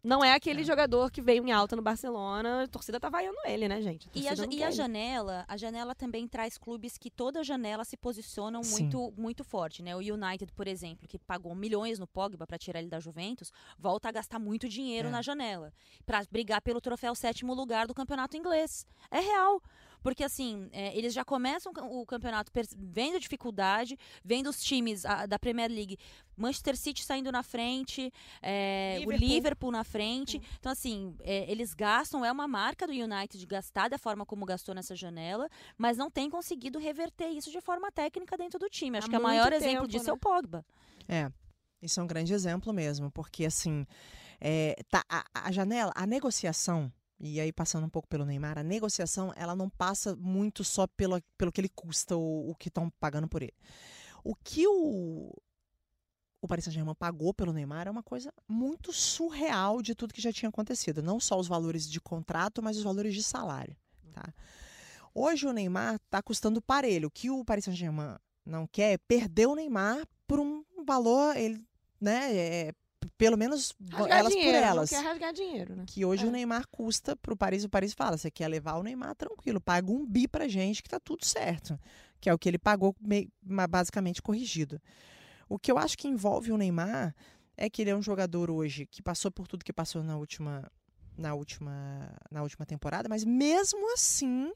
não 0.09 0.25
é 0.25 0.33
aquele 0.33 0.63
É. 0.63 0.65
jogador 0.65 1.11
que 1.11 1.21
veio 1.21 1.47
em 1.47 1.53
alta 1.53 1.77
no 1.77 1.83
Barcelona, 1.83 2.63
a 2.65 2.67
torcida 2.67 2.99
tá 2.99 3.09
vaiando 3.09 3.37
ele, 3.45 3.69
né, 3.69 3.81
gente? 3.83 4.09
E 4.15 4.27
a, 4.29 4.35
ja- 4.35 4.47
não 4.47 4.53
e 4.53 4.63
a 4.63 4.71
janela, 4.71 5.45
a 5.47 5.57
janela 5.57 5.95
também 5.95 6.27
traz 6.27 6.57
clubes 6.57 6.97
que 6.97 7.11
toda 7.11 7.45
janela 7.45 7.85
se 7.85 7.97
posicionam 7.97 8.63
Sim. 8.63 8.85
muito 8.85 9.13
muito 9.17 9.45
forte, 9.45 9.83
né? 9.83 9.95
O 9.95 9.99
United, 9.99 10.53
por 10.53 10.67
exemplo, 10.67 11.07
que 11.07 11.19
pagou 11.19 11.55
milhões 11.55 11.99
no 11.99 12.07
Pogba 12.07 12.47
para 12.47 12.57
tirar 12.59 12.79
ele 12.81 12.89
da 12.89 12.99
Juventus, 13.01 13.53
volta 13.79 14.09
a 14.09 14.13
gastar 14.13 14.39
muito 14.39 14.69
dinheiro 14.69 15.09
É. 15.09 15.11
na 15.11 15.21
janela 15.23 15.73
para 16.07 16.23
brigar 16.31 16.63
pelo 16.63 16.81
troféu 16.81 17.15
sétimo 17.15 17.53
lugar 17.55 17.87
do 17.87 17.95
campeonato 17.95 18.37
inglês. 18.37 18.87
É 19.11 19.21
real. 19.21 19.63
Porque 20.03 20.23
assim, 20.25 20.69
é, 20.73 20.97
eles 20.97 21.13
já 21.13 21.25
começam 21.25 21.73
o 21.91 22.07
campeonato 22.07 22.51
vendo 22.77 23.19
dificuldade, 23.21 23.99
vendo 24.25 24.49
os 24.49 24.63
times 24.63 25.05
a- 25.05 25.27
da 25.27 25.39
Premier 25.39 25.71
League, 25.71 25.99
Manchester 26.37 26.77
City 26.77 27.05
saindo 27.05 27.33
na 27.33 27.43
frente, 27.43 28.13
é, 28.41 28.97
o 28.99 29.11
Liverpool. 29.11 29.29
Liverpool 29.29 29.71
na 29.73 29.85
frente. 29.85 30.41
Então, 30.59 30.71
assim, 30.71 31.17
é, 31.21 31.51
eles 31.51 31.75
gastam, 31.75 32.25
é 32.25 32.31
uma 32.31 32.47
marca 32.47 32.87
do 32.87 32.93
United 32.93 33.45
gastar 33.47 33.89
da 33.89 33.99
forma 33.99 34.25
como 34.25 34.47
gastou 34.47 34.75
nessa 34.75 34.95
janela, 34.95 35.49
mas 35.77 35.97
não 35.97 36.11
tem 36.11 36.31
conseguido 36.31 36.79
reverter 36.79 37.29
isso 37.31 37.51
de 37.51 37.61
forma 37.61 37.91
técnica 37.91 38.37
dentro 38.37 38.59
do 38.59 38.69
time. 38.71 38.99
Acho 38.99 39.09
Há 39.09 39.11
que 39.11 39.17
o 39.17 39.21
muito 39.21 39.29
maior 39.31 39.53
exemplo 39.53 39.81
tempo, 39.81 39.89
disso 39.89 40.05
né? 40.05 40.11
é 40.11 40.15
o 40.15 40.19
Pogba. 40.19 40.65
É, 41.09 41.31
isso 41.83 41.99
é 41.99 42.03
um 42.03 42.07
grande 42.07 42.33
exemplo 42.33 42.73
mesmo, 42.73 43.11
porque 43.11 43.45
assim, 43.45 43.85
É, 44.41 44.77
tá, 44.89 45.03
a, 45.09 45.25
a 45.35 45.51
janela, 45.51 45.91
a 45.97 46.07
negociação, 46.07 46.93
e 47.21 47.41
aí 47.41 47.53
passando 47.53 47.85
um 47.85 47.91
pouco 47.91 48.09
pelo 48.09 48.25
Neymar, 48.25 48.59
a 48.59 48.63
negociação 48.63 49.33
ela 49.37 49.57
não 49.57 49.69
passa 49.69 50.15
muito 50.17 50.63
só 50.63 50.87
pelo, 50.87 51.21
pelo 51.37 51.51
que 51.51 51.61
ele 51.61 51.69
custa 51.69 52.17
ou 52.17 52.51
o 52.51 52.55
que 52.55 52.69
estão 52.69 52.91
pagando 53.01 53.29
por 53.29 53.43
ele. 53.43 53.55
O 54.23 54.35
que 54.35 54.67
o, 54.67 55.33
o 56.41 56.49
Paris 56.49 56.65
Saint-Germain 56.65 56.95
pagou 56.95 57.35
pelo 57.35 57.53
Neymar 57.53 57.89
é 57.89 57.91
uma 57.91 58.03
coisa 58.03 58.33
muito 58.47 58.93
surreal 58.93 59.83
de 59.83 59.95
tudo 59.95 60.15
que 60.15 60.23
já 60.23 60.33
tinha 60.33 60.49
acontecido. 60.49 61.03
Não 61.03 61.19
só 61.19 61.39
os 61.39 61.49
valores 61.49 61.89
de 61.89 62.01
contrato, 62.01 62.63
mas 62.63 62.77
os 62.77 62.85
valores 62.85 63.15
de 63.15 63.23
salário. 63.23 63.77
Tá? 64.13 64.33
Hoje 65.15 65.47
o 65.47 65.53
Neymar 65.53 65.97
está 65.97 66.23
custando 66.23 66.63
parelho. 66.63 67.09
O 67.09 67.11
que 67.11 67.31
o 67.31 67.45
Paris 67.45 67.65
Saint-Germain 67.65 68.17
não 68.47 68.67
quer 68.67 68.93
é 68.93 68.99
perder 68.99 69.47
o 69.47 69.55
Neymar 69.55 70.07
por 70.27 70.39
um 70.39 70.65
valor, 70.85 71.37
ele, 71.37 71.65
né, 72.01 72.35
é, 72.35 72.75
pelo 73.19 73.37
menos 73.37 73.75
Rasgar 73.91 74.19
elas 74.19 74.33
dinheiro, 74.33 74.53
por 74.53 74.61
não 74.63 74.69
elas. 74.69 74.91
quer 74.91 75.05
rasgar 75.05 75.33
dinheiro, 75.33 75.77
né? 75.77 75.85
Que 75.87 76.05
hoje 76.05 76.25
É. 76.25 76.27
o 76.29 76.31
Neymar 76.31 76.67
custa 76.71 77.15
pro 77.17 77.37
Paris, 77.37 77.65
o 77.65 77.69
Paris 77.69 77.93
fala, 77.93 78.17
você 78.17 78.31
quer 78.31 78.49
levar 78.49 78.77
o 78.77 78.83
Neymar 78.83 79.15
tranquilo, 79.17 79.61
paga 79.61 79.91
um 79.91 80.07
bi 80.07 80.27
pra 80.29 80.47
gente 80.49 80.83
que 80.83 80.89
tá 80.89 80.99
tudo 81.01 81.25
certo. 81.27 81.79
Que 82.21 82.31
é 82.31 82.35
o 82.35 82.39
que 82.39 82.49
ele 82.49 82.59
pagou 82.59 82.97
basicamente 83.69 84.23
corrigido. 84.23 84.81
O 85.49 85.59
que 85.59 85.71
eu 85.71 85.79
acho 85.79 85.97
que 85.99 86.09
envolve 86.09 86.53
o 86.53 86.57
Neymar 86.57 87.15
é 87.57 87.69
que 87.69 87.83
ele 87.83 87.91
é 87.91 87.97
um 87.97 88.03
jogador 88.03 88.51
hoje 88.51 88.87
que 88.87 89.03
passou 89.03 89.31
por 89.31 89.47
tudo 89.49 89.65
que 89.65 89.73
passou 89.73 90.03
na 90.03 90.17
última 90.17 90.71
na 91.17 91.35
última 91.35 92.09
na 92.31 92.43
última 92.43 92.65
temporada, 92.65 93.09
mas 93.09 93.25
mesmo 93.25 93.93
assim 93.93 94.53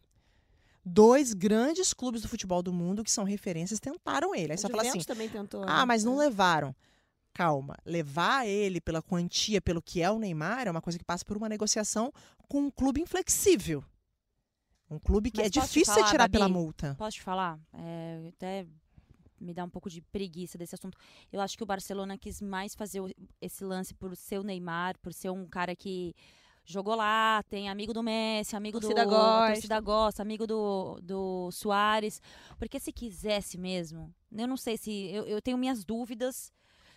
dois 0.84 1.32
grandes 1.32 1.92
clubes 1.92 2.22
do 2.22 2.28
futebol 2.28 2.62
do 2.62 2.72
mundo 2.72 3.02
que 3.04 3.10
são 3.10 3.24
referências 3.24 3.80
tentaram 3.80 4.34
ele. 4.34 4.52
Aí 4.52 4.58
você 4.58 4.66
O 4.66 4.70
fala 4.70 4.82
assim: 4.82 5.00
também 5.00 5.28
tentou. 5.28 5.62
ah, 5.64 5.80
né? 5.80 5.84
mas 5.84 6.04
não 6.04 6.16
levaram. 6.16 6.74
Calma, 7.34 7.76
levar 7.84 8.46
ele 8.46 8.80
pela 8.80 9.00
quantia, 9.02 9.60
pelo 9.60 9.80
que 9.80 10.02
é 10.02 10.10
o 10.10 10.18
Neymar, 10.18 10.66
é 10.66 10.70
uma 10.70 10.82
coisa 10.82 10.98
que 10.98 11.04
passa 11.04 11.24
por 11.24 11.36
uma 11.36 11.48
negociação 11.48 12.12
com 12.48 12.60
um 12.60 12.70
clube 12.70 13.00
inflexível. 13.00 13.82
Um 14.90 14.98
clube 14.98 15.30
que 15.30 15.38
Mas 15.38 15.46
é 15.46 15.50
difícil 15.50 15.94
falar, 15.94 16.10
tirar 16.10 16.24
Babi? 16.24 16.32
pela 16.32 16.48
multa. 16.50 16.94
Posso 16.98 17.16
te 17.16 17.22
falar? 17.22 17.58
É, 17.72 18.28
até 18.28 18.66
me 19.40 19.54
dá 19.54 19.64
um 19.64 19.70
pouco 19.70 19.88
de 19.88 20.02
preguiça 20.02 20.58
desse 20.58 20.74
assunto. 20.74 20.98
Eu 21.32 21.40
acho 21.40 21.56
que 21.56 21.62
o 21.62 21.66
Barcelona 21.66 22.18
quis 22.18 22.42
mais 22.42 22.74
fazer 22.74 23.00
esse 23.40 23.64
lance 23.64 23.94
por 23.94 24.14
ser 24.14 24.38
o 24.38 24.42
Neymar, 24.42 24.98
por 24.98 25.14
ser 25.14 25.30
um 25.30 25.46
cara 25.46 25.74
que 25.74 26.14
jogou 26.64 26.94
lá, 26.94 27.42
tem 27.48 27.68
amigo 27.68 27.92
do 27.92 28.02
Messi, 28.02 28.54
amigo 28.54 28.78
Torcida 28.78 29.04
do 29.04 29.10
gosta. 29.10 29.52
torcida 29.52 29.80
gosta, 29.80 30.22
amigo 30.22 30.46
do, 30.46 31.00
do 31.02 31.50
Soares. 31.50 32.20
Porque 32.58 32.78
se 32.78 32.92
quisesse 32.92 33.56
mesmo, 33.58 34.14
eu 34.30 34.46
não 34.46 34.56
sei 34.56 34.76
se. 34.76 34.92
Eu, 35.10 35.24
eu 35.24 35.40
tenho 35.42 35.58
minhas 35.58 35.84
dúvidas 35.84 36.52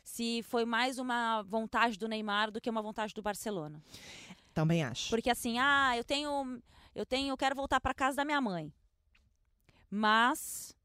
se 0.05 0.43
foi 0.43 0.65
mais 0.65 0.99
uma 0.99 1.41
vontade 1.41 1.97
do 1.97 2.07
Neymar 2.07 2.51
do 2.51 2.61
que 2.61 2.69
uma 2.69 2.81
vontade 2.81 3.11
do 3.13 3.23
Barcelona. 3.23 3.81
Também 4.53 4.83
acho. 4.83 5.09
Porque 5.09 5.31
assim, 5.31 5.57
ah, 5.59 5.97
eu 5.97 6.03
tenho. 6.03 6.61
Eu 6.93 7.05
tenho. 7.05 7.33
Eu 7.33 7.37
quero 7.37 7.55
voltar 7.55 7.81
para 7.81 7.93
casa 7.93 8.17
da 8.17 8.23
minha 8.23 8.39
mãe. 8.39 8.71
Mas 9.89 10.75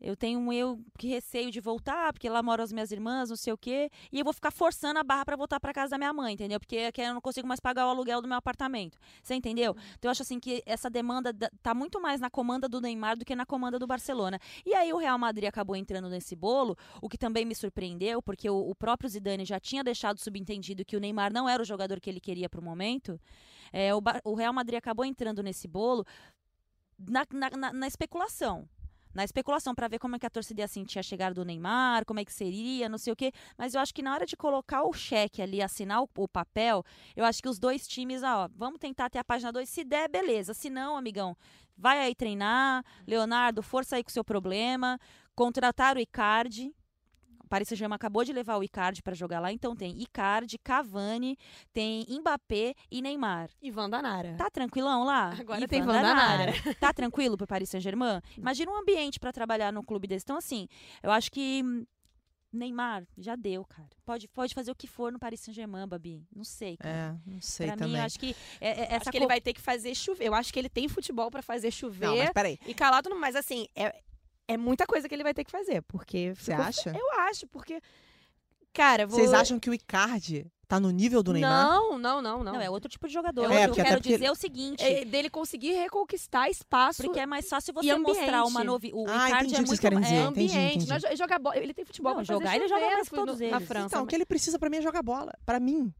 eu 0.00 0.14
tenho 0.14 0.38
um 0.38 0.52
eu 0.52 0.78
que 0.98 1.08
receio 1.08 1.50
de 1.50 1.58
voltar, 1.60 2.12
porque 2.12 2.28
lá 2.28 2.42
moram 2.42 2.62
as 2.62 2.70
minhas 2.70 2.90
irmãs, 2.92 3.30
não 3.30 3.36
sei 3.36 3.52
o 3.52 3.56
quê. 3.58 3.90
E 4.12 4.18
eu 4.18 4.24
vou 4.24 4.32
ficar 4.34 4.50
forçando 4.50 4.98
a 4.98 5.02
barra 5.04 5.24
para 5.24 5.36
voltar 5.36 5.58
para 5.58 5.72
casa 5.72 5.90
da 5.92 5.98
minha 5.98 6.12
mãe, 6.12 6.34
entendeu? 6.34 6.60
Porque 6.60 6.76
aqui 6.78 7.00
eu 7.00 7.14
não 7.14 7.20
consigo 7.20 7.48
mais 7.48 7.60
pagar 7.60 7.86
o 7.86 7.90
aluguel 7.90 8.20
do 8.20 8.28
meu 8.28 8.36
apartamento. 8.36 8.98
Você 9.22 9.34
entendeu? 9.34 9.74
Então 9.98 10.08
eu 10.08 10.10
acho 10.10 10.22
assim 10.22 10.38
que 10.38 10.62
essa 10.66 10.90
demanda 10.90 11.32
da- 11.32 11.50
tá 11.62 11.74
muito 11.74 12.00
mais 12.00 12.20
na 12.20 12.28
comanda 12.28 12.68
do 12.68 12.80
Neymar 12.80 13.16
do 13.16 13.24
que 13.24 13.34
na 13.34 13.46
comanda 13.46 13.78
do 13.78 13.86
Barcelona. 13.86 14.38
E 14.66 14.74
aí 14.74 14.92
o 14.92 14.98
Real 14.98 15.18
Madrid 15.18 15.48
acabou 15.48 15.74
entrando 15.74 16.08
nesse 16.10 16.36
bolo, 16.36 16.76
o 17.00 17.08
que 17.08 17.16
também 17.16 17.44
me 17.46 17.54
surpreendeu, 17.54 18.20
porque 18.20 18.50
o, 18.50 18.68
o 18.70 18.74
próprio 18.74 19.08
Zidane 19.08 19.44
já 19.46 19.58
tinha 19.58 19.82
deixado 19.82 20.18
subentendido 20.20 20.84
que 20.84 20.96
o 20.96 21.00
Neymar 21.00 21.32
não 21.32 21.48
era 21.48 21.62
o 21.62 21.66
jogador 21.66 22.00
que 22.00 22.10
ele 22.10 22.20
queria 22.20 22.50
pro 22.50 22.60
momento. 22.60 23.18
É, 23.72 23.94
o, 23.94 24.02
o 24.24 24.34
Real 24.34 24.52
Madrid 24.52 24.76
acabou 24.78 25.04
entrando 25.06 25.42
nesse 25.42 25.66
bolo 25.66 26.04
na, 26.98 27.24
na- 27.32 27.50
na- 27.50 27.72
na 27.72 27.86
especulação. 27.86 28.68
Na 29.16 29.24
especulação, 29.24 29.74
para 29.74 29.88
ver 29.88 29.98
como 29.98 30.14
é 30.14 30.18
que 30.18 30.26
a 30.26 30.30
torcida 30.30 30.60
ia 30.60 30.68
sentir 30.68 30.98
a 30.98 31.02
chegada 31.02 31.34
do 31.34 31.42
Neymar, 31.42 32.04
como 32.04 32.20
é 32.20 32.24
que 32.24 32.30
seria, 32.30 32.86
não 32.86 32.98
sei 32.98 33.14
o 33.14 33.16
quê. 33.16 33.32
Mas 33.56 33.74
eu 33.74 33.80
acho 33.80 33.94
que 33.94 34.02
na 34.02 34.12
hora 34.12 34.26
de 34.26 34.36
colocar 34.36 34.82
o 34.82 34.92
cheque 34.92 35.40
ali, 35.40 35.62
assinar 35.62 36.02
o, 36.02 36.08
o 36.18 36.28
papel, 36.28 36.84
eu 37.16 37.24
acho 37.24 37.42
que 37.42 37.48
os 37.48 37.58
dois 37.58 37.88
times, 37.88 38.22
ó, 38.22 38.46
vamos 38.54 38.78
tentar 38.78 39.08
ter 39.08 39.18
a 39.18 39.24
página 39.24 39.50
2. 39.50 39.66
Se 39.66 39.84
der, 39.84 40.10
beleza. 40.10 40.52
Se 40.52 40.68
não, 40.68 40.98
amigão, 40.98 41.34
vai 41.78 41.98
aí 42.00 42.14
treinar. 42.14 42.84
Leonardo, 43.06 43.62
força 43.62 43.96
aí 43.96 44.04
com 44.04 44.10
o 44.10 44.12
seu 44.12 44.22
problema. 44.22 45.00
Contratar 45.34 45.96
o 45.96 46.00
Icardi. 46.00 46.74
O 47.46 47.48
Paris 47.48 47.68
Saint-Germain 47.68 47.94
acabou 47.94 48.24
de 48.24 48.32
levar 48.32 48.56
o 48.56 48.64
Icardi 48.64 49.02
para 49.02 49.14
jogar 49.14 49.38
lá, 49.38 49.52
então 49.52 49.74
tem 49.76 50.02
Icardi, 50.02 50.58
Cavani, 50.58 51.38
tem 51.72 52.04
Mbappé 52.10 52.74
e 52.90 53.00
Neymar. 53.00 53.48
Ivan 53.62 53.88
Danara. 53.88 54.34
Tá 54.36 54.50
tranquilão 54.50 55.04
lá? 55.04 55.30
Agora 55.38 55.58
Ivan 55.58 55.68
tem 55.68 55.80
Vandanara. 55.82 56.52
Tá 56.80 56.92
tranquilo 56.92 57.36
pro 57.36 57.46
Paris 57.46 57.70
Saint-Germain? 57.70 58.20
Imagina 58.36 58.70
um 58.72 58.76
ambiente 58.76 59.20
pra 59.20 59.32
trabalhar 59.32 59.72
num 59.72 59.82
clube 59.82 60.08
desse. 60.08 60.24
Então, 60.24 60.36
assim, 60.36 60.66
eu 61.02 61.10
acho 61.12 61.30
que 61.30 61.62
Neymar 62.52 63.06
já 63.18 63.36
deu, 63.36 63.64
cara. 63.64 63.88
Pode, 64.04 64.26
pode 64.28 64.54
fazer 64.54 64.70
o 64.70 64.74
que 64.74 64.86
for 64.86 65.12
no 65.12 65.18
Paris 65.18 65.40
Saint-Germain, 65.40 65.86
Babi. 65.86 66.26
Não 66.34 66.44
sei, 66.44 66.76
cara. 66.76 67.20
É, 67.26 67.30
não 67.30 67.40
sei 67.40 67.66
pra 67.66 67.76
também. 67.76 67.92
mim, 67.94 67.98
eu 68.00 68.04
acho 68.04 68.18
que 68.18 68.34
é, 68.60 68.68
é- 68.68 68.82
essa 68.86 68.96
Acho 68.96 69.10
que 69.10 69.16
ele 69.18 69.24
co- 69.26 69.28
vai 69.28 69.40
ter 69.40 69.52
que 69.52 69.60
fazer 69.60 69.94
chover. 69.94 70.26
Eu 70.26 70.34
acho 70.34 70.52
que 70.52 70.58
ele 70.58 70.68
tem 70.68 70.88
futebol 70.88 71.30
pra 71.30 71.42
fazer 71.42 71.70
chover. 71.70 72.06
Não, 72.06 72.16
mas 72.16 72.30
peraí. 72.32 72.58
E 72.66 72.72
calado, 72.74 73.08
mas 73.18 73.36
assim, 73.36 73.68
é, 73.76 73.94
é 74.48 74.56
muita 74.56 74.86
coisa 74.86 75.08
que 75.08 75.14
ele 75.14 75.22
vai 75.22 75.34
ter 75.34 75.44
que 75.44 75.50
fazer. 75.50 75.82
Porque. 75.82 76.32
Você 76.34 76.52
ficou- 76.52 76.64
acha? 76.64 76.90
Eu 76.96 77.20
acho, 77.20 77.46
porque. 77.46 77.80
Cara, 78.72 79.06
vou... 79.06 79.18
Vocês 79.18 79.32
acham 79.32 79.58
que 79.58 79.70
o 79.70 79.74
Icardi 79.74 80.46
tá 80.68 80.78
no 80.78 80.90
nível 80.90 81.22
do 81.22 81.32
Neymar? 81.32 81.64
Não, 81.66 81.98
não, 81.98 82.20
não, 82.20 82.44
não. 82.44 82.52
Não, 82.54 82.60
é 82.60 82.68
outro 82.68 82.90
tipo 82.90 83.06
de 83.08 83.14
jogador. 83.14 83.50
É, 83.50 83.66
o 83.66 83.72
que 83.72 83.80
eu 83.80 83.84
quero 83.84 84.00
dizer 84.00 84.24
é 84.26 84.30
o 84.30 84.34
seguinte. 84.34 84.82
É 84.84 85.02
dele 85.04 85.30
conseguir 85.30 85.72
reconquistar 85.72 86.50
espaço 86.50 87.02
Porque 87.02 87.18
é 87.18 87.24
mais 87.24 87.48
fácil 87.48 87.72
você 87.72 87.96
mostrar 87.96 88.44
uma 88.44 88.62
novidade. 88.62 89.00
O 89.02 89.06
Ah, 89.08 89.28
Icardi 89.28 89.46
entendi 89.46 89.54
é 89.54 89.58
o 89.60 89.62
que 89.62 89.68
vocês 89.68 89.68
muito 89.68 89.80
querem 89.80 89.98
é, 89.98 90.00
dizer. 90.02 90.14
é 90.14 90.20
entendi, 90.20 90.44
ambiente. 90.58 90.74
entendi. 90.76 90.88
Não 90.90 90.96
é 90.96 90.98
jo- 91.00 91.16
jogar 91.16 91.38
bola. 91.38 91.56
Ele 91.56 91.72
tem 91.72 91.84
futebol 91.86 92.10
Não, 92.10 92.16
pra 92.18 92.26
fazer 92.26 92.38
jogar 92.38 92.56
ele 92.56 92.68
joga 92.68 92.86
mais 92.90 93.08
que 93.08 93.16
no- 93.16 93.24
todos 93.26 93.40
na 93.40 93.46
eles. 93.46 93.66
França. 93.68 93.86
Então, 93.86 94.02
o 94.02 94.06
que 94.06 94.14
ele 94.14 94.26
precisa 94.26 94.58
pra 94.58 94.68
mim 94.68 94.76
é 94.76 94.82
jogar 94.82 95.02
bola. 95.02 95.32
Pra 95.46 95.58
mim. 95.58 95.90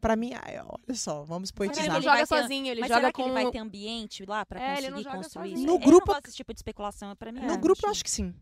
Pra 0.00 0.16
mim, 0.16 0.32
ai, 0.34 0.58
olha 0.58 0.94
só, 0.96 1.22
vamos 1.24 1.50
poetizar. 1.52 1.84
ele 1.84 1.94
ele 1.94 2.04
não 2.04 2.12
vai 2.12 2.24
joga 2.26 2.42
sozinho, 2.42 2.66
ele 2.68 2.80
Mas 2.80 2.88
joga 2.88 3.00
será 3.00 3.12
com... 3.12 3.22
que 3.22 3.28
ele 3.28 3.34
vai 3.34 3.50
ter 3.52 3.58
ambiente 3.58 4.24
lá 4.26 4.44
pra 4.44 4.60
É, 4.60 4.76
conseguir 4.82 5.04
construir 5.04 5.50
sozinho. 5.50 5.54
isso? 5.58 5.66
No 5.66 5.72
Eu 5.74 5.78
grupo- 5.78 6.12
não 6.12 6.20
desse 6.20 6.36
tipo 6.36 6.52
de 6.52 6.58
especulação. 6.58 7.14
Pra 7.16 7.30
mim, 7.32 7.40
No 7.40 7.52
é, 7.52 7.56
grupo 7.56 7.80
eu 7.86 7.90
acho- 7.90 8.02
que 8.04 8.10
sim. 8.10 8.34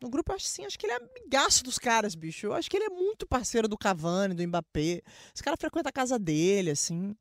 No 0.00 0.10
grupo 0.10 0.32
eu 0.32 0.36
acho 0.36 0.44
que 0.44 0.50
sim. 0.50 0.64
Acho 0.66 0.78
que 0.78 0.86
ele 0.86 0.92
é 0.92 0.96
amigaço 0.96 1.64
dos 1.64 1.78
caras, 1.78 2.14
bicho. 2.14 2.46
Eu 2.46 2.52
acho 2.54 2.68
que 2.70 2.76
ele 2.76 2.84
é 2.84 2.90
muito 2.90 3.26
parceiro 3.26 3.66
do 3.68 3.78
Cavani, 3.78 4.34
do 4.34 4.46
Mbappé. 4.46 5.02
Esse 5.34 5.42
cara 5.42 5.56
frequenta 5.56 5.88
a 5.88 5.92
casa 5.92 6.18
dele, 6.18 6.70
assim. 6.70 7.14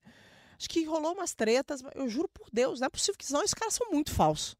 Acho 0.57 0.69
que 0.69 0.83
rolou 0.85 1.13
umas 1.13 1.33
tretas. 1.33 1.81
Eu 1.93 2.07
juro 2.09 2.27
por 2.29 2.47
Deus, 2.51 2.79
não 2.79 2.87
é 2.87 2.89
possível 2.89 3.15
que 3.17 3.31
não. 3.31 3.41
Esses 3.41 3.53
caras 3.53 3.73
são 3.73 3.89
muito 3.91 4.11
falsos. 4.11 4.55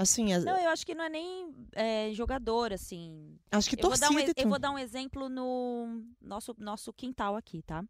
Assim, 0.00 0.32
as- 0.32 0.44
Não, 0.44 0.56
eu 0.56 0.70
acho 0.70 0.86
que 0.86 0.94
não 0.94 1.04
é 1.04 1.08
nem 1.10 1.54
é, 1.72 2.10
jogador, 2.14 2.72
assim. 2.72 3.36
acho 3.52 3.68
que 3.68 3.76
Eu 3.76 3.82
vou, 3.82 3.90
dar 3.90 4.06
torcida 4.08 4.14
um, 4.16 4.18
e 4.18 4.24
ex- 4.30 4.44
eu 4.44 4.48
vou 4.48 4.58
dar 4.58 4.70
um 4.70 4.78
exemplo 4.78 5.28
no 5.28 6.02
nosso, 6.22 6.54
nosso 6.58 6.90
quintal 6.90 7.36
aqui, 7.36 7.60
tá? 7.62 7.84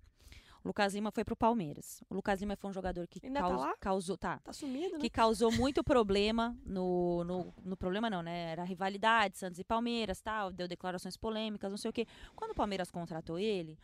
O 0.64 0.68
Lucas 0.68 0.92
Lima 0.92 1.12
foi 1.12 1.24
pro 1.24 1.36
Palmeiras. 1.36 2.02
O 2.10 2.14
Lucas 2.16 2.40
Lima 2.40 2.56
foi 2.56 2.68
um 2.68 2.72
jogador 2.72 3.06
que 3.06 3.20
Ainda 3.24 3.40
tá 3.40 3.48
caus- 3.48 3.60
lá? 3.60 3.76
causou. 3.78 4.16
Tá. 4.18 4.38
Tá 4.40 4.52
sumido, 4.52 4.94
né? 4.94 4.98
Que 4.98 5.08
causou 5.08 5.52
muito 5.52 5.84
problema 5.84 6.54
no, 6.66 7.22
no, 7.24 7.54
no 7.64 7.76
problema 7.76 8.10
não, 8.10 8.22
né? 8.22 8.50
Era 8.52 8.64
rivalidade, 8.64 9.38
Santos 9.38 9.60
e 9.60 9.64
Palmeiras, 9.64 10.20
tal, 10.20 10.52
deu 10.52 10.66
declarações 10.66 11.16
polêmicas, 11.16 11.70
não 11.70 11.78
sei 11.78 11.90
o 11.90 11.92
quê. 11.92 12.06
Quando 12.34 12.50
o 12.50 12.54
Palmeiras 12.54 12.90
contratou 12.90 13.38
ele, 13.38 13.78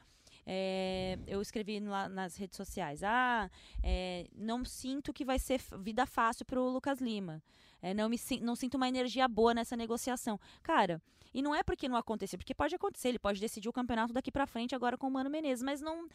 é, 0.45 1.19
eu 1.27 1.41
escrevi 1.41 1.81
lá 1.81 2.09
nas 2.09 2.37
redes 2.37 2.57
sociais, 2.57 3.03
ah, 3.03 3.49
é, 3.83 4.27
não 4.35 4.65
sinto 4.65 5.13
que 5.13 5.25
vai 5.25 5.39
ser 5.39 5.61
vida 5.79 6.05
fácil 6.07 6.45
pro 6.45 6.69
Lucas 6.69 7.01
Lima. 7.01 7.43
É, 7.87 7.95
não, 7.95 8.09
me, 8.09 8.19
não 8.41 8.57
sinto 8.57 8.75
uma 8.75 8.89
energia 8.89 9.29
boa 9.29 9.55
nessa 9.55 9.77
negociação. 9.77 10.41
Cara, 10.63 11.01
e 11.33 11.41
não 11.41 11.55
é 11.55 11.63
porque 11.63 11.89
não 11.89 11.97
aconteceu, 11.97 12.37
porque 12.37 12.53
pode 12.55 12.75
acontecer, 12.75 13.09
ele 13.11 13.19
pode 13.19 13.39
decidir 13.41 13.69
o 13.69 13.73
campeonato 13.73 14.13
daqui 14.13 14.33
pra 14.33 14.45
frente 14.45 14.75
agora 14.75 14.99
com 14.99 15.07
o 15.07 15.11
Mano 15.11 15.31
Menezes, 15.31 15.63
mas 15.63 15.81
não 15.81 16.09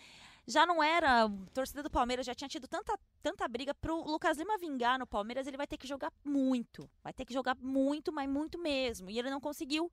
já 0.46 0.66
não 0.66 0.84
era, 0.84 1.30
torcida 1.54 1.82
do 1.82 1.90
Palmeiras 1.90 2.26
já 2.26 2.34
tinha 2.36 2.50
tido 2.50 2.68
tanta, 2.68 2.98
tanta 3.24 3.48
briga 3.48 3.74
pro 3.74 4.02
Lucas 4.04 4.38
Lima 4.38 4.58
vingar 4.58 5.00
no 5.00 5.08
Palmeiras, 5.08 5.48
ele 5.48 5.56
vai 5.56 5.66
ter 5.68 5.78
que 5.78 5.88
jogar 5.88 6.12
muito. 6.26 6.90
Vai 7.04 7.14
ter 7.14 7.24
que 7.24 7.34
jogar 7.34 7.56
muito, 7.62 8.12
mas 8.12 8.28
muito 8.30 8.58
mesmo, 8.60 9.10
e 9.10 9.18
ele 9.18 9.30
não 9.30 9.40
conseguiu. 9.40 9.90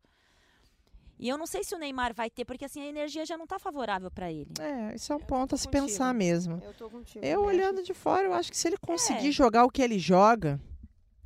E 1.21 1.29
eu 1.29 1.37
não 1.37 1.47
sei 1.47 1.63
se 1.65 1.75
o 1.75 1.79
Neymar 1.79 2.15
vai 2.15 2.31
ter, 2.31 2.45
porque 2.45 2.65
assim 2.65 2.81
a 2.81 2.87
energia 2.87 3.27
já 3.27 3.37
não 3.37 3.47
tá 3.47 3.59
favorável 3.59 4.11
pra 4.11 4.31
ele. 4.33 4.51
É, 4.61 4.95
isso 4.95 5.13
é 5.13 5.17
um 5.17 5.21
ponto 5.21 5.55
a 5.55 5.59
se 5.59 5.67
contigo. 5.67 5.85
pensar 5.87 6.15
mesmo. 6.15 6.61
Eu 6.65 6.73
tô 6.75 6.89
contigo. 6.89 7.25
Eu 7.25 7.43
olhando 7.43 7.83
de 7.83 7.93
fora, 7.93 8.25
eu 8.25 8.33
acho 8.33 8.51
que 8.51 8.57
se 8.57 8.69
ele 8.69 8.77
conseguir 8.79 9.29
É. 9.29 9.33
jogar 9.33 9.65
o 9.65 9.71
que 9.71 9.83
ele 9.83 9.99
joga, 9.99 10.61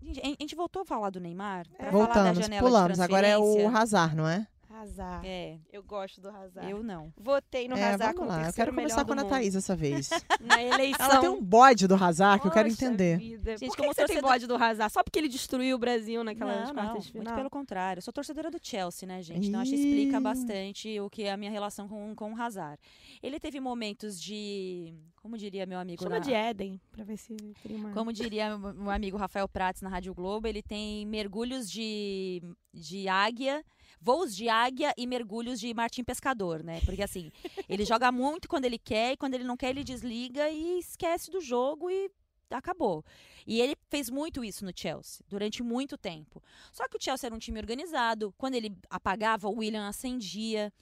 Gente, 0.02 0.20
a 0.20 0.42
gente 0.42 0.54
voltou 0.54 0.82
a 0.82 0.84
falar 0.84 1.10
do 1.10 1.20
Neymar 1.20 1.66
pra 1.76 1.90
falar 1.90 2.06
da 2.06 2.12
voltamos, 2.14 2.38
janela 2.38 2.68
pulamos. 2.68 3.00
Agora 3.00 3.26
é 3.26 3.38
o. 3.38 3.68
Hazard, 3.68 4.16
não 4.16 4.28
é? 4.28 4.46
Hazard. 4.82 5.26
É, 5.26 5.58
Eu 5.72 5.82
gosto 5.82 6.20
do 6.20 6.28
Hazard. 6.28 6.70
eu 6.70 6.82
não. 6.82 7.12
Votei 7.16 7.68
no 7.68 7.76
É, 7.76 7.96
vamos 7.96 8.16
como 8.16 8.28
lá. 8.28 8.46
Eu 8.48 8.52
quero 8.52 8.70
começar 8.74 9.04
com 9.04 9.12
a 9.12 9.20
Ana. 9.20 9.24
Thaís 9.24 9.54
dessa 9.54 9.74
vez. 9.76 10.10
Na 10.40 10.62
eleição. 10.62 11.04
Ela 11.06 11.20
tem 11.20 11.28
um 11.28 11.42
bode 11.42 11.86
do 11.86 11.94
Hazard 11.94 12.40
que 12.42 12.48
eu 12.48 12.52
quero 12.52 12.68
entender. 12.68 13.18
Vida. 13.18 13.56
Gente, 13.56 13.68
Por 13.68 13.76
que 13.76 13.82
como 13.82 13.94
você 13.94 14.04
tem 14.06 14.16
torcedor- 14.16 14.30
bode 14.30 14.46
do 14.46 14.56
Hazard? 14.56 14.92
Só 14.92 15.02
porque 15.02 15.18
ele 15.18 15.28
destruiu 15.28 15.76
o 15.76 15.78
Brasil 15.78 16.22
naquelas 16.24 16.68
não, 16.68 16.74
quartas 16.74 16.94
não, 16.94 17.00
de 17.12 17.16
muito 17.16 17.34
pelo 17.34 17.50
contrário. 17.50 17.98
Eu 17.98 18.02
sou 18.02 18.12
torcedora 18.12 18.50
do 18.50 18.58
Chelsea, 18.62 19.06
né, 19.06 19.22
gente? 19.22 19.48
Então 19.48 19.60
acho 19.60 19.70
que 19.70 19.76
explica 19.76 20.20
bastante 20.20 21.00
o 21.00 21.08
que 21.08 21.22
é 21.24 21.32
a 21.32 21.36
minha 21.36 21.50
relação 21.50 21.88
com, 21.88 22.14
com 22.14 22.32
o 22.32 22.40
Hazard. 22.40 22.78
Ele 23.22 23.38
teve 23.38 23.60
momentos 23.60 24.20
de, 24.20 24.94
como 25.22 25.38
diria 25.38 25.64
meu 25.66 25.78
amigo 25.78 26.02
Chama 26.02 26.16
na- 26.16 26.24
de 26.24 26.32
Éden, 26.32 26.80
pra 26.90 27.04
ver 27.04 27.16
se 27.16 27.34
cria 27.62 27.76
uma... 27.76 27.90
Como 27.92 28.12
diria 28.12 28.56
meu 28.58 28.90
amigo 28.90 29.16
Rafael 29.16 29.48
Prates 29.48 29.80
na 29.82 29.88
Rádio 29.88 30.12
Globo, 30.14 30.46
ele 30.48 30.62
tem 30.62 31.06
mergulhos 31.06 31.70
de, 31.70 32.42
de 32.74 33.06
águia, 33.08 33.64
voos 34.02 34.34
de 34.34 34.48
águia 34.48 34.92
e 34.96 35.06
mergulhos 35.06 35.60
de 35.60 35.72
Martim 35.72 36.02
Pescador, 36.02 36.62
né? 36.62 36.80
Porque 36.84 37.02
assim, 37.02 37.30
ele 37.68 37.84
joga 37.84 38.10
muito 38.10 38.48
quando 38.48 38.64
ele 38.64 38.78
quer 38.78 39.12
e 39.12 39.16
quando 39.16 39.34
ele 39.34 39.44
não 39.44 39.56
quer 39.56 39.70
ele 39.70 39.84
desliga 39.84 40.50
e 40.50 40.78
esquece 40.80 41.30
do 41.30 41.40
jogo 41.40 41.88
e 41.88 42.10
acabou. 42.50 43.04
E 43.46 43.60
ele 43.60 43.76
fez 43.88 44.10
muito 44.10 44.44
isso 44.44 44.64
no 44.64 44.72
Chelsea, 44.74 45.24
durante 45.28 45.62
muito 45.62 45.96
tempo. 45.96 46.42
Só 46.72 46.86
que 46.88 46.96
o 46.96 47.02
Chelsea 47.02 47.26
era 47.28 47.34
um 47.34 47.38
time 47.38 47.58
organizado, 47.58 48.34
quando 48.36 48.54
ele 48.56 48.76
apagava, 48.90 49.48
o 49.48 49.56
William 49.58 49.88
acendia. 49.88 50.72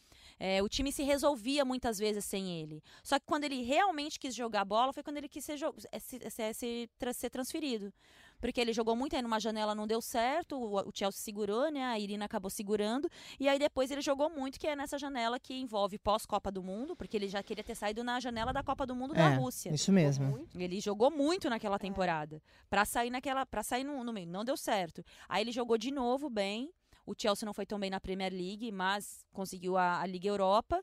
É, 0.42 0.62
o 0.62 0.68
time 0.70 0.90
se 0.90 1.02
resolvia 1.02 1.64
muitas 1.66 1.98
vezes 1.98 2.24
sem 2.24 2.60
ele. 2.60 2.82
Só 3.02 3.18
que 3.18 3.26
quando 3.26 3.44
ele 3.44 3.62
realmente 3.62 4.18
quis 4.18 4.34
jogar 4.34 4.64
bola, 4.64 4.90
foi 4.92 5.02
quando 5.02 5.18
ele 5.18 5.28
quis 5.28 5.44
ser, 5.44 5.56
jo- 5.58 5.74
é, 5.92 5.98
se, 5.98 6.18
se- 6.30 6.54
se 6.54 6.90
tra- 6.98 7.12
ser 7.12 7.28
transferido. 7.28 7.92
Porque 8.40 8.60
ele 8.60 8.72
jogou 8.72 8.96
muito 8.96 9.14
aí 9.14 9.22
numa 9.22 9.38
janela, 9.38 9.74
não 9.74 9.86
deu 9.86 10.00
certo, 10.00 10.56
o, 10.56 10.88
o 10.88 10.90
Chelsea 10.94 11.20
segurou, 11.22 11.70
né? 11.70 11.84
A 11.84 11.98
Irina 11.98 12.24
acabou 12.24 12.50
segurando. 12.50 13.08
E 13.38 13.48
aí 13.48 13.58
depois 13.58 13.90
ele 13.90 14.00
jogou 14.00 14.30
muito, 14.30 14.58
que 14.58 14.66
é 14.66 14.74
nessa 14.74 14.98
janela 14.98 15.38
que 15.38 15.54
envolve 15.54 15.98
pós-Copa 15.98 16.50
do 16.50 16.62
Mundo, 16.62 16.96
porque 16.96 17.16
ele 17.16 17.28
já 17.28 17.42
queria 17.42 17.62
ter 17.62 17.74
saído 17.74 18.02
na 18.02 18.18
janela 18.20 18.52
da 18.52 18.62
Copa 18.62 18.86
do 18.86 18.94
Mundo 18.94 19.14
da 19.14 19.30
É, 19.30 19.36
Rússia. 19.36 19.70
Isso 19.72 19.92
mesmo. 19.92 20.48
Ele 20.54 20.80
jogou 20.80 21.10
muito 21.10 21.48
naquela 21.50 21.78
temporada. 21.78 22.42
Pra 22.68 22.84
sair 22.84 23.10
naquela, 23.10 23.44
para 23.44 23.62
sair 23.62 23.84
no, 23.84 24.02
no 24.02 24.12
meio, 24.12 24.26
não 24.26 24.44
deu 24.44 24.56
certo. 24.56 25.04
Aí 25.28 25.42
ele 25.42 25.52
jogou 25.52 25.76
de 25.76 25.90
novo 25.90 26.30
bem. 26.30 26.72
O 27.06 27.14
Chelsea 27.16 27.44
não 27.44 27.52
foi 27.54 27.66
tão 27.66 27.78
bem 27.78 27.90
na 27.90 27.98
Premier 28.00 28.32
League, 28.32 28.70
mas 28.70 29.24
conseguiu 29.32 29.76
a, 29.76 30.00
a 30.00 30.06
Liga 30.06 30.28
Europa. 30.28 30.82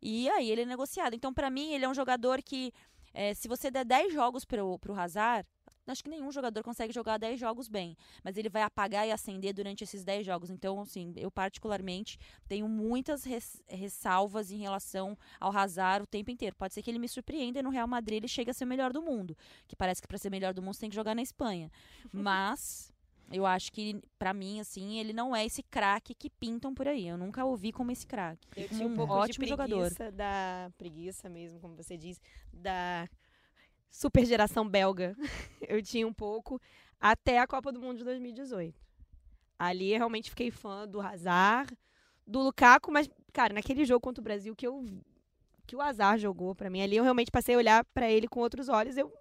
E 0.00 0.28
aí 0.30 0.50
ele 0.50 0.62
é 0.62 0.66
negociado. 0.66 1.14
Então, 1.14 1.32
pra 1.34 1.50
mim, 1.50 1.72
ele 1.72 1.84
é 1.84 1.88
um 1.88 1.94
jogador 1.94 2.42
que, 2.42 2.72
eh, 3.12 3.34
se 3.34 3.48
você 3.48 3.70
der 3.70 3.84
10 3.84 4.12
jogos 4.12 4.44
pro, 4.44 4.78
pro 4.78 4.94
Hazard, 4.94 5.48
acho 5.92 6.02
que 6.02 6.10
nenhum 6.10 6.30
jogador 6.32 6.62
consegue 6.62 6.92
jogar 6.92 7.18
10 7.18 7.38
jogos 7.38 7.68
bem. 7.68 7.96
Mas 8.22 8.36
ele 8.36 8.48
vai 8.48 8.62
apagar 8.62 9.06
e 9.06 9.12
acender 9.12 9.52
durante 9.52 9.84
esses 9.84 10.02
10 10.04 10.24
jogos. 10.24 10.50
Então, 10.50 10.80
assim, 10.80 11.12
eu 11.16 11.30
particularmente 11.30 12.18
tenho 12.48 12.68
muitas 12.68 13.24
res- 13.24 13.62
ressalvas 13.68 14.50
em 14.50 14.58
relação 14.58 15.16
ao 15.40 15.56
Hazard 15.56 16.04
o 16.04 16.06
tempo 16.06 16.30
inteiro. 16.30 16.56
Pode 16.56 16.74
ser 16.74 16.82
que 16.82 16.90
ele 16.90 16.98
me 16.98 17.08
surpreenda 17.08 17.58
e 17.58 17.62
no 17.62 17.70
Real 17.70 17.86
Madrid 17.86 18.16
ele 18.18 18.28
chegue 18.28 18.50
a 18.50 18.54
ser 18.54 18.64
o 18.64 18.68
melhor 18.68 18.92
do 18.92 19.02
mundo. 19.02 19.36
Que 19.68 19.76
parece 19.76 20.00
que 20.00 20.08
para 20.08 20.18
ser 20.18 20.30
melhor 20.30 20.54
do 20.54 20.62
mundo 20.62 20.74
você 20.74 20.80
tem 20.80 20.90
que 20.90 20.96
jogar 20.96 21.14
na 21.14 21.22
Espanha. 21.22 21.70
Mas 22.12 22.92
eu 23.30 23.44
acho 23.46 23.72
que, 23.72 24.00
pra 24.18 24.32
mim, 24.34 24.60
assim, 24.60 24.98
ele 24.98 25.12
não 25.12 25.34
é 25.34 25.44
esse 25.44 25.62
craque 25.62 26.14
que 26.14 26.28
pintam 26.30 26.74
por 26.74 26.86
aí. 26.86 27.08
Eu 27.08 27.16
nunca 27.18 27.44
ouvi 27.44 27.72
como 27.72 27.90
esse 27.90 28.06
craque. 28.06 28.46
Eu 28.56 28.68
tinha 28.68 28.86
um 28.86 28.92
um 28.92 28.96
pouco 28.96 29.12
ótimo 29.14 29.44
de 29.44 29.50
jogador. 29.50 29.78
preguiça 29.80 30.12
da 30.12 30.70
preguiça 30.76 31.28
mesmo, 31.28 31.58
como 31.60 31.74
você 31.74 31.96
diz, 31.96 32.20
da 32.52 33.08
super 33.94 34.26
geração 34.26 34.68
belga. 34.68 35.16
Eu 35.66 35.80
tinha 35.80 36.06
um 36.06 36.12
pouco 36.12 36.60
até 37.00 37.38
a 37.38 37.46
Copa 37.46 37.70
do 37.70 37.80
Mundo 37.80 37.98
de 37.98 38.04
2018. 38.04 38.74
Ali 39.56 39.92
eu 39.92 39.98
realmente 39.98 40.30
fiquei 40.30 40.50
fã 40.50 40.86
do 40.86 41.00
Hazard, 41.00 41.78
do 42.26 42.40
Lukaku, 42.40 42.90
mas 42.90 43.08
cara, 43.32 43.54
naquele 43.54 43.84
jogo 43.84 44.00
contra 44.00 44.20
o 44.20 44.24
Brasil 44.24 44.54
que 44.54 44.66
eu 44.66 44.84
que 45.64 45.76
o 45.76 45.80
Hazard 45.80 46.20
jogou 46.20 46.54
pra 46.54 46.68
mim, 46.68 46.82
ali 46.82 46.96
eu 46.96 47.04
realmente 47.04 47.30
passei 47.30 47.54
a 47.54 47.58
olhar 47.58 47.84
pra 47.94 48.10
ele 48.10 48.26
com 48.26 48.40
outros 48.40 48.68
olhos. 48.68 48.96
Eu 48.96 49.12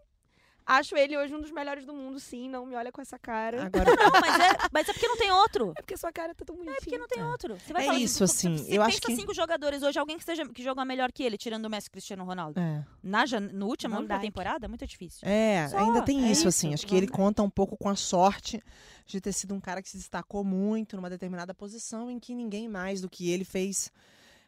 acho 0.65 0.95
ele 0.95 1.17
hoje 1.17 1.33
um 1.35 1.41
dos 1.41 1.51
melhores 1.51 1.85
do 1.85 1.93
mundo, 1.93 2.19
sim, 2.19 2.49
não 2.49 2.65
me 2.65 2.75
olha 2.75 2.91
com 2.91 3.01
essa 3.01 3.17
cara. 3.19 3.65
Agora, 3.65 3.85
Não, 4.13 4.19
mas 4.21 4.39
é, 4.39 4.57
mas 4.71 4.89
é 4.89 4.93
porque 4.93 5.07
não 5.07 5.17
tem 5.17 5.31
outro. 5.31 5.73
É 5.77 5.81
porque 5.81 5.97
sua 5.97 6.11
cara 6.11 6.33
tá 6.33 6.43
tão 6.45 6.55
bonitinha. 6.55 6.77
É 6.77 6.81
porque 6.81 6.97
não 6.97 7.07
tem 7.07 7.19
É. 7.21 7.25
outro. 7.25 7.57
Você 7.59 7.73
vai 7.73 7.83
É 7.83 7.85
falar 7.87 7.99
isso, 7.99 8.19
você- 8.27 8.47
assim, 8.47 8.57
Você 8.57 8.63
eu 8.63 8.67
pensa 8.83 8.87
acho 8.87 9.01
que- 9.01 9.15
cinco 9.15 9.33
jogadores 9.33 9.83
hoje, 9.83 9.99
alguém 9.99 10.17
que, 10.17 10.23
seja, 10.23 10.47
que 10.47 10.63
joga 10.63 10.83
melhor 10.85 11.11
que 11.11 11.23
ele, 11.23 11.37
tirando 11.37 11.65
o 11.65 11.69
Messi 11.69 11.89
Cristiano 11.89 12.23
Ronaldo. 12.23 12.59
é. 12.59 12.83
Na, 13.03 13.23
no 13.51 13.67
último 13.67 13.93
Van 13.93 13.99
ano 13.99 14.07
da 14.07 14.15
Dijk. 14.17 14.27
temporada, 14.27 14.65
é 14.65 14.67
muito 14.69 14.85
difícil. 14.87 15.27
É, 15.27 15.67
Só, 15.69 15.77
ainda 15.77 16.01
tem 16.01 16.19
é 16.23 16.31
isso, 16.31 16.41
isso, 16.41 16.47
assim. 16.47 16.73
Acho 16.73 16.85
que 16.87 16.95
ele 16.95 17.07
conta 17.07 17.41
um 17.43 17.49
pouco 17.49 17.75
com 17.77 17.89
a 17.89 17.95
sorte 17.95 18.61
de 19.05 19.19
ter 19.19 19.33
sido 19.33 19.53
um 19.53 19.59
cara 19.59 19.81
que 19.81 19.89
se 19.89 19.97
destacou 19.97 20.43
muito 20.43 20.95
numa 20.95 21.09
determinada 21.09 21.53
posição 21.53 22.09
em 22.09 22.19
que 22.19 22.33
ninguém 22.33 22.67
mais 22.69 23.01
do 23.01 23.09
que 23.09 23.29
ele 23.29 23.43
fez 23.43 23.91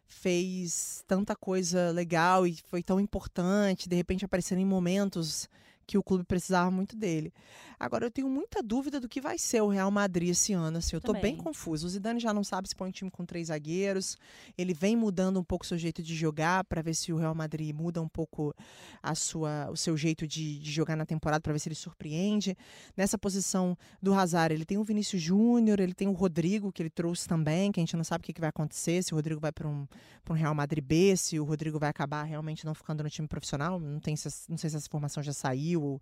fez 0.07 1.03
tanta 1.07 1.35
coisa 1.35 1.91
legal 1.91 2.45
e 2.45 2.55
foi 2.69 2.83
tão 2.83 2.99
importante, 2.99 3.89
de 3.89 3.95
repente 3.95 4.23
aparecendo 4.23 4.59
em 4.59 4.65
momentos 4.65 5.49
que 5.85 5.97
o 5.97 6.03
clube 6.03 6.23
precisava 6.23 6.71
muito 6.71 6.95
dele. 6.95 7.33
Agora 7.79 8.05
eu 8.05 8.11
tenho 8.11 8.29
muita 8.29 8.63
dúvida 8.63 8.99
do 8.99 9.07
que 9.07 9.19
vai 9.19 9.37
ser 9.37 9.61
o 9.61 9.67
Real 9.67 9.91
Madrid 9.91 10.29
esse 10.29 10.53
ano, 10.53 10.77
assim, 10.77 10.95
eu 10.95 11.01
tô 11.01 11.13
bem 11.13 11.35
confuso. 11.35 11.85
O 11.85 11.89
Zidane 11.89 12.19
já 12.19 12.33
não 12.33 12.43
sabe 12.43 12.69
se 12.69 12.75
põe 12.75 12.89
um 12.89 12.91
time 12.91 13.11
com 13.11 13.25
três 13.25 13.47
zagueiros. 13.47 14.17
Ele 14.57 14.73
vem 14.73 14.95
mudando 14.95 15.39
um 15.39 15.43
pouco 15.43 15.65
o 15.65 15.67
seu 15.67 15.77
jeito 15.77 16.01
de 16.01 16.15
jogar 16.15 16.63
para 16.63 16.81
ver 16.81 16.93
se 16.93 17.11
o 17.11 17.17
Real 17.17 17.35
Madrid 17.35 17.75
muda 17.75 18.01
um 18.01 18.07
pouco 18.07 18.55
a 19.03 19.13
sua, 19.13 19.69
o 19.69 19.75
seu 19.75 19.97
jeito 19.97 20.25
de, 20.25 20.57
de 20.59 20.71
jogar 20.71 20.95
na 20.95 21.05
temporada 21.05 21.41
para 21.41 21.51
ver 21.51 21.59
se 21.59 21.67
ele 21.67 21.75
surpreende. 21.75 22.57
Nessa 22.95 23.17
posição 23.17 23.77
do 24.01 24.13
Hazard, 24.13 24.53
ele 24.53 24.65
tem 24.65 24.77
o 24.77 24.83
Vinícius 24.83 25.21
Júnior, 25.21 25.79
ele 25.79 25.93
tem 25.93 26.07
o 26.07 26.13
Rodrigo 26.13 26.71
que 26.71 26.81
ele 26.81 26.89
trouxe 26.89 27.27
também, 27.27 27.71
que 27.71 27.79
a 27.79 27.83
gente 27.83 27.95
não 27.95 28.03
sabe 28.03 28.21
o 28.21 28.25
que, 28.25 28.33
que 28.33 28.41
vai 28.41 28.49
acontecer, 28.49 29.03
se 29.03 29.13
o 29.13 29.15
Rodrigo 29.15 29.39
vai 29.39 29.51
para 29.51 29.67
um, 29.67 29.85
pra 30.23 30.33
um 30.33 30.37
Real 30.37 30.55
Madrid 30.55 30.83
B, 30.83 31.15
se 31.17 31.39
o 31.39 31.43
Rodrigo 31.43 31.77
vai 31.77 31.89
acabar 31.89 32.23
realmente 32.23 32.65
não 32.65 32.73
ficando 32.73 33.03
no 33.03 33.09
time 33.09 33.27
profissional. 33.27 33.79
Não, 33.79 33.99
tem, 33.99 34.15
não 34.47 34.57
sei 34.57 34.69
se 34.69 34.77
essa 34.77 34.87
informação 34.87 35.21
já 35.21 35.33
saiu 35.33 35.74
ou, 35.75 36.01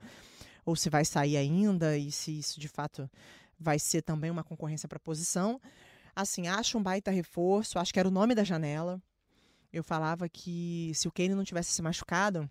ou 0.65 0.75
se 0.75 0.89
vai 0.89 1.05
sair 1.05 1.37
ainda 1.37 1.97
e 1.97 2.11
se 2.11 2.37
isso 2.37 2.59
de 2.59 2.67
fato 2.67 3.09
vai 3.59 3.79
ser 3.79 4.01
também 4.01 4.31
uma 4.31 4.43
concorrência 4.43 4.87
para 4.87 4.99
posição. 4.99 5.59
Assim, 6.15 6.47
acho 6.47 6.77
um 6.77 6.83
baita 6.83 7.09
reforço, 7.11 7.79
acho 7.79 7.93
que 7.93 7.99
era 7.99 8.07
o 8.07 8.11
nome 8.11 8.35
da 8.35 8.43
janela. 8.43 9.01
Eu 9.71 9.83
falava 9.83 10.29
que 10.29 10.91
se 10.93 11.07
o 11.07 11.11
Kane 11.11 11.33
não 11.33 11.43
tivesse 11.43 11.71
se 11.71 11.81
machucado, 11.81 12.47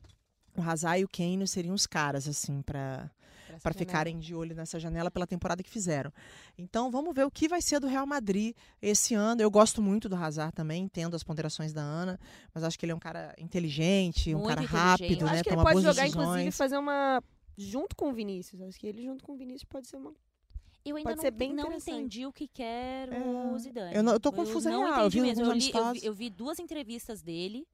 o 0.57 0.63
Hazard 0.63 1.01
e 1.01 1.05
o 1.05 1.09
Kane 1.09 1.47
seriam 1.47 1.75
os 1.75 1.87
caras, 1.87 2.27
assim, 2.27 2.61
para 2.63 3.11
para 3.61 3.73
ficarem 3.75 4.19
de 4.19 4.35
olho 4.35 4.55
nessa 4.55 4.79
janela 4.79 5.11
pela 5.11 5.27
temporada 5.27 5.63
que 5.63 5.69
fizeram. 5.71 6.13
Então, 6.57 6.91
vamos 6.91 7.15
ver 7.15 7.25
o 7.27 7.31
que 7.31 7.49
vai 7.49 7.61
ser 7.61 7.81
do 7.81 7.87
Real 7.87 8.07
Madrid 8.07 8.55
esse 8.81 9.15
ano. 9.15 9.41
Eu 9.43 9.51
gosto 9.51 9.83
muito 9.83 10.09
do 10.09 10.17
Hazard 10.17 10.53
também, 10.55 10.85
entendo 10.85 11.15
as 11.17 11.23
ponderações 11.23 11.73
da 11.73 11.83
Ana, 11.83 12.19
mas 12.55 12.65
acho 12.65 12.79
que 12.79 12.85
ele 12.85 12.93
é 12.93 12.95
um 12.95 12.99
cara 13.01 13.35
inteligente, 13.39 14.35
um 14.35 14.39
Muito 14.39 14.49
cara 14.49 14.63
inteligente. 14.63 14.87
rápido, 15.03 15.21
Eu 15.23 15.27
né? 15.27 15.33
acho 15.33 15.43
que 15.43 15.49
ele 15.51 15.57
pode 15.63 15.81
jogar, 15.83 16.07
inclusive, 16.07 16.35
decisões. 16.37 16.57
fazer 16.57 16.79
uma. 16.79 17.23
Junto 17.57 17.95
com 17.95 18.09
o 18.09 18.13
Vinícius. 18.13 18.61
Acho 18.63 18.79
que 18.81 18.87
ele 18.87 19.05
junto 19.05 19.23
com 19.25 19.33
o 19.33 19.37
Vinícius 19.37 19.65
pode 19.65 19.87
ser 19.89 19.97
uma. 19.97 20.13
Eu 20.85 20.97
ainda 20.97 21.15
Pode 21.15 21.49
não, 21.55 21.65
não 21.71 21.73
entendi 21.77 22.27
o 22.27 22.33
que 22.33 22.49
quer 22.49 23.09
É, 23.13 23.21
o 23.21 23.57
Zidane. 23.59 23.95
eu 23.95 24.03
não- 24.03 24.15
eu 24.15 24.19
tô 24.19 24.33
confusa 24.33 24.69
não 24.69 24.85
real, 24.85 25.05
eu 25.05 25.11
vi 25.11 25.21
mesmo. 25.21 25.45
Eu, 25.45 25.53
li- 25.53 25.71
eu 25.73 25.93
vi, 25.93 26.05
eu 26.07 26.13
vi 26.15 26.29
duas 26.31 26.59
entrevistas 26.59 27.23
dele. 27.23 27.65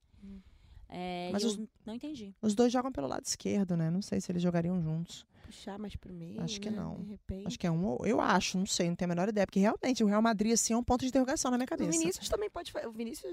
é, 0.87 1.29
Mas 1.31 1.41
e 1.43 1.45
eu 1.45 1.51
os- 1.51 1.59
não 1.85 1.93
entendi. 1.95 2.33
Os 2.41 2.53
dois 2.55 2.71
jogam 2.71 2.91
pelo 2.91 3.07
lado 3.07 3.25
esquerdo, 3.25 3.75
né? 3.77 3.89
Não 3.89 4.01
sei 4.01 4.19
se 4.21 4.31
eles 4.31 4.41
jogariam 4.41 4.81
juntos. 4.81 5.25
Puxar 5.49 5.79
mais 5.79 5.95
pro 5.95 6.13
meio. 6.13 6.39
Acho 6.41 6.61
que 6.61 6.69
né, 6.69 6.77
não. 6.77 6.95
De 6.95 7.03
repente. 7.09 7.47
Acho 7.47 7.57
que 7.57 7.65
é 7.65 7.71
um, 7.71 7.97
eu 8.05 8.21
acho, 8.21 8.55
não 8.55 8.67
sei, 8.67 8.87
não 8.87 8.95
tenho 8.95 9.11
a 9.11 9.15
menor 9.15 9.29
ideia, 9.29 9.47
porque 9.47 9.59
realmente 9.59 10.03
o 10.03 10.07
Real 10.07 10.21
Madrid 10.21 10.53
assim 10.53 10.73
é 10.73 10.77
um 10.77 10.83
ponto 10.83 11.01
de 11.01 11.07
interrogação 11.07 11.49
na 11.49 11.57
minha 11.57 11.65
O 11.65 11.69
cabeça. 11.69 11.89
Vinícius 11.89 12.29
também 12.29 12.51
pode 12.51 12.71
fazer. 12.71 12.85
O 12.87 12.91
Vinícius, 12.91 13.31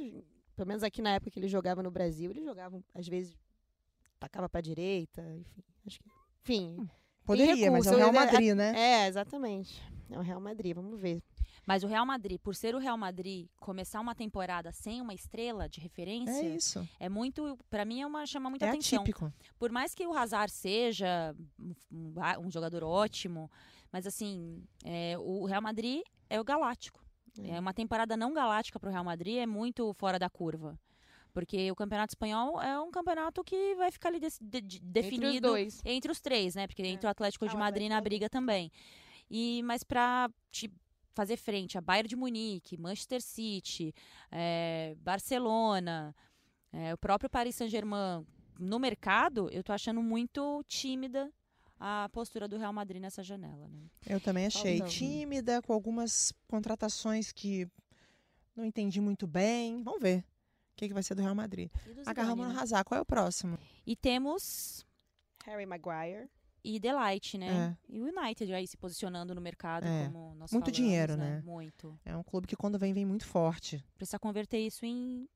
pelo 0.57 0.67
menos 0.67 0.83
aqui 0.83 1.03
na 1.03 1.11
época 1.11 1.31
que 1.31 1.39
ele 1.39 1.47
jogava 1.47 1.83
no 1.83 1.91
Brasil, 1.91 2.31
ele 2.31 2.43
jogava, 2.43 2.83
às 2.95 3.07
vezes, 3.07 3.37
tacava 4.19 4.49
pra 4.49 4.63
direita, 4.63 5.21
enfim. 5.35 5.63
Acho 5.87 5.99
que. 6.01 6.09
Enfim. 6.43 6.89
Poderia, 7.23 7.71
mas 7.71 7.87
é 7.87 7.93
o 7.93 7.97
Real 7.97 8.09
é- 8.09 8.13
Madrid, 8.13 8.55
né? 8.55 8.73
É, 8.75 9.09
exatamente. 9.09 9.83
É 10.11 10.19
o 10.19 10.23
Real 10.23 10.41
Madrid, 10.41 10.75
vamos 10.75 10.99
ver. 10.99 11.21
Mas 11.67 11.83
o 11.83 11.89
Real 11.89 12.07
Madrid, 12.07 12.39
por 12.41 12.55
ser 12.55 12.75
o 12.77 12.79
Real 12.79 12.97
Madrid, 12.97 13.49
começar 13.59 14.01
uma 14.01 14.15
temporada 14.15 14.71
sem 14.71 15.01
uma 15.01 15.13
estrela 15.13 15.69
de 15.69 15.81
referência, 15.81 16.31
É 16.47 16.55
isso. 16.57 16.89
é 17.01 17.09
muito, 17.09 17.59
Pra 17.69 17.85
mim 17.85 18.01
é 18.01 18.07
uma 18.07 18.25
chama 18.25 18.49
muita 18.49 18.67
É 18.67 18.69
atenção. 18.71 19.01
atípico. 19.01 19.33
Por 19.59 19.73
mais 19.73 19.93
que 19.95 20.07
o 20.07 20.17
Hazard 20.17 20.53
seja 20.53 21.35
um, 21.59 21.75
um 21.91 22.15
um 22.47 22.51
jogador 22.51 22.85
ótimo, 22.85 23.51
mas 23.93 24.07
assim, 24.07 24.63
é, 24.85 25.17
o 25.19 25.45
Real 25.45 25.61
Madrid 25.61 26.03
é 26.31 26.41
o 26.41 26.45
galáctico. 26.45 27.05
É. 27.41 27.57
É 27.57 27.61
uma 27.61 27.75
temporada 27.75 28.17
não 28.17 28.33
galáctica 28.33 28.79
para 28.79 28.89
o 28.89 28.93
Real 28.93 29.05
Madrid 29.05 29.39
é 29.39 29.47
muito 29.47 29.93
fora 29.95 30.19
da 30.19 30.31
curva. 30.31 30.79
Porque 31.35 31.71
o 31.71 31.75
Campeonato 31.77 32.13
Espanhol 32.13 32.63
é 32.63 32.81
um 32.81 32.91
campeonato 32.91 33.45
que 33.45 33.75
vai 33.75 33.91
ficar 33.93 34.09
ali 34.09 34.19
dec- 34.21 34.39
de- 34.41 34.61
de- 34.63 34.81
definido 34.81 35.27
Entre 35.27 35.37
os 35.37 35.41
dois. 35.43 35.83
entre 35.85 36.13
os 36.13 36.21
três, 36.21 36.55
né? 36.55 36.67
Porque 36.67 36.83
entre 36.83 37.07
o 37.07 37.11
Atlético 37.11 37.45
Ah, 37.45 37.49
de 37.49 37.57
o 37.57 37.59
Madrid 37.59 37.91
na 37.91 38.01
briga 38.01 38.31
também. 38.31 38.71
E 39.31 39.63
mas 39.65 39.83
para 39.85 40.31
fazer 41.17 41.39
frente 41.39 41.79
a 41.79 41.81
Bayern 41.81 42.07
de 42.07 42.15
Munique, 42.15 42.77
Manchester 42.77 43.23
City, 43.23 43.95
eh, 44.31 44.95
Barcelona, 45.01 46.15
eh, 46.71 46.93
o 46.93 46.99
próprio 46.99 47.31
Paris 47.31 47.57
Saint-Germain 47.57 48.25
no 48.59 48.79
mercado, 48.79 49.49
eu 49.51 49.65
tô 49.65 49.73
achando 49.73 50.03
muito 50.03 50.63
tímida 50.69 51.33
a 51.81 52.09
postura 52.13 52.47
do 52.47 52.59
Real 52.59 52.73
Madrid 52.73 53.01
nessa 53.01 53.23
janela. 53.23 53.67
Né? 53.67 53.87
Eu 54.07 54.21
também 54.21 54.47
achei 54.47 54.81
tímida, 54.83 55.63
com 55.63 55.73
algumas 55.73 56.33
contratações 56.47 57.33
que 57.33 57.67
não 58.55 58.65
entendi 58.65 59.01
muito 59.01 59.27
bem. 59.27 59.83
Vamos 59.83 60.01
ver 60.01 60.21
o 60.21 60.77
que, 60.77 60.89
que 60.89 60.95
vai 60.95 61.03
ser 61.03 61.15
do 61.15 61.23
Real 61.23 61.35
Madrid. 61.35 61.71
Agarramos 62.05 62.47
no 62.47 62.53
né? 62.53 62.61
Hazard. 62.61 62.85
Qual 62.85 62.99
é 62.99 63.01
o 63.01 63.07
próximo? 63.07 63.59
E 63.87 63.97
temos 63.97 64.87
Harry 65.45 65.67
Maguire. 65.67 66.29
E 66.75 66.81
Delight, 66.81 67.39
né? 67.39 67.77
É. 67.89 67.93
E 67.95 68.01
o 68.01 68.07
United 68.07 68.53
aí 68.53 68.67
se 68.67 68.77
posicionando 68.77 69.35
no 69.35 69.41
mercado, 69.41 69.87
É. 69.87 70.07
como 70.07 70.35
nós 70.35 70.51
Muito 70.51 70.65
falamos, 70.65 70.73
dinheiro, 70.73 71.17
né? 71.17 71.43
Muito. 71.45 71.99
É 72.05 72.17
um 72.17 72.23
clube 72.23 72.47
que 72.47 72.57
quando 72.57 72.79
vem, 72.79 72.93
vem 72.93 73.05
muito 73.07 73.25
forte. 73.27 73.85
Precisa 73.97 74.19
converter 74.19 74.59
isso 74.59 74.85
em 74.85 75.29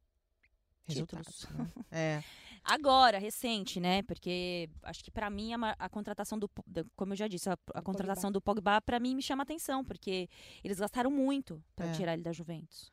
Resultados. 0.86 1.38
Títulos. 1.40 1.56
né? 1.76 1.84
É. 1.92 2.24
Agora, 2.64 3.18
recente, 3.18 3.80
né? 3.80 4.02
Porque 4.02 4.68
acho 4.82 5.02
que 5.04 5.10
pra 5.10 5.30
mim 5.30 5.54
a, 5.54 5.76
a 5.78 5.88
contratação 5.88 6.38
do, 6.38 6.50
como 6.96 7.12
eu 7.12 7.16
já 7.16 7.26
disse, 7.26 7.48
a, 7.48 7.56
a 7.74 7.80
contratação 7.80 8.30
do 8.30 8.40
Pogba 8.40 8.80
pra 8.82 9.00
mim 9.00 9.14
me 9.14 9.22
chama 9.22 9.42
atenção, 9.44 9.82
porque 9.84 10.28
eles 10.62 10.78
gastaram 10.78 11.10
muito 11.10 11.62
pra 11.74 11.86
É. 11.86 11.92
tirar 11.92 12.12
ele 12.14 12.22
da 12.22 12.32
Juventus. 12.32 12.90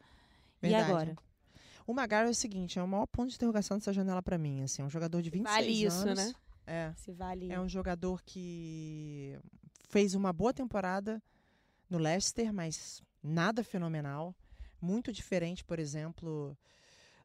Verdade. 0.61 0.83
E 0.83 0.89
agora? 0.91 1.15
O 1.85 1.93
Maguire 1.93 2.27
é 2.27 2.29
o 2.29 2.33
seguinte, 2.35 2.77
é 2.79 2.83
o 2.83 2.87
maior 2.87 3.05
ponto 3.07 3.29
de 3.29 3.35
interrogação 3.35 3.77
dessa 3.77 3.91
janela 3.93 4.21
pra 4.21 4.37
mim. 4.37 4.61
Assim, 4.63 4.81
é 4.81 4.85
um 4.85 4.89
jogador 4.89 5.21
de 5.21 5.29
26 5.29 5.55
Vale 5.55 5.85
isso, 5.85 6.01
anos. 6.07 6.17
né? 6.27 6.33
É. 6.67 6.93
Se 6.95 7.13
vale. 7.13 7.51
É 7.51 7.59
um 7.59 7.67
jogador 7.67 8.21
que 8.21 9.39
fez 9.89 10.13
uma 10.13 10.33
boa 10.33 10.53
temporada 10.53 11.23
no 11.89 11.97
Leicester, 11.97 12.53
mas 12.53 13.01
nada 13.23 13.63
fenomenal. 13.63 14.35
Muito 14.79 15.11
diferente, 15.11 15.63
por 15.63 15.79
exemplo, 15.79 16.55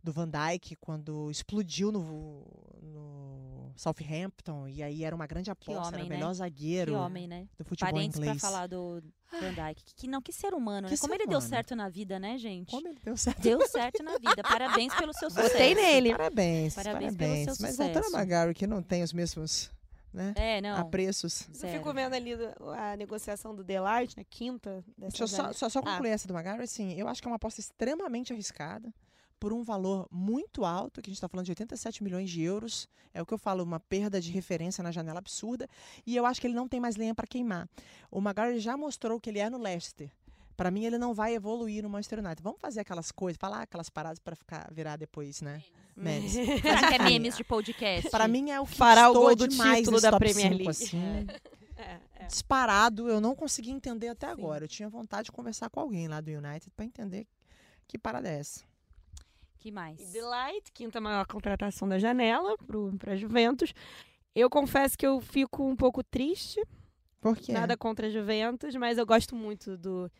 do 0.02 0.12
Van 0.12 0.28
Dijk, 0.28 0.76
quando 0.76 1.30
explodiu 1.30 1.92
no, 1.92 2.44
no 2.82 3.72
Southampton. 3.76 4.68
E 4.68 4.82
aí 4.82 5.04
era 5.04 5.14
uma 5.14 5.26
grande 5.26 5.50
aposta, 5.50 5.88
homem, 5.88 5.94
era 6.00 6.04
o 6.04 6.08
né? 6.08 6.14
melhor 6.16 6.32
zagueiro 6.34 6.92
Que 6.92 6.98
homem, 6.98 7.26
né? 7.28 7.48
do 7.58 7.64
futebol 7.64 7.92
Parentes 7.92 8.16
pra 8.18 8.26
inglês. 8.26 8.40
falar 8.40 8.66
do 8.66 9.02
Van 9.30 9.52
Dijk. 9.54 9.84
Que, 9.84 9.94
que 9.94 10.08
não, 10.08 10.20
que 10.20 10.32
ser 10.32 10.54
humano, 10.54 10.88
Que 10.88 10.94
né? 10.94 10.98
Como 11.00 11.12
ser 11.12 11.20
ele 11.20 11.28
deu 11.28 11.38
humano. 11.38 11.50
certo 11.50 11.76
na 11.76 11.88
vida, 11.88 12.18
né, 12.18 12.36
gente? 12.38 12.70
Como 12.70 12.86
ele 12.88 12.98
deu 13.04 13.16
certo. 13.16 13.40
Deu 13.42 13.66
certo 13.68 14.02
na 14.02 14.18
vida. 14.18 14.42
Parabéns 14.42 14.94
pelo 14.94 15.12
seu 15.14 15.30
sucesso. 15.30 15.50
Botei 15.52 15.74
nele. 15.74 16.10
Parabéns, 16.12 16.74
Parabéns 16.74 17.16
parabéns. 17.16 17.44
pelo 17.44 17.56
seu 17.56 17.66
Mas 17.66 17.76
voltando 17.76 17.98
a 17.98 18.02
sucesso. 18.04 18.16
Maguire, 18.28 18.54
que 18.54 18.66
não 18.66 18.82
tem 18.82 19.02
os 19.02 19.12
mesmos 19.12 19.70
né, 20.12 20.34
É, 20.36 20.60
não. 20.60 20.76
apreços. 20.76 21.48
Eu 21.48 21.54
Sério. 21.54 21.78
fico 21.78 21.94
vendo 21.94 22.12
ali 22.14 22.32
a 22.76 22.96
negociação 22.96 23.54
do 23.54 23.64
Delight, 23.64 24.14
na 24.16 24.24
quinta 24.24 24.84
dessa 24.98 25.10
Deixa 25.18 25.22
eu 25.24 25.28
só, 25.28 25.52
só, 25.54 25.68
só 25.70 25.78
Ah. 25.78 25.82
concluir 25.82 26.10
essa 26.10 26.28
do 26.28 26.34
Maguire, 26.34 26.62
assim, 26.62 26.92
eu 26.94 27.08
acho 27.08 27.22
que 27.22 27.26
é 27.28 27.30
uma 27.30 27.36
aposta 27.36 27.60
extremamente 27.60 28.30
arriscada, 28.32 28.92
por 29.42 29.52
um 29.52 29.64
valor 29.64 30.06
muito 30.08 30.64
alto, 30.64 31.02
que 31.02 31.08
a 31.08 31.10
gente 31.10 31.16
está 31.16 31.26
falando 31.26 31.46
de 31.46 31.50
87 31.50 32.04
milhões 32.04 32.30
de 32.30 32.40
euros, 32.42 32.88
é 33.12 33.20
o 33.20 33.26
que 33.26 33.34
eu 33.34 33.38
falo, 33.38 33.64
uma 33.64 33.80
perda 33.80 34.20
de 34.20 34.30
referência 34.30 34.84
na 34.84 34.92
janela 34.92 35.18
absurda, 35.18 35.68
e 36.06 36.14
eu 36.14 36.24
acho 36.24 36.40
que 36.40 36.46
ele 36.46 36.54
não 36.54 36.68
tem 36.68 36.78
mais 36.78 36.94
lenha 36.94 37.12
para 37.12 37.26
queimar. 37.26 37.68
O 38.08 38.20
Maguire 38.20 38.60
já 38.60 38.76
mostrou 38.76 39.18
que 39.18 39.28
ele 39.28 39.40
é 39.40 39.50
no 39.50 39.58
Leicester. 39.58 40.12
Para 40.56 40.70
mim, 40.70 40.84
ele 40.84 40.96
não 40.96 41.12
vai 41.12 41.34
evoluir 41.34 41.82
no 41.82 41.90
Manchester 41.90 42.20
United. 42.20 42.40
Vamos 42.40 42.60
fazer 42.60 42.82
aquelas 42.82 43.10
coisas, 43.10 43.36
falar 43.36 43.62
aquelas 43.62 43.90
paradas 43.90 44.20
para 44.20 44.36
ficar 44.36 44.70
virar 44.70 44.94
depois, 44.94 45.40
né? 45.40 45.60
Memes. 45.96 46.30
Será 46.30 46.86
que 46.86 46.94
é 46.94 46.98
memes 47.02 47.36
de 47.36 47.42
podcast? 47.42 48.08
Para 48.10 48.28
mim 48.28 48.52
é 48.52 48.60
o 48.60 48.64
que 48.64 48.76
Fará 48.76 49.10
o 49.10 49.14
gol 49.14 49.34
do 49.34 49.48
demais 49.48 49.78
título 49.78 50.00
da 50.00 50.12
top 50.12 50.24
Premier 50.24 50.52
5, 50.52 50.54
League. 50.54 50.70
assim. 50.70 51.26
É, 51.76 51.98
é. 52.14 52.26
disparado, 52.26 53.08
eu 53.08 53.20
não 53.20 53.34
consegui 53.34 53.72
entender 53.72 54.06
até 54.06 54.28
Sim. 54.28 54.32
agora. 54.34 54.66
Eu 54.66 54.68
tinha 54.68 54.88
vontade 54.88 55.24
de 55.24 55.32
conversar 55.32 55.68
com 55.68 55.80
alguém 55.80 56.06
lá 56.06 56.20
do 56.20 56.30
United 56.30 56.70
para 56.76 56.84
entender 56.84 57.26
que 57.88 57.98
parada 57.98 58.28
é 58.28 58.38
essa. 58.38 58.70
Que 59.62 59.70
mais? 59.70 60.00
E 60.00 60.06
Delight, 60.12 60.72
quinta 60.72 61.00
maior 61.00 61.24
contratação 61.24 61.88
da 61.88 61.96
janela 61.96 62.56
para 62.98 63.14
Juventus. 63.14 63.72
Eu 64.34 64.50
confesso 64.50 64.98
que 64.98 65.06
eu 65.06 65.20
fico 65.20 65.62
um 65.64 65.76
pouco 65.76 66.02
triste, 66.02 66.60
Por 67.20 67.36
quê? 67.36 67.52
nada 67.52 67.76
contra 67.76 68.08
a 68.08 68.10
Juventus, 68.10 68.74
mas 68.74 68.98
eu 68.98 69.06
gosto 69.06 69.36
muito 69.36 69.76
do 69.76 70.10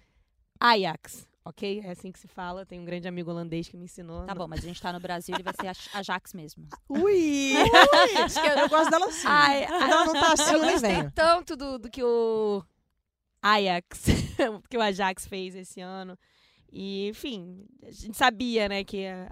Ajax, 0.61 1.27
ok? 1.45 1.81
É 1.85 1.91
assim 1.91 2.13
que 2.13 2.21
se 2.21 2.29
fala. 2.29 2.65
Tem 2.65 2.79
um 2.79 2.85
grande 2.85 3.09
amigo 3.09 3.33
holandês 3.33 3.69
que 3.69 3.77
me 3.77 3.87
ensinou. 3.87 4.25
Tá 4.27 4.35
bom, 4.35 4.47
mas 4.47 4.61
a 4.61 4.69
gente 4.69 4.81
tá 4.81 4.93
no 4.93 5.01
Brasil, 5.01 5.35
ele 5.35 5.43
vai 5.43 5.55
ser 5.61 5.67
a 5.67 5.99
Ajax 5.99 6.35
mesmo. 6.35 6.69
Ui! 6.89 7.03
ui 7.03 7.53
Acho 8.23 8.41
que 8.41 8.47
eu, 8.47 8.69
gosto 8.69 8.91
dela 8.93 9.07
assim. 9.07 9.27
Ai, 9.27 9.67
Quando 9.67 9.91
ela 9.91 10.05
não 10.05 10.13
tá 10.13 10.33
assim, 10.35 10.53
Eu 10.53 10.59
eu 10.59 10.63
nem 10.63 10.71
gostei 10.73 10.95
venho. 10.95 11.13
tanto 11.13 11.57
do, 11.57 11.81
do 11.81 11.91
que 11.91 12.05
o 12.05 12.63
Ajax, 13.43 14.05
que 14.71 14.79
o 14.79 14.81
Ajax 14.81 15.27
fez 15.27 15.57
esse 15.57 15.81
ano. 15.81 16.17
E, 16.73 17.09
enfim, 17.09 17.67
a 17.83 17.91
gente 17.91 18.17
sabia, 18.17 18.69
né, 18.69 18.83
que 18.83 19.07
a- 19.07 19.31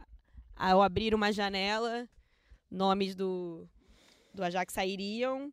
ao 0.57 0.83
abrir 0.83 1.15
uma 1.15 1.33
janela, 1.33 2.07
nomes 2.71 3.15
do, 3.15 3.67
do 4.35 4.45
Ajax 4.45 4.75
sairiam. 4.75 5.51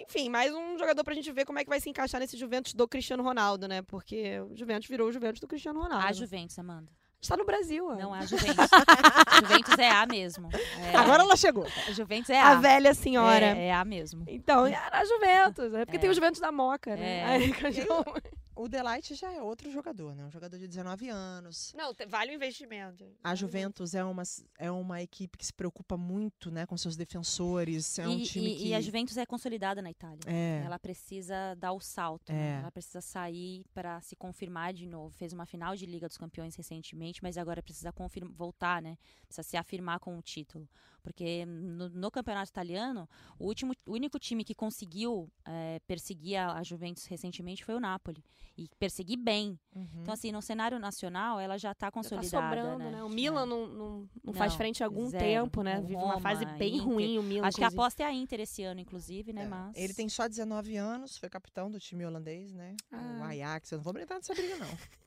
Enfim, 0.00 0.28
mais 0.28 0.52
um 0.52 0.76
jogador 0.76 1.04
pra 1.04 1.14
gente 1.14 1.30
ver 1.30 1.44
como 1.44 1.58
é 1.60 1.62
que 1.62 1.70
vai 1.70 1.80
se 1.80 1.88
encaixar 1.88 2.20
nesse 2.20 2.36
Juventus 2.36 2.74
do 2.74 2.88
Cristiano 2.88 3.22
Ronaldo, 3.22 3.68
né? 3.68 3.80
Porque 3.82 4.40
o 4.40 4.56
Juventus 4.56 4.88
virou 4.88 5.08
o 5.08 5.12
Juventus 5.12 5.40
do 5.40 5.46
Cristiano 5.46 5.80
Ronaldo. 5.80 6.04
A 6.04 6.12
Juventus, 6.12 6.58
Amanda. 6.58 6.90
Está 7.22 7.36
no 7.36 7.44
Brasil, 7.46 7.86
ó. 7.88 7.94
Não 7.94 8.12
a 8.12 8.26
Juventus. 8.26 8.56
Juventus 9.40 9.78
é 9.78 9.88
A 9.90 10.04
mesmo. 10.04 10.48
É, 10.52 10.96
Agora 10.96 11.22
ela 11.22 11.36
chegou. 11.36 11.64
a 11.88 11.92
Juventus 11.92 12.28
é 12.28 12.38
A. 12.40 12.50
A 12.50 12.54
velha 12.56 12.92
senhora. 12.92 13.46
É, 13.56 13.66
é 13.68 13.72
A 13.72 13.84
mesmo. 13.84 14.24
Então, 14.26 14.66
era 14.66 14.98
a 14.98 15.04
Juventus. 15.04 15.72
É 15.72 15.84
porque 15.86 15.96
É. 15.96 16.00
tem 16.00 16.10
o 16.10 16.14
Juventus 16.14 16.40
da 16.40 16.50
Moca, 16.52 16.96
né? 16.96 17.18
É. 17.20 17.24
Aí. 17.24 17.52
O 18.56 18.68
Delight 18.68 19.14
já 19.14 19.32
é 19.32 19.42
outro 19.42 19.70
jogador, 19.70 20.14
né? 20.14 20.24
Um 20.24 20.30
jogador 20.30 20.58
de 20.58 20.68
19 20.68 21.08
anos. 21.08 21.72
Não, 21.76 21.92
vale 22.08 22.30
o 22.30 22.34
investimento. 22.34 23.04
A 23.22 23.34
Juventus 23.34 23.94
é 23.94 24.04
uma, 24.04 24.22
é 24.58 24.70
uma 24.70 25.02
equipe 25.02 25.36
que 25.36 25.44
se 25.44 25.52
preocupa 25.52 25.96
muito 25.96 26.50
né, 26.50 26.64
com 26.64 26.76
seus 26.76 26.96
defensores. 26.96 27.98
É 27.98 28.06
um 28.08 28.18
e, 28.18 28.22
time 28.22 28.52
e- 28.52 28.56
que. 28.56 28.66
e 28.68 28.74
a 28.74 28.80
Juventus 28.80 29.16
é 29.16 29.26
consolidada 29.26 29.82
na 29.82 29.90
Itália. 29.90 30.20
É. 30.26 30.62
Ela 30.64 30.78
precisa 30.78 31.54
dar 31.56 31.72
o 31.72 31.80
salto. 31.80 32.32
né? 32.32 32.56
É. 32.56 32.60
Ela 32.60 32.70
precisa 32.70 33.00
sair 33.00 33.64
para 33.74 34.00
se 34.00 34.14
confirmar 34.14 34.72
de 34.72 34.86
novo. 34.86 35.14
Fez 35.16 35.32
uma 35.32 35.46
final 35.46 35.74
de 35.74 35.84
Liga 35.86 36.06
dos 36.06 36.16
Campeões 36.16 36.54
recentemente, 36.54 37.22
mas 37.22 37.36
agora 37.36 37.62
precisa 37.62 37.92
confirm- 37.92 38.30
voltar, 38.32 38.80
né? 38.80 38.96
Precisa 39.26 39.42
se 39.42 39.56
afirmar 39.56 39.98
com 39.98 40.16
o 40.16 40.22
título. 40.22 40.68
Porque 41.04 41.44
no, 41.44 41.90
no 41.90 42.10
campeonato 42.10 42.48
italiano, 42.50 43.06
o, 43.38 43.44
último, 43.44 43.74
o 43.86 43.92
único 43.92 44.18
time 44.18 44.42
que 44.42 44.54
conseguiu 44.54 45.30
eh, 45.46 45.78
perseguir 45.86 46.36
a, 46.38 46.54
a 46.54 46.62
Juventus 46.62 47.04
recentemente 47.04 47.62
foi 47.62 47.74
o 47.74 47.78
Napoli. 47.80 48.24
E 48.56 48.68
perseguir 48.78 49.18
bem. 49.18 49.58
Uhum. 49.74 49.86
Então, 50.00 50.14
assim, 50.14 50.32
no 50.32 50.40
cenário 50.40 50.78
nacional, 50.78 51.38
ela 51.40 51.58
já 51.58 51.72
está 51.72 51.86
Já 51.86 51.90
tá 51.90 51.92
consolidada. 51.92 52.28
sobrando, 52.56 52.78
né? 52.84 52.90
né? 52.92 53.04
O 53.04 53.08
Milan 53.10 53.44
não, 53.44 53.66
não, 53.66 54.08
não 54.22 54.32
faz 54.32 54.52
Não, 54.52 54.58
frente 54.58 54.82
há 54.82 54.86
algum 54.86 55.06
zero. 55.08 55.22
tempo, 55.24 55.62
né? 55.62 55.78
O 55.80 55.82
Vive 55.82 55.96
uma 55.96 56.20
fase 56.20 56.46
bem 56.46 56.76
Inter. 56.76 56.86
ruim, 56.86 57.18
o 57.18 57.22
Milan. 57.22 57.46
Acho 57.48 57.58
que 57.58 57.64
a 57.64 57.66
inclusive. 57.66 57.80
aposta 57.82 58.02
é 58.04 58.06
a 58.06 58.12
Inter 58.12 58.40
esse 58.40 58.62
ano, 58.62 58.80
inclusive, 58.80 59.32
né? 59.32 59.42
É, 59.42 59.48
Mas... 59.48 59.76
Ele 59.76 59.92
tem 59.92 60.08
só 60.08 60.26
19 60.28 60.76
anos, 60.76 61.18
foi 61.18 61.28
capitão 61.28 61.68
do 61.70 61.78
time 61.80 62.06
holandês, 62.06 62.54
né? 62.54 62.74
O 62.92 62.96
Ah. 62.96 63.26
Ajax. 63.28 63.72
Eu 63.72 63.78
não 63.78 63.82
vou 63.84 63.92
brincar 63.92 64.14
nessa 64.14 64.32
briga, 64.32 64.56
não. 64.56 64.68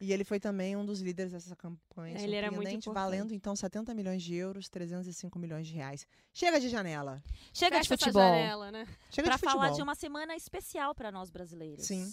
E 0.00 0.12
ele 0.14 0.24
foi 0.24 0.40
também 0.40 0.74
um 0.76 0.84
dos 0.86 1.00
líderes 1.00 1.32
dessa 1.32 1.54
campanha. 1.54 2.18
Ele 2.18 2.34
era 2.34 2.50
muito 2.50 2.68
importante. 2.68 2.94
valendo 2.94 3.34
então 3.34 3.54
70 3.54 3.92
milhões 3.94 4.22
de 4.22 4.34
euros, 4.34 4.68
305 4.70 5.38
milhões 5.38 5.66
de 5.66 5.74
reais. 5.74 6.06
Chega 6.32 6.58
de 6.58 6.70
janela. 6.70 7.22
Chega 7.52 7.76
Fecha 7.76 7.82
de 7.82 7.88
futebol. 8.04 8.22
janela, 8.22 8.72
né? 8.72 8.86
Chega 9.10 9.28
Pra 9.28 9.36
de 9.36 9.40
futebol. 9.40 9.60
falar 9.60 9.74
de 9.74 9.82
uma 9.82 9.94
semana 9.94 10.34
especial 10.34 10.94
para 10.94 11.12
nós 11.12 11.28
brasileiros. 11.30 11.84
Sim. 11.86 12.10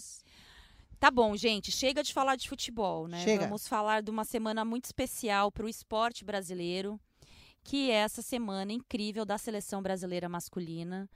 Tá 1.00 1.10
bom, 1.10 1.34
gente, 1.36 1.70
chega 1.72 2.02
de 2.02 2.12
falar 2.12 2.36
de 2.36 2.46
futebol, 2.48 3.08
né? 3.08 3.22
Chega. 3.24 3.44
Vamos 3.46 3.66
falar 3.66 4.02
de 4.02 4.10
uma 4.10 4.24
semana 4.24 4.64
muito 4.64 4.84
especial 4.84 5.50
para 5.50 5.64
o 5.64 5.68
esporte 5.68 6.24
brasileiro, 6.24 7.00
que 7.64 7.90
é 7.90 7.94
essa 7.94 8.20
semana 8.20 8.72
incrível 8.72 9.24
da 9.24 9.38
seleção 9.38 9.80
brasileira 9.80 10.28
masculina. 10.28 11.08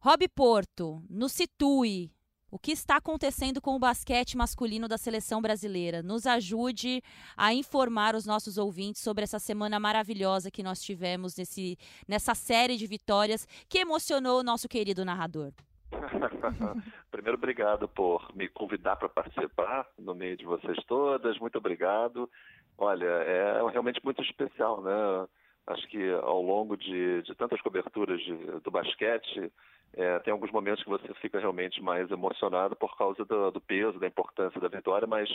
Rob 0.00 0.26
Porto, 0.28 1.00
nos 1.08 1.32
situe. 1.32 2.10
O 2.50 2.58
que 2.58 2.72
está 2.72 2.96
acontecendo 2.96 3.60
com 3.60 3.76
o 3.76 3.78
basquete 3.78 4.34
masculino 4.34 4.88
da 4.88 4.96
seleção 4.96 5.42
brasileira? 5.42 6.02
Nos 6.02 6.26
ajude 6.26 7.02
a 7.36 7.52
informar 7.52 8.14
os 8.14 8.24
nossos 8.24 8.56
ouvintes 8.56 9.02
sobre 9.02 9.22
essa 9.22 9.38
semana 9.38 9.78
maravilhosa 9.78 10.50
que 10.50 10.62
nós 10.62 10.80
tivemos 10.80 11.36
nesse, 11.36 11.76
nessa 12.08 12.34
série 12.34 12.78
de 12.78 12.86
vitórias 12.86 13.46
que 13.68 13.78
emocionou 13.78 14.40
o 14.40 14.42
nosso 14.42 14.66
querido 14.66 15.04
narrador. 15.04 15.52
Primeiro, 17.10 17.36
obrigado 17.36 17.86
por 17.86 18.34
me 18.34 18.48
convidar 18.48 18.96
para 18.96 19.10
participar 19.10 19.86
no 19.98 20.14
meio 20.14 20.36
de 20.36 20.46
vocês 20.46 20.78
todas. 20.86 21.38
Muito 21.38 21.58
obrigado. 21.58 22.30
Olha, 22.78 23.04
é 23.04 23.70
realmente 23.70 24.00
muito 24.02 24.22
especial, 24.22 24.80
né? 24.80 25.28
Acho 25.68 25.86
que 25.88 26.10
ao 26.22 26.40
longo 26.40 26.76
de, 26.76 27.22
de 27.22 27.34
tantas 27.34 27.60
coberturas 27.60 28.20
de, 28.22 28.34
do 28.60 28.70
basquete, 28.70 29.52
é, 29.94 30.18
tem 30.20 30.32
alguns 30.32 30.50
momentos 30.50 30.82
que 30.82 30.88
você 30.88 31.12
fica 31.14 31.38
realmente 31.38 31.82
mais 31.82 32.10
emocionado 32.10 32.74
por 32.74 32.96
causa 32.96 33.24
do, 33.24 33.50
do 33.50 33.60
peso, 33.60 33.98
da 33.98 34.06
importância 34.06 34.60
da 34.60 34.68
vitória, 34.68 35.06
mas 35.06 35.28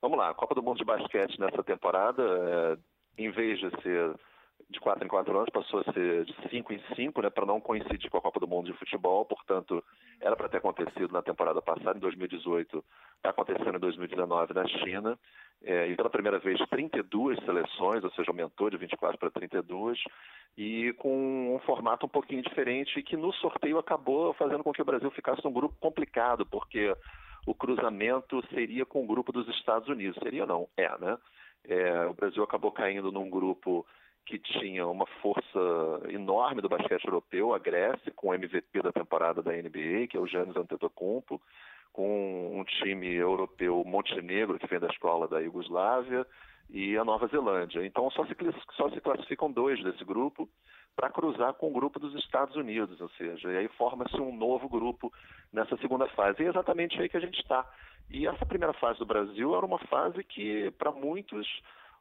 vamos 0.00 0.16
lá, 0.16 0.30
a 0.30 0.34
Copa 0.34 0.54
do 0.54 0.62
Mundo 0.62 0.78
de 0.78 0.84
Basquete 0.84 1.38
nessa 1.38 1.62
temporada, 1.62 2.22
é, 2.22 3.22
em 3.22 3.30
vez 3.30 3.58
de 3.58 3.70
ser 3.82 4.14
de 4.70 4.80
quatro 4.80 5.04
em 5.04 5.08
quatro 5.08 5.36
anos, 5.36 5.50
passou 5.50 5.80
a 5.80 5.92
ser 5.92 6.24
de 6.24 6.34
cinco 6.48 6.72
em 6.72 6.80
cinco, 6.94 7.22
né, 7.22 7.30
para 7.30 7.46
não 7.46 7.60
coincidir 7.60 8.10
com 8.10 8.18
a 8.18 8.22
Copa 8.22 8.40
do 8.40 8.48
Mundo 8.48 8.72
de 8.72 8.78
Futebol, 8.78 9.24
portanto, 9.24 9.82
era 10.20 10.34
para 10.36 10.48
ter 10.48 10.58
acontecido 10.58 11.12
na 11.12 11.22
temporada 11.22 11.60
passada, 11.62 11.96
em 11.96 12.00
2018, 12.00 12.84
está 13.16 13.30
acontecendo 13.30 13.76
em 13.76 13.80
2019 13.80 14.54
na 14.54 14.66
China, 14.66 15.18
é, 15.62 15.88
e 15.88 15.96
pela 15.96 16.10
primeira 16.10 16.38
vez 16.38 16.58
32 16.68 17.38
seleções, 17.44 18.02
ou 18.02 18.10
seja, 18.10 18.30
aumentou 18.30 18.68
de 18.68 18.76
24 18.76 19.18
para 19.18 19.30
32, 19.30 19.98
e 20.56 20.92
com 20.94 21.54
um 21.54 21.58
formato 21.60 22.06
um 22.06 22.08
pouquinho 22.08 22.42
diferente, 22.42 23.02
que 23.02 23.16
no 23.16 23.32
sorteio 23.34 23.78
acabou 23.78 24.32
fazendo 24.34 24.62
com 24.62 24.72
que 24.72 24.82
o 24.82 24.84
Brasil 24.84 25.10
ficasse 25.10 25.44
num 25.44 25.52
grupo 25.52 25.74
complicado, 25.80 26.46
porque 26.46 26.94
o 27.46 27.54
cruzamento 27.54 28.42
seria 28.48 28.86
com 28.86 29.04
o 29.04 29.06
grupo 29.06 29.32
dos 29.32 29.48
Estados 29.48 29.88
Unidos. 29.88 30.18
Seria 30.22 30.42
ou 30.42 30.48
não? 30.48 30.68
É, 30.76 30.88
né? 30.98 31.18
É, 31.66 32.06
o 32.06 32.14
Brasil 32.14 32.42
acabou 32.42 32.70
caindo 32.70 33.10
num 33.10 33.28
grupo 33.28 33.86
que 34.24 34.38
tinha 34.38 34.86
uma 34.86 35.06
força 35.20 35.58
enorme 36.08 36.62
do 36.62 36.68
basquete 36.68 37.04
europeu, 37.04 37.54
a 37.54 37.58
Grécia, 37.58 38.12
com 38.14 38.28
o 38.28 38.34
MVP 38.34 38.82
da 38.82 38.92
temporada 38.92 39.42
da 39.42 39.52
NBA, 39.52 40.06
que 40.08 40.16
é 40.16 40.20
o 40.20 40.26
Giannis 40.26 40.56
Antetokounmpo, 40.56 41.40
com 41.92 42.58
um 42.58 42.64
time 42.64 43.14
europeu 43.14 43.84
Montenegro, 43.84 44.58
que 44.58 44.66
vem 44.66 44.80
da 44.80 44.88
escola 44.88 45.28
da 45.28 45.40
Iugoslávia, 45.40 46.26
e 46.70 46.96
a 46.96 47.04
Nova 47.04 47.26
Zelândia. 47.28 47.84
Então 47.84 48.10
só 48.10 48.24
se, 48.26 48.34
só 48.76 48.90
se 48.90 49.00
classificam 49.00 49.50
dois 49.50 49.82
desse 49.82 50.04
grupo 50.04 50.48
para 50.96 51.10
cruzar 51.10 51.54
com 51.54 51.68
o 51.68 51.72
grupo 51.72 51.98
dos 51.98 52.14
Estados 52.14 52.56
Unidos, 52.56 53.00
ou 53.00 53.08
seja, 53.10 53.50
e 53.50 53.56
aí 53.56 53.68
forma-se 53.68 54.20
um 54.20 54.34
novo 54.34 54.68
grupo 54.68 55.12
nessa 55.52 55.76
segunda 55.78 56.06
fase. 56.08 56.42
E 56.42 56.46
é 56.46 56.48
exatamente 56.48 57.00
aí 57.00 57.08
que 57.08 57.16
a 57.16 57.20
gente 57.20 57.38
está. 57.40 57.68
E 58.10 58.26
essa 58.26 58.46
primeira 58.46 58.72
fase 58.74 58.98
do 58.98 59.06
Brasil 59.06 59.56
era 59.56 59.66
uma 59.66 59.78
fase 59.78 60.22
que, 60.22 60.70
para 60.72 60.92
muitos, 60.92 61.46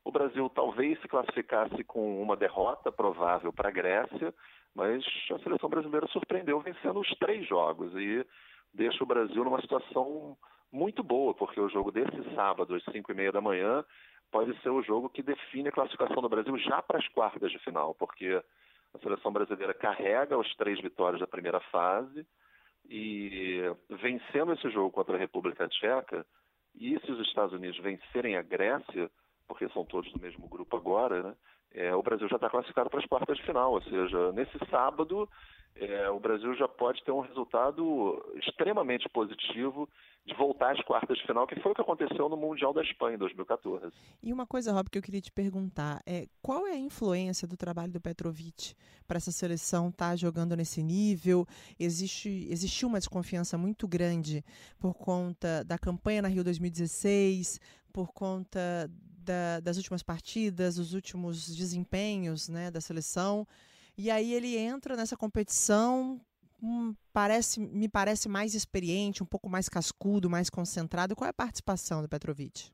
o 0.06 0.12
Brasil 0.12 0.50
talvez 0.50 1.00
se 1.02 1.08
classificasse 1.08 1.84
com 1.84 2.22
uma 2.22 2.36
derrota 2.36 2.92
provável 2.92 3.54
para 3.54 3.70
a 3.70 3.72
Grécia, 3.72 4.34
mas 4.76 5.04
a 5.32 5.40
seleção 5.40 5.70
brasileira 5.70 6.08
surpreendeu 6.08 6.60
vencendo 6.60 7.00
os 7.00 7.10
três 7.20 7.48
jogos 7.48 7.94
e 7.96 8.26
deixa 8.74 9.04
o 9.04 9.08
Brasil 9.08 9.44
numa 9.44 9.62
situação 9.62 10.36
muito 10.72 11.04
boa, 11.04 11.34
porque 11.34 11.60
o 11.60 11.70
jogo 11.70 11.92
desse 11.92 12.36
sábado, 12.36 12.74
às 12.76 12.84
5 12.86 13.12
e 13.12 13.16
meia 13.16 13.32
da 13.32 13.40
manhã, 13.40 13.86
pode 14.32 14.60
ser 14.62 14.70
o 14.70 14.82
jogo 14.82 15.10
que 15.10 15.22
define 15.22 15.70
a 15.70 15.72
classificação 15.72 16.22
do 16.22 16.30
Brasil 16.30 16.58
já 16.58 16.82
para 16.82 16.98
as 16.98 17.08
quartas 17.10 17.52
de 17.52 17.60
final, 17.60 17.94
porque 17.94 18.42
a 18.94 19.00
seleção 19.00 19.32
brasileira 19.32 19.74
carrega 19.74 20.38
os 20.38 20.54
três 20.56 20.82
vitórias 20.82 21.20
da 21.20 21.28
primeira 21.28 21.60
fase 21.60 22.26
e 22.90 23.62
vencendo 23.90 24.54
esse 24.54 24.70
jogo 24.72 24.92
contra 24.92 25.16
a 25.16 25.20
República 25.20 25.68
Tcheca, 25.68 26.26
e 26.76 27.00
se 27.00 27.12
os 27.12 27.20
Estados 27.28 27.54
Unidos 27.54 27.80
vencerem 27.80 28.36
a 28.36 28.42
Grécia, 28.42 29.10
porque 29.48 29.70
são 29.70 29.86
todos 29.86 30.12
do 30.12 30.20
mesmo 30.20 30.48
grupo 30.48 30.76
agora, 30.76 31.24
né, 31.24 31.36
é, 31.74 31.96
o 31.96 32.04
Brasil 32.04 32.28
já 32.30 32.36
está 32.36 32.50
classificado 32.50 32.90
para 32.90 33.00
as 33.00 33.06
quartas 33.06 33.38
de 33.38 33.44
final, 33.44 33.74
ou 33.74 33.82
seja, 33.82 34.32
nesse 34.32 34.58
sábado 34.70 35.28
é, 35.76 36.08
o 36.10 36.20
Brasil 36.20 36.56
já 36.56 36.68
pode 36.68 37.04
ter 37.04 37.12
um 37.12 37.22
resultado 37.22 38.24
extremamente 38.36 39.10
positivo 39.10 39.90
de 40.24 40.34
voltar 40.36 40.72
às 40.72 40.82
quartas 40.86 41.18
de 41.18 41.26
final, 41.26 41.48
que 41.48 41.60
foi 41.62 41.72
o 41.72 41.76
que 41.76 41.82
aconteceu 41.82 42.30
no 42.30 42.38
Mundial 42.38 42.74
da 42.74 42.84
Espanha 42.84 43.16
em 43.16 43.18
2014. 43.18 43.92
E 44.22 44.32
uma 44.32 44.46
coisa, 44.46 44.72
Rob, 44.72 44.88
que 44.90 44.98
eu 45.00 45.02
queria 45.02 45.20
te 45.20 45.32
perguntar 45.32 46.00
é 46.06 46.28
qual 46.42 46.68
é 46.68 46.74
a 46.74 46.78
influência 46.78 47.48
do 47.48 47.58
trabalho 47.58 47.92
do 47.92 48.00
Petrovic 48.00 48.76
para 49.08 49.18
essa 49.18 49.32
seleção 49.32 49.90
estar 49.90 50.12
tá 50.12 50.16
jogando 50.16 50.56
nesse 50.56 50.84
nível? 50.84 51.46
Existe 51.80 52.48
existiu 52.50 52.88
uma 52.88 53.00
desconfiança 53.00 53.58
muito 53.58 53.88
grande 53.88 54.44
por 54.80 54.94
conta 54.94 55.64
da 55.64 55.78
campanha 55.78 56.22
na 56.22 56.28
Rio 56.28 56.44
2016, 56.44 57.60
por 57.92 58.14
conta 58.14 58.90
da, 59.24 59.60
das 59.60 59.78
últimas 59.78 60.04
partidas, 60.04 60.76
dos 60.76 60.94
últimos 60.94 61.56
desempenhos 61.56 62.50
né, 62.50 62.70
da 62.70 62.82
seleção. 62.82 63.48
E 63.98 64.10
aí 64.12 64.34
ele 64.34 64.58
entra 64.58 64.96
nessa 64.96 65.16
competição, 65.16 66.20
hum, 66.62 66.94
parece, 67.14 67.60
me 67.60 67.88
parece 67.88 68.28
mais 68.28 68.54
experiente, 68.54 69.24
um 69.24 69.26
pouco 69.26 69.50
mais 69.50 69.70
cascudo, 69.70 70.30
mais 70.30 70.50
concentrado. 70.50 71.16
Qual 71.16 71.28
é 71.28 71.30
a 71.30 71.34
participação 71.34 72.02
do 72.02 72.10
Petrovic? 72.10 72.72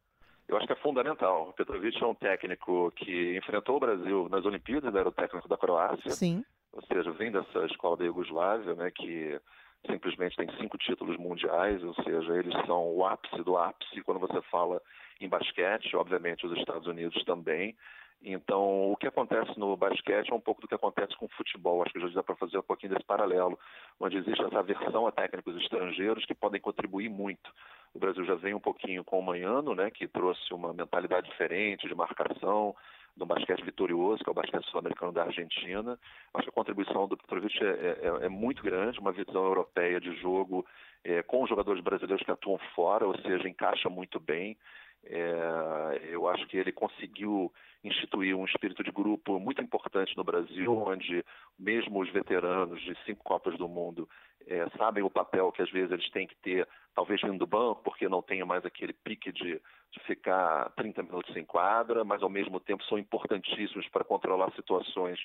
Eu 0.48 0.58
acho 0.58 0.66
que 0.66 0.74
é 0.74 0.78
fundamental. 0.78 1.50
O 1.50 1.54
Petrovic 1.54 2.02
é 2.02 2.08
um 2.08 2.16
técnico 2.16 2.92
que 2.96 3.38
enfrentou 3.38 3.78
o 3.78 3.80
Brasil 3.80 4.28
nas 4.30 4.44
Olimpíadas, 4.46 4.96
era 4.96 5.08
o 5.08 5.12
técnico 5.12 5.48
da 5.48 5.58
Croácia. 5.58 6.10
Sim. 6.12 6.44
Ou 6.72 6.82
seja, 6.84 7.12
vem 7.12 7.32
dessa 7.32 7.66
escola 7.66 7.98
da 7.98 8.06
Iugoslávia, 8.06 8.74
né, 8.76 8.92
que 8.92 9.40
simplesmente 9.86 10.36
tem 10.36 10.50
cinco 10.58 10.78
títulos 10.78 11.18
mundiais, 11.18 11.84
ou 11.84 11.94
seja, 12.04 12.38
eles 12.38 12.54
são 12.66 12.96
o 12.96 13.06
ápice 13.06 13.44
do 13.44 13.58
ápice 13.58 14.02
quando 14.04 14.20
você 14.20 14.42
fala 14.44 14.82
em 15.20 15.28
basquete, 15.28 15.96
obviamente 15.96 16.46
os 16.46 16.58
Estados 16.58 16.88
Unidos 16.88 17.24
também. 17.26 17.76
Então, 18.22 18.92
o 18.92 18.98
que 18.98 19.08
acontece 19.08 19.58
no 19.58 19.78
basquete 19.78 20.30
é 20.30 20.36
um 20.36 20.42
pouco 20.42 20.62
do 20.62 20.68
que 20.68 20.76
acontece 20.76 21.16
com 21.16 21.26
o 21.26 21.30
futebol. 21.30 21.82
Acho 21.82 21.94
que 21.94 22.02
já 22.02 22.08
dá 22.10 22.24
para 22.24 22.36
fazer 22.36 22.58
um 22.58 22.64
pouquinho 22.64 22.94
desse 22.94 23.06
paralelo, 23.06 23.58
onde 23.98 24.18
existe 24.18 24.44
essa 24.44 24.60
aversão 24.60 25.08
a 25.08 25.12
técnicos 25.12 25.56
estrangeiros 25.56 26.26
que 26.26 26.36
podem 26.36 26.60
contribuir 26.60 27.10
muito. 27.10 27.50
O 27.94 28.00
Brasil 28.00 28.26
já 28.26 28.36
vem 28.36 28.54
um 28.54 28.60
pouquinho 28.60 29.06
com 29.06 29.20
o 29.20 29.24
Manhano, 29.24 29.74
né, 29.74 29.90
que 29.90 30.08
trouxe 30.08 30.54
uma 30.54 30.74
mentalidade 30.74 31.30
diferente 31.30 31.88
de 31.88 31.96
marcação, 31.96 32.76
do 33.20 33.26
basquete 33.26 33.64
vitorioso, 33.64 34.24
que 34.24 34.30
é 34.30 34.32
o 34.32 34.36
basquete 34.36 34.66
sul-americano 34.70 35.12
da 35.12 35.24
Argentina. 35.24 36.00
Acho 36.34 36.46
que 36.46 36.50
a 36.50 36.54
contribuição 36.54 37.08
do 37.08 37.18
Petrovic 37.18 37.62
é, 37.62 37.66
é, 37.66 38.26
é 38.26 38.30
muito 38.30 38.64
grande, 38.64 39.00
uma 39.00 39.12
visão 39.12 39.44
europeia 39.46 40.00
de 40.00 40.16
jogo 40.22 40.66
é, 41.04 41.22
com 41.24 41.46
jogadores 41.46 41.84
brasileiros 41.84 42.24
que 42.24 42.32
atuam 42.32 42.58
fora, 42.74 43.06
ou 43.06 43.18
seja, 43.20 43.48
encaixa 43.48 43.90
muito 43.90 44.20
bem. 44.20 44.58
É, 45.06 46.02
eu 46.10 46.28
acho 46.28 46.46
que 46.48 46.58
ele 46.58 46.72
conseguiu 46.72 47.52
instituir 47.84 48.36
um 48.36 48.46
espírito 48.46 48.84
de 48.84 48.92
grupo 48.92 49.40
muito 49.40 49.62
importante 49.62 50.16
no 50.18 50.24
Brasil, 50.24 50.72
onde 50.78 51.24
mesmo 51.58 52.02
os 52.02 52.10
veteranos 52.12 52.82
de 52.82 52.96
cinco 53.06 53.24
Copas 53.24 53.58
do 53.58 53.68
Mundo 53.68 54.08
é, 54.48 54.68
sabem 54.78 55.04
o 55.04 55.10
papel 55.10 55.52
que 55.52 55.62
às 55.62 55.70
vezes 55.70 55.92
eles 55.92 56.10
têm 56.12 56.28
que 56.28 56.36
ter, 56.38 56.68
talvez 56.96 57.22
vindo 57.22 57.38
do 57.38 57.48
banco, 57.48 57.84
porque 57.84 58.08
não 58.10 58.22
tenha 58.22 58.46
mais 58.46 58.66
aquele 58.66 58.94
pique 58.94 59.32
de, 59.32 59.62
de 59.92 60.00
ficar 60.06 60.72
30 60.72 61.04
minutos 61.04 61.36
em 61.36 61.46
quadra, 61.46 62.04
mas 62.04 62.24
ao 62.24 62.30
mesmo 62.30 62.60
tempo 62.60 62.84
são 62.86 62.98
importantíssimos 62.98 63.88
para 63.90 64.04
controlar 64.04 64.52
situações 64.54 65.20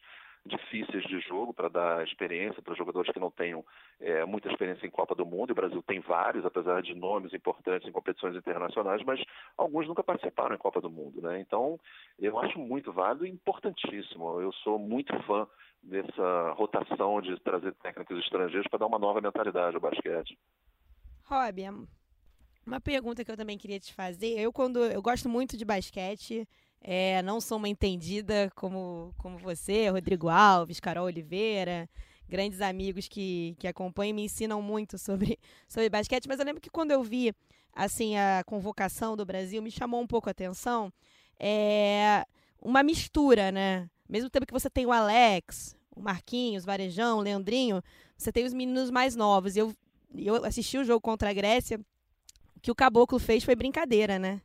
difíceis 0.46 1.02
de 1.04 1.20
jogo 1.20 1.54
para 1.54 1.68
dar 1.68 2.04
experiência 2.04 2.60
para 2.60 2.74
jogadores 2.74 3.10
que 3.10 3.18
não 3.18 3.30
tenham 3.30 3.64
é, 3.98 4.24
muita 4.26 4.50
experiência 4.50 4.86
em 4.86 4.90
Copa 4.90 5.14
do 5.14 5.24
Mundo. 5.24 5.52
O 5.52 5.54
Brasil 5.54 5.82
tem 5.82 6.00
vários, 6.00 6.44
apesar 6.44 6.82
de 6.82 6.94
nomes 6.94 7.32
importantes 7.32 7.88
em 7.88 7.92
competições 7.92 8.36
internacionais, 8.36 9.02
mas 9.04 9.22
alguns 9.56 9.88
nunca 9.88 10.04
participaram 10.04 10.54
em 10.54 10.58
Copa 10.58 10.80
do 10.82 10.90
Mundo. 10.90 11.22
Né? 11.22 11.40
Então, 11.40 11.78
eu 12.18 12.38
acho 12.38 12.58
muito 12.58 12.92
válido 12.92 13.26
e 13.26 13.30
importantíssimo. 13.30 14.38
Eu 14.40 14.52
sou 14.52 14.78
muito 14.78 15.18
fã 15.22 15.46
dessa 15.84 16.52
rotação 16.56 17.20
de 17.20 17.38
trazer 17.40 17.74
técnicos 17.74 18.18
estrangeiros 18.18 18.66
para 18.68 18.80
dar 18.80 18.86
uma 18.86 18.98
nova 18.98 19.20
mentalidade 19.20 19.76
ao 19.76 19.80
basquete. 19.80 20.38
Rob, 21.24 21.86
uma 22.66 22.80
pergunta 22.80 23.24
que 23.24 23.30
eu 23.30 23.36
também 23.36 23.58
queria 23.58 23.78
te 23.78 23.92
fazer. 23.92 24.38
Eu, 24.38 24.52
quando 24.52 24.78
eu 24.78 25.02
gosto 25.02 25.28
muito 25.28 25.56
de 25.56 25.64
basquete, 25.64 26.48
é, 26.80 27.22
não 27.22 27.40
sou 27.40 27.58
uma 27.58 27.68
entendida 27.68 28.50
como, 28.54 29.14
como 29.18 29.38
você, 29.38 29.88
Rodrigo 29.88 30.28
Alves, 30.28 30.80
Carol 30.80 31.06
Oliveira, 31.06 31.88
grandes 32.28 32.60
amigos 32.60 33.06
que, 33.06 33.54
que 33.58 33.68
acompanham 33.68 34.10
e 34.10 34.14
me 34.14 34.24
ensinam 34.24 34.60
muito 34.62 34.98
sobre, 34.98 35.38
sobre 35.68 35.88
basquete, 35.88 36.26
mas 36.26 36.38
eu 36.38 36.46
lembro 36.46 36.60
que 36.60 36.70
quando 36.70 36.90
eu 36.90 37.02
vi 37.02 37.34
assim 37.74 38.16
a 38.16 38.42
convocação 38.46 39.16
do 39.16 39.26
Brasil, 39.26 39.60
me 39.62 39.70
chamou 39.70 40.00
um 40.00 40.06
pouco 40.06 40.28
a 40.28 40.32
atenção 40.32 40.92
é, 41.38 42.24
uma 42.60 42.82
mistura, 42.82 43.50
né? 43.50 43.90
Mesmo 44.08 44.30
tempo 44.30 44.46
que 44.46 44.52
você 44.52 44.68
tem 44.68 44.86
o 44.86 44.92
Alex, 44.92 45.76
o 45.94 46.00
Marquinhos, 46.00 46.64
o 46.64 46.66
Varejão, 46.66 47.18
o 47.18 47.22
Leandrinho, 47.22 47.82
você 48.16 48.32
tem 48.32 48.44
os 48.44 48.52
meninos 48.52 48.90
mais 48.90 49.16
novos. 49.16 49.56
Eu, 49.56 49.72
eu 50.16 50.44
assisti 50.44 50.78
o 50.78 50.84
jogo 50.84 51.00
contra 51.00 51.30
a 51.30 51.32
Grécia, 51.32 51.78
o 52.56 52.60
que 52.60 52.70
o 52.70 52.74
Caboclo 52.74 53.18
fez 53.18 53.44
foi 53.44 53.54
brincadeira, 53.54 54.18
né? 54.18 54.40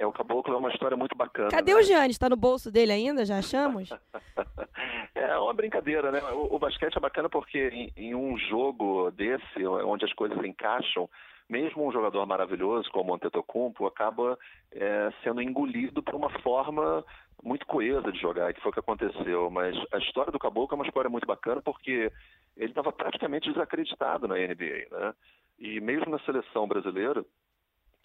É, 0.00 0.06
o 0.06 0.12
Caboclo 0.12 0.54
é 0.54 0.56
uma 0.56 0.70
história 0.70 0.96
muito 0.96 1.14
bacana. 1.14 1.50
Cadê 1.50 1.74
né? 1.74 1.78
o 1.78 1.82
Giannis? 1.82 2.12
Está 2.12 2.26
no 2.26 2.36
bolso 2.36 2.70
dele 2.70 2.90
ainda? 2.90 3.22
Já 3.26 3.36
achamos? 3.36 3.90
é 5.14 5.36
uma 5.36 5.52
brincadeira, 5.52 6.10
né? 6.10 6.22
O, 6.32 6.56
o 6.56 6.58
basquete 6.58 6.96
é 6.96 7.00
bacana 7.00 7.28
porque 7.28 7.68
em, 7.68 7.92
em, 7.94 8.14
um 8.14 8.38
jogo 8.38 9.10
desse, 9.10 9.66
onde 9.66 10.06
as 10.06 10.12
coisas 10.14 10.42
encaixam, 10.42 11.06
mesmo 11.50 11.86
um 11.86 11.92
jogador 11.92 12.24
maravilhoso 12.24 12.90
como 12.90 13.12
o 13.12 13.14
Antetokounmpo 13.14 13.86
acaba 13.86 14.38
é, 14.72 15.10
sendo 15.22 15.42
engolido 15.42 16.02
por 16.02 16.14
uma 16.14 16.30
forma 16.40 17.04
muito 17.42 17.66
coesa 17.66 18.12
de 18.12 18.20
jogar, 18.20 18.52
que 18.52 18.60
foi 18.60 18.70
o 18.70 18.72
que 18.72 18.80
aconteceu. 18.80 19.50
Mas 19.50 19.76
a 19.92 19.98
história 19.98 20.32
do 20.32 20.38
Caboclo 20.38 20.74
é 20.74 20.80
uma 20.80 20.86
história 20.86 21.10
muito 21.10 21.26
bacana 21.26 21.62
porque 21.62 22.12
ele 22.56 22.70
estava 22.70 22.92
praticamente 22.92 23.50
desacreditado 23.50 24.28
na 24.28 24.36
NBA, 24.36 24.88
né? 24.90 25.14
E 25.58 25.80
mesmo 25.80 26.10
na 26.10 26.18
seleção 26.20 26.66
brasileira, 26.66 27.24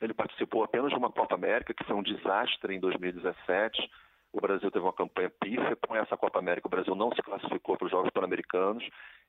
ele 0.02 0.14
participou 0.14 0.64
apenas 0.64 0.92
de 0.92 0.98
uma 0.98 1.12
Copa 1.12 1.36
América, 1.36 1.74
que 1.74 1.84
foi 1.84 1.96
um 1.96 2.04
desastre 2.04 2.76
em 2.76 2.80
2017. 2.80 3.90
O 4.34 4.42
Brasil 4.42 4.70
teve 4.70 4.84
uma 4.84 4.92
campanha 4.92 5.30
pífia. 5.30 5.78
Com 5.88 5.96
essa 5.96 6.18
Copa 6.18 6.40
América, 6.40 6.68
o 6.68 6.70
Brasil 6.70 6.94
não 6.94 7.10
se 7.14 7.22
classificou 7.22 7.78
para 7.78 7.86
os 7.86 7.92
Jogos 7.92 8.12
Pan-Americanos 8.12 8.84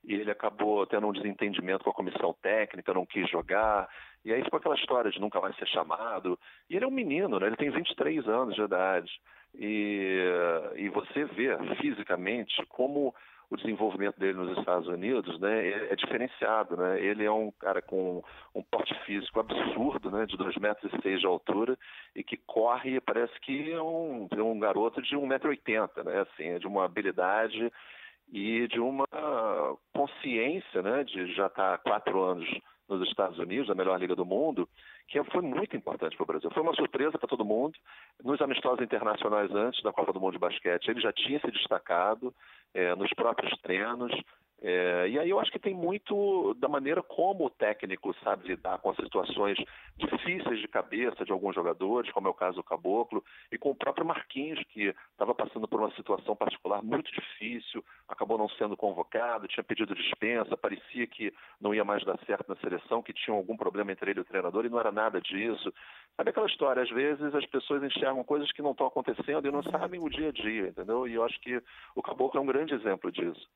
e 0.04 0.14
ele 0.14 0.30
acabou 0.30 0.84
tendo 0.86 1.06
um 1.06 1.12
desentendimento 1.12 1.84
com 1.84 1.90
a 1.90 1.94
comissão 1.94 2.34
técnica, 2.42 2.92
não 2.92 3.06
quis 3.06 3.30
jogar. 3.30 3.88
E 4.24 4.32
aí 4.32 4.42
ficou 4.42 4.58
aquela 4.58 4.74
história 4.74 5.10
de 5.10 5.20
nunca 5.20 5.40
mais 5.40 5.56
ser 5.56 5.68
chamado. 5.68 6.36
E 6.68 6.74
ele 6.74 6.84
é 6.84 6.88
um 6.88 6.90
menino, 6.90 7.38
né? 7.38 7.46
ele 7.46 7.56
tem 7.56 7.70
23 7.70 8.26
anos 8.28 8.56
de 8.56 8.62
idade. 8.62 9.12
E, 9.58 10.20
e 10.76 10.88
você 10.90 11.24
vê 11.24 11.56
fisicamente 11.80 12.64
como 12.66 13.14
o 13.48 13.56
desenvolvimento 13.56 14.18
dele 14.18 14.34
nos 14.34 14.58
Estados 14.58 14.88
Unidos 14.88 15.38
né, 15.38 15.68
é, 15.68 15.92
é, 15.92 15.96
diferenciado. 15.96 16.76
Né? 16.76 17.00
Ele 17.00 17.24
é 17.24 17.30
um 17.30 17.50
cara 17.52 17.80
com 17.80 18.22
um 18.54 18.62
porte 18.62 18.94
físico 19.04 19.40
absurdo, 19.40 20.10
né, 20.10 20.26
de 20.26 20.36
2,6 20.36 20.60
metros 20.60 20.92
e 20.92 21.02
seis 21.02 21.20
de 21.20 21.26
altura, 21.26 21.78
e 22.14 22.24
que 22.24 22.36
corre, 22.36 23.00
parece 23.00 23.38
que 23.40 23.70
é 23.72 23.80
um, 23.80 24.28
é 24.32 24.42
um 24.42 24.58
garoto 24.58 25.00
de 25.00 25.16
1,80m, 25.16 26.04
né, 26.04 26.20
assim, 26.20 26.48
é 26.48 26.58
de 26.58 26.66
uma 26.66 26.84
habilidade 26.84 27.72
e 28.32 28.66
de 28.66 28.80
uma 28.80 29.06
consciência 29.94 30.82
né, 30.82 31.04
de 31.04 31.32
já 31.34 31.46
estar 31.46 31.68
tá 31.68 31.74
há 31.74 31.78
quatro 31.78 32.20
anos 32.20 32.48
nos 32.88 33.06
Estados 33.08 33.38
Unidos, 33.38 33.70
a 33.70 33.74
melhor 33.74 33.98
liga 33.98 34.14
do 34.14 34.24
mundo, 34.24 34.68
que 35.08 35.22
foi 35.24 35.42
muito 35.42 35.76
importante 35.76 36.16
para 36.16 36.24
o 36.24 36.26
Brasil. 36.26 36.50
Foi 36.50 36.62
uma 36.62 36.74
surpresa 36.74 37.18
para 37.18 37.28
todo 37.28 37.44
mundo. 37.44 37.76
Nos 38.22 38.40
amistosos 38.40 38.80
internacionais 38.80 39.50
antes 39.54 39.82
da 39.82 39.92
Copa 39.92 40.12
do 40.12 40.20
Mundo 40.20 40.34
de 40.34 40.38
Basquete, 40.38 40.88
ele 40.88 41.00
já 41.00 41.12
tinha 41.12 41.40
se 41.40 41.50
destacado 41.50 42.34
é, 42.74 42.94
nos 42.94 43.12
próprios 43.14 43.52
treinos. 43.60 44.12
É, 44.62 45.06
e 45.08 45.18
aí 45.18 45.28
eu 45.28 45.38
acho 45.38 45.52
que 45.52 45.58
tem 45.58 45.74
muito 45.74 46.54
da 46.54 46.68
maneira 46.68 47.02
como 47.02 47.44
o 47.44 47.50
técnico 47.50 48.14
sabe 48.24 48.48
lidar 48.48 48.78
com 48.78 48.90
as 48.90 48.96
situações 48.96 49.58
difíceis 49.98 50.60
de 50.60 50.68
cabeça 50.68 51.24
de 51.24 51.32
alguns 51.32 51.54
jogadores, 51.54 52.10
como 52.10 52.26
é 52.26 52.30
o 52.30 52.34
caso 52.34 52.56
do 52.56 52.64
Caboclo, 52.64 53.22
e 53.52 53.58
com 53.58 53.70
o 53.70 53.74
próprio 53.74 54.06
Marquinhos, 54.06 54.62
que 54.70 54.94
estava 55.12 55.34
passando 55.34 55.68
por 55.68 55.80
uma 55.80 55.90
situação 55.92 56.34
particular 56.34 56.82
muito 56.82 57.12
difícil, 57.12 57.84
acabou 58.08 58.38
não 58.38 58.48
sendo 58.50 58.76
convocado, 58.76 59.46
tinha 59.46 59.64
pedido 59.64 59.94
dispensa, 59.94 60.56
parecia 60.56 61.06
que 61.06 61.32
não 61.60 61.74
ia 61.74 61.84
mais 61.84 62.02
dar 62.04 62.18
certo 62.24 62.48
na 62.48 62.56
seleção, 62.56 63.02
que 63.02 63.12
tinha 63.12 63.36
algum 63.36 63.56
problema 63.56 63.92
entre 63.92 64.10
ele 64.10 64.20
e 64.20 64.22
o 64.22 64.26
treinador, 64.26 64.64
e 64.64 64.70
não 64.70 64.80
era 64.80 64.90
nada 64.90 65.20
disso. 65.20 65.72
Sabe 66.16 66.30
aquela 66.30 66.46
história? 66.46 66.82
Às 66.82 66.90
vezes 66.90 67.34
as 67.34 67.44
pessoas 67.46 67.82
enxergam 67.82 68.24
coisas 68.24 68.50
que 68.52 68.62
não 68.62 68.70
estão 68.70 68.86
acontecendo 68.86 69.46
e 69.46 69.50
não 69.50 69.62
sabem 69.64 70.00
o 70.00 70.08
dia 70.08 70.30
a 70.30 70.32
dia, 70.32 70.68
entendeu? 70.68 71.06
E 71.06 71.14
eu 71.14 71.22
acho 71.22 71.38
que 71.40 71.62
o 71.94 72.02
Caboclo 72.02 72.40
é 72.40 72.42
um 72.42 72.46
grande 72.46 72.74
exemplo 72.74 73.12
disso. 73.12 73.46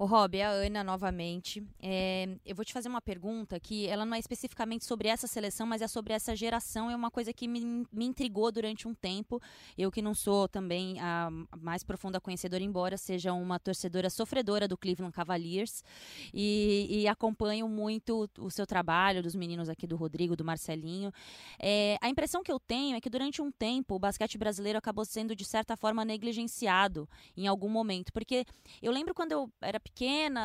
O 0.00 0.06
Rob, 0.06 0.34
é 0.34 0.46
a 0.46 0.48
Ana 0.48 0.82
novamente. 0.82 1.62
É, 1.78 2.26
eu 2.46 2.56
vou 2.56 2.64
te 2.64 2.72
fazer 2.72 2.88
uma 2.88 3.02
pergunta 3.02 3.60
que 3.60 3.86
ela 3.86 4.06
não 4.06 4.14
é 4.14 4.18
especificamente 4.18 4.82
sobre 4.86 5.08
essa 5.08 5.26
seleção, 5.26 5.66
mas 5.66 5.82
é 5.82 5.86
sobre 5.86 6.14
essa 6.14 6.34
geração. 6.34 6.90
É 6.90 6.96
uma 6.96 7.10
coisa 7.10 7.34
que 7.34 7.46
me, 7.46 7.86
me 7.92 8.06
intrigou 8.06 8.50
durante 8.50 8.88
um 8.88 8.94
tempo. 8.94 9.38
Eu 9.76 9.90
que 9.90 10.00
não 10.00 10.14
sou 10.14 10.48
também 10.48 10.98
a 11.00 11.28
mais 11.54 11.84
profunda 11.84 12.18
conhecedora, 12.18 12.62
embora 12.62 12.96
seja 12.96 13.34
uma 13.34 13.58
torcedora 13.58 14.08
sofredora 14.08 14.66
do 14.66 14.74
Cleveland 14.74 15.12
Cavaliers 15.12 15.84
e, 16.32 16.86
e 16.88 17.06
acompanho 17.06 17.68
muito 17.68 18.26
o 18.38 18.50
seu 18.50 18.66
trabalho, 18.66 19.22
dos 19.22 19.34
meninos 19.34 19.68
aqui 19.68 19.86
do 19.86 19.96
Rodrigo, 19.96 20.34
do 20.34 20.42
Marcelinho. 20.42 21.12
É, 21.58 21.98
a 22.00 22.08
impressão 22.08 22.42
que 22.42 22.50
eu 22.50 22.58
tenho 22.58 22.96
é 22.96 23.02
que 23.02 23.10
durante 23.10 23.42
um 23.42 23.52
tempo 23.52 23.96
o 23.96 23.98
basquete 23.98 24.38
brasileiro 24.38 24.78
acabou 24.78 25.04
sendo 25.04 25.36
de 25.36 25.44
certa 25.44 25.76
forma 25.76 26.06
negligenciado 26.06 27.06
em 27.36 27.46
algum 27.46 27.68
momento, 27.68 28.10
porque 28.14 28.46
eu 28.80 28.92
lembro 28.92 29.12
quando 29.12 29.32
eu 29.32 29.52
era 29.60 29.78
pequena, 29.78 29.89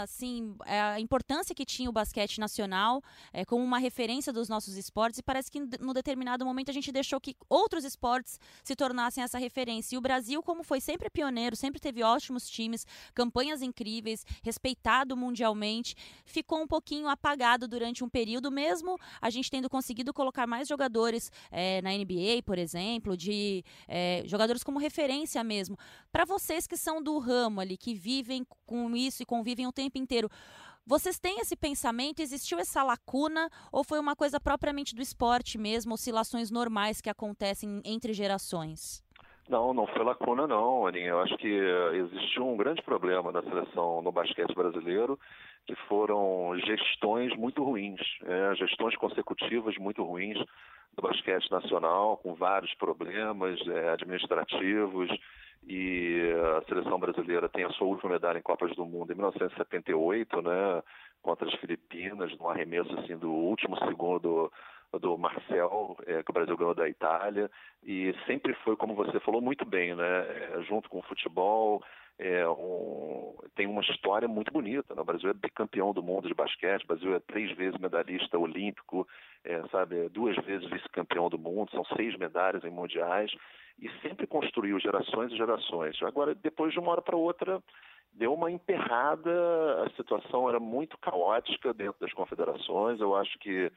assim, 0.02 0.56
é, 0.66 0.82
a 0.82 1.00
importância 1.00 1.56
que 1.56 1.66
tinha 1.66 1.89
o 1.89 1.93
basquete 1.93 2.39
nacional 2.39 3.02
é, 3.32 3.46
como 3.46 3.64
uma 3.64 3.80
referência 3.80 4.34
dos 4.34 4.50
nossos 4.50 4.76
esportes, 4.76 5.20
e 5.20 5.24
parece 5.24 5.50
que 5.52 5.60
no 5.80 5.93
determinado 5.93 6.46
momento 6.46 6.70
a 6.70 6.74
gente 6.74 6.91
deixou 6.91 7.20
que 7.20 7.36
outros 7.50 7.84
esportes 7.84 8.39
se 8.64 8.76
tornassem 8.76 9.24
essa 9.24 9.38
referência. 9.38 9.96
E 9.96 9.98
o 9.98 10.02
Brasil, 10.02 10.41
como 10.43 10.64
foi 10.64 10.82
sempre 10.82 11.10
pioneiro, 11.10 11.56
sempre 11.56 11.80
teve 11.80 12.04
ótimos 12.04 12.50
times, 12.50 12.86
campanhas 13.14 13.62
incríveis, 13.62 14.26
respeitado 14.43 15.16
mundialmente, 15.16 15.96
ficou 16.26 16.62
um 16.62 16.68
pouquinho 16.68 17.08
apagado 17.08 17.68
durante 17.68 18.04
um 18.04 18.10
período, 18.10 18.52
mesmo 18.52 18.98
a 19.22 19.30
gente 19.30 19.50
tendo 19.50 19.70
conseguido 19.70 20.14
colocar 20.14 20.46
mais 20.48 20.68
jogadores 20.68 21.32
é, 21.52 21.82
na 21.82 21.91
NBA, 21.91 22.43
por 22.46 22.58
exemplo, 22.58 23.16
de 23.16 23.64
é, 23.88 24.24
jogadores 24.26 24.64
como 24.64 24.80
referência 24.80 25.43
mesmo. 25.43 25.78
Para 26.12 26.26
vocês 26.26 26.68
que 26.68 26.78
são 26.78 27.02
do 27.02 27.18
ramo 27.20 27.62
ali, 27.62 27.78
que 27.78 27.93
vivem 27.93 28.46
com 28.66 28.96
isso 28.96 29.22
e 29.22 29.26
convivem 29.36 29.68
o 29.68 29.72
tempo 29.72 29.98
inteiro. 29.98 30.30
Vocês 30.88 31.20
têm 31.20 31.40
esse 31.40 31.56
pensamento? 31.56 32.22
Existiu 32.22 32.60
essa 32.60 32.84
lacuna 32.84 33.50
ou 33.72 33.84
foi 33.84 34.00
uma 34.00 34.16
coisa 34.16 34.40
propriamente 34.40 34.96
do 34.96 35.02
esporte 35.02 35.58
mesmo, 35.58 35.96
oscilações 35.96 36.52
normais 36.52 37.02
que 37.02 37.10
acontecem 37.10 37.82
entre 37.84 38.14
gerações? 38.14 39.04
Não, 39.50 39.74
não 39.74 39.86
foi 39.88 40.04
lacuna 40.04 40.48
não, 40.48 40.88
Aninha. 40.88 41.10
Eu 41.10 41.20
acho 41.20 41.38
que 41.38 41.48
existiu 41.48 42.48
um 42.48 42.58
grande 42.58 42.82
problema 42.82 43.32
na 43.32 43.42
seleção 43.44 44.02
no 44.02 44.12
basquete 44.12 44.54
brasileiro, 44.56 45.20
que 45.66 45.76
foram 45.88 46.56
gestões 46.66 47.36
muito 47.36 47.64
ruins, 47.64 48.00
é, 48.24 48.56
gestões 48.56 48.96
consecutivas 48.96 49.76
muito 49.78 50.04
ruins 50.04 50.38
do 50.96 51.02
basquete 51.02 51.50
nacional, 51.52 52.18
com 52.18 52.34
vários 52.34 52.74
problemas 52.76 53.60
é, 53.68 53.90
administrativos, 53.90 55.10
e 55.68 56.32
a 56.57 56.61
seleção 56.68 56.99
brasileira 56.99 57.49
tem 57.49 57.63
a 57.66 57.70
sua 57.72 57.88
última 57.88 58.11
medalha 58.11 58.38
em 58.38 58.43
Copas 58.43 58.76
do 58.76 58.86
Mundo 58.86 59.11
em 59.11 59.16
1978, 59.16 60.41
né, 60.41 60.84
contra 61.22 61.47
as 61.47 61.55
Filipinas, 61.55 62.36
num 62.38 62.49
arremesso 62.49 62.93
assim 62.99 63.18
do 63.18 63.32
último 63.32 63.78
segundo 63.80 64.51
do 64.99 65.18
Marcel, 65.18 65.97
é, 66.05 66.24
que 66.24 66.32
o 66.32 66.34
Brasil 66.34 66.55
ganhou 66.55 66.74
da 66.74 66.88
Itália, 66.88 67.49
e 67.84 68.13
sempre 68.26 68.53
foi, 68.63 68.76
como 68.76 68.95
você 68.95 69.20
falou 69.20 69.41
muito 69.41 69.66
bem, 69.66 69.95
né, 69.95 70.63
junto 70.68 70.89
com 70.89 70.99
o 70.99 71.03
futebol, 71.03 71.84
é, 72.18 72.47
um, 72.47 73.36
tem 73.55 73.68
uma 73.68 73.82
história 73.82 74.28
muito 74.28 74.51
bonita. 74.51 74.95
Né? 74.95 75.01
O 75.01 75.05
Brasil 75.05 75.30
é 75.30 75.34
bicampeão 75.34 75.93
do 75.93 76.01
mundo 76.01 76.28
de 76.28 76.34
basquete, 76.34 76.84
o 76.84 76.88
Brasil 76.88 77.16
é 77.16 77.20
três 77.20 77.55
vezes 77.55 77.80
medalhista 77.80 78.38
olímpico, 78.38 79.07
é, 79.43 79.61
sabe, 79.68 80.09
duas 80.09 80.36
vezes 80.45 80.70
vice-campeão 80.70 81.30
do 81.30 81.38
mundo, 81.38 81.72
são 81.72 81.84
seis 81.95 82.18
medalhas 82.18 82.63
em 82.63 82.70
mundiais 82.70 83.32
e 83.80 83.89
sempre 84.01 84.26
construiu 84.26 84.80
gerações 84.80 85.32
e 85.32 85.38
gerações. 85.38 86.01
Agora, 86.03 86.34
depois 86.34 86.72
de 86.72 86.80
uma 86.80 86.91
hora 86.91 87.01
para 87.01 87.18
outra, 87.18 87.61
deu 88.13 88.34
uma 88.34 88.49
emperrada, 88.49 89.84
a 89.86 89.89
situação 89.97 90.47
era 90.47 90.59
muito 90.59 90.97
caótica 90.97 91.74
dentro 91.74 91.99
das 91.99 92.13
confederações. 92.13 93.01
Eu 93.01 93.13
acho 93.16 93.38
que 93.39 93.70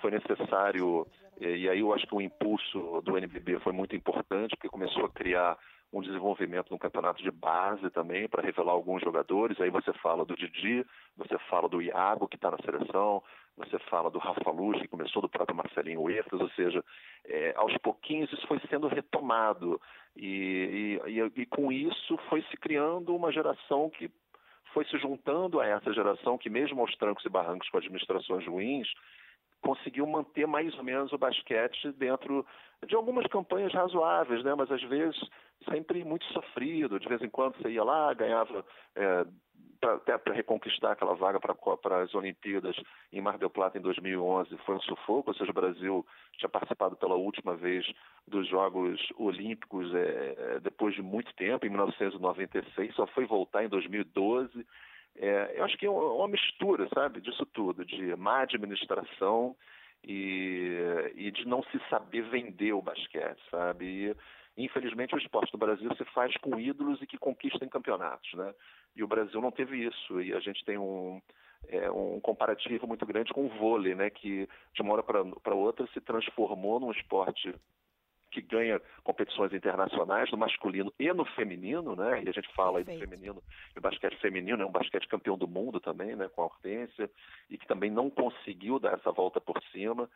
foi 0.00 0.12
necessário, 0.12 1.06
e 1.40 1.68
aí 1.68 1.80
eu 1.80 1.92
acho 1.92 2.06
que 2.06 2.14
o 2.14 2.20
impulso 2.20 3.02
do 3.02 3.18
NBB 3.18 3.58
foi 3.58 3.72
muito 3.72 3.96
importante, 3.96 4.50
porque 4.50 4.68
começou 4.68 5.04
a 5.04 5.10
criar 5.10 5.58
um 5.92 6.00
desenvolvimento 6.00 6.70
no 6.70 6.78
campeonato 6.78 7.22
de 7.22 7.30
base 7.30 7.90
também, 7.90 8.28
para 8.28 8.42
revelar 8.42 8.72
alguns 8.72 9.02
jogadores. 9.02 9.60
Aí 9.60 9.70
você 9.70 9.92
fala 9.94 10.24
do 10.24 10.36
Didi, 10.36 10.86
você 11.16 11.36
fala 11.50 11.68
do 11.68 11.82
Iago, 11.82 12.28
que 12.28 12.36
está 12.36 12.50
na 12.50 12.58
seleção, 12.58 13.22
você 13.56 13.78
fala 13.90 14.10
do 14.10 14.18
Rafa 14.18 14.50
Luz, 14.50 14.80
que 14.80 14.88
começou 14.88 15.20
do 15.20 15.28
próprio 15.28 15.56
Marcelinho 15.56 16.02
Huertas, 16.02 16.40
ou 16.40 16.48
seja, 16.50 16.84
é, 17.26 17.52
aos 17.56 17.76
pouquinhos 17.78 18.32
isso 18.32 18.46
foi 18.46 18.60
sendo 18.70 18.86
retomado. 18.86 19.80
E, 20.16 21.00
e, 21.06 21.40
e, 21.40 21.46
com 21.46 21.72
isso 21.72 22.16
foi 22.28 22.42
se 22.42 22.56
criando 22.56 23.14
uma 23.14 23.32
geração 23.32 23.90
que 23.90 24.10
foi 24.72 24.84
se 24.84 24.96
juntando 24.98 25.60
a 25.60 25.66
essa 25.66 25.92
geração 25.92 26.38
que, 26.38 26.48
mesmo 26.48 26.80
aos 26.80 26.96
trancos 26.96 27.24
e 27.24 27.28
barrancos 27.28 27.68
com 27.68 27.78
administrações 27.78 28.46
ruins, 28.46 28.88
conseguiu 29.60 30.06
manter 30.06 30.46
mais 30.46 30.74
ou 30.76 30.84
menos 30.84 31.12
o 31.12 31.18
basquete 31.18 31.92
dentro 31.92 32.46
de 32.86 32.94
algumas 32.94 33.26
campanhas 33.26 33.72
razoáveis, 33.72 34.42
né? 34.42 34.54
mas 34.54 34.70
às 34.70 34.82
vezes 34.82 35.18
sempre 35.68 36.04
muito 36.04 36.24
sofrido. 36.32 36.98
De 36.98 37.08
vez 37.08 37.22
em 37.22 37.28
quando 37.28 37.56
você 37.56 37.70
ia 37.70 37.84
lá, 37.84 38.12
ganhava 38.14 38.64
é, 38.94 39.26
pra, 39.80 39.94
até 39.94 40.16
para 40.16 40.34
reconquistar 40.34 40.92
aquela 40.92 41.14
vaga 41.14 41.38
para 41.40 42.02
as 42.02 42.14
Olimpíadas 42.14 42.76
em 43.12 43.20
Mar 43.20 43.38
del 43.38 43.50
Plata 43.50 43.78
em 43.78 43.82
2011 43.82 44.56
foi 44.58 44.76
um 44.76 44.80
sufoco, 44.80 45.30
ou 45.30 45.34
seja, 45.34 45.50
o 45.50 45.54
Brasil 45.54 46.06
tinha 46.38 46.48
participado 46.48 46.96
pela 46.96 47.14
última 47.14 47.54
vez 47.54 47.86
dos 48.26 48.48
Jogos 48.48 49.00
Olímpicos 49.16 49.92
é, 49.94 50.60
depois 50.62 50.94
de 50.94 51.02
muito 51.02 51.34
tempo, 51.34 51.66
em 51.66 51.70
1996, 51.70 52.94
só 52.94 53.06
foi 53.08 53.26
voltar 53.26 53.64
em 53.64 53.68
2012. 53.68 54.66
É, 55.16 55.54
eu 55.56 55.64
acho 55.64 55.76
que 55.76 55.86
é 55.86 55.90
uma 55.90 56.28
mistura, 56.28 56.88
sabe, 56.94 57.20
disso 57.20 57.44
tudo, 57.46 57.84
de 57.84 58.14
má 58.16 58.42
administração 58.42 59.56
e, 60.04 61.12
e 61.14 61.30
de 61.30 61.46
não 61.46 61.62
se 61.64 61.80
saber 61.88 62.22
vender 62.22 62.72
o 62.72 62.82
basquete, 62.82 63.40
sabe? 63.50 64.14
E, 64.56 64.64
infelizmente, 64.64 65.14
o 65.14 65.18
esporte 65.18 65.52
do 65.52 65.58
Brasil 65.58 65.94
se 65.96 66.04
faz 66.06 66.36
com 66.38 66.58
ídolos 66.58 67.00
e 67.02 67.06
que 67.06 67.18
conquistam 67.18 67.68
campeonatos, 67.68 68.32
né? 68.34 68.54
E 68.96 69.02
o 69.02 69.08
Brasil 69.08 69.40
não 69.40 69.50
teve 69.50 69.84
isso, 69.86 70.20
e 70.20 70.32
a 70.32 70.40
gente 70.40 70.64
tem 70.64 70.78
um, 70.78 71.20
é, 71.68 71.90
um 71.90 72.20
comparativo 72.20 72.86
muito 72.86 73.06
grande 73.06 73.32
com 73.32 73.46
o 73.46 73.48
vôlei, 73.48 73.94
né? 73.94 74.10
Que 74.10 74.48
de 74.74 74.82
uma 74.82 74.94
hora 74.94 75.02
para 75.02 75.54
outra 75.54 75.86
se 75.88 76.00
transformou 76.00 76.80
num 76.80 76.90
esporte 76.90 77.54
que 78.30 78.40
ganha 78.40 78.80
competições 79.02 79.52
internacionais 79.52 80.30
no 80.30 80.38
masculino 80.38 80.92
e 80.98 81.12
no 81.12 81.24
feminino, 81.24 81.96
né? 81.96 82.22
E 82.24 82.28
a 82.28 82.32
gente 82.32 82.52
fala 82.54 82.78
aí 82.78 82.84
do 82.84 82.98
feminino, 82.98 83.42
o 83.76 83.80
basquete 83.80 84.16
feminino 84.20 84.62
é 84.62 84.66
um 84.66 84.72
basquete 84.72 85.08
campeão 85.08 85.36
do 85.36 85.48
mundo 85.48 85.80
também, 85.80 86.14
né? 86.16 86.28
Com 86.28 86.42
a 86.42 86.44
Hortência 86.46 87.10
e 87.48 87.58
que 87.58 87.66
também 87.66 87.90
não 87.90 88.08
conseguiu 88.10 88.78
dar 88.78 88.94
essa 88.94 89.10
volta 89.10 89.40
por 89.40 89.60
cima. 89.72 90.08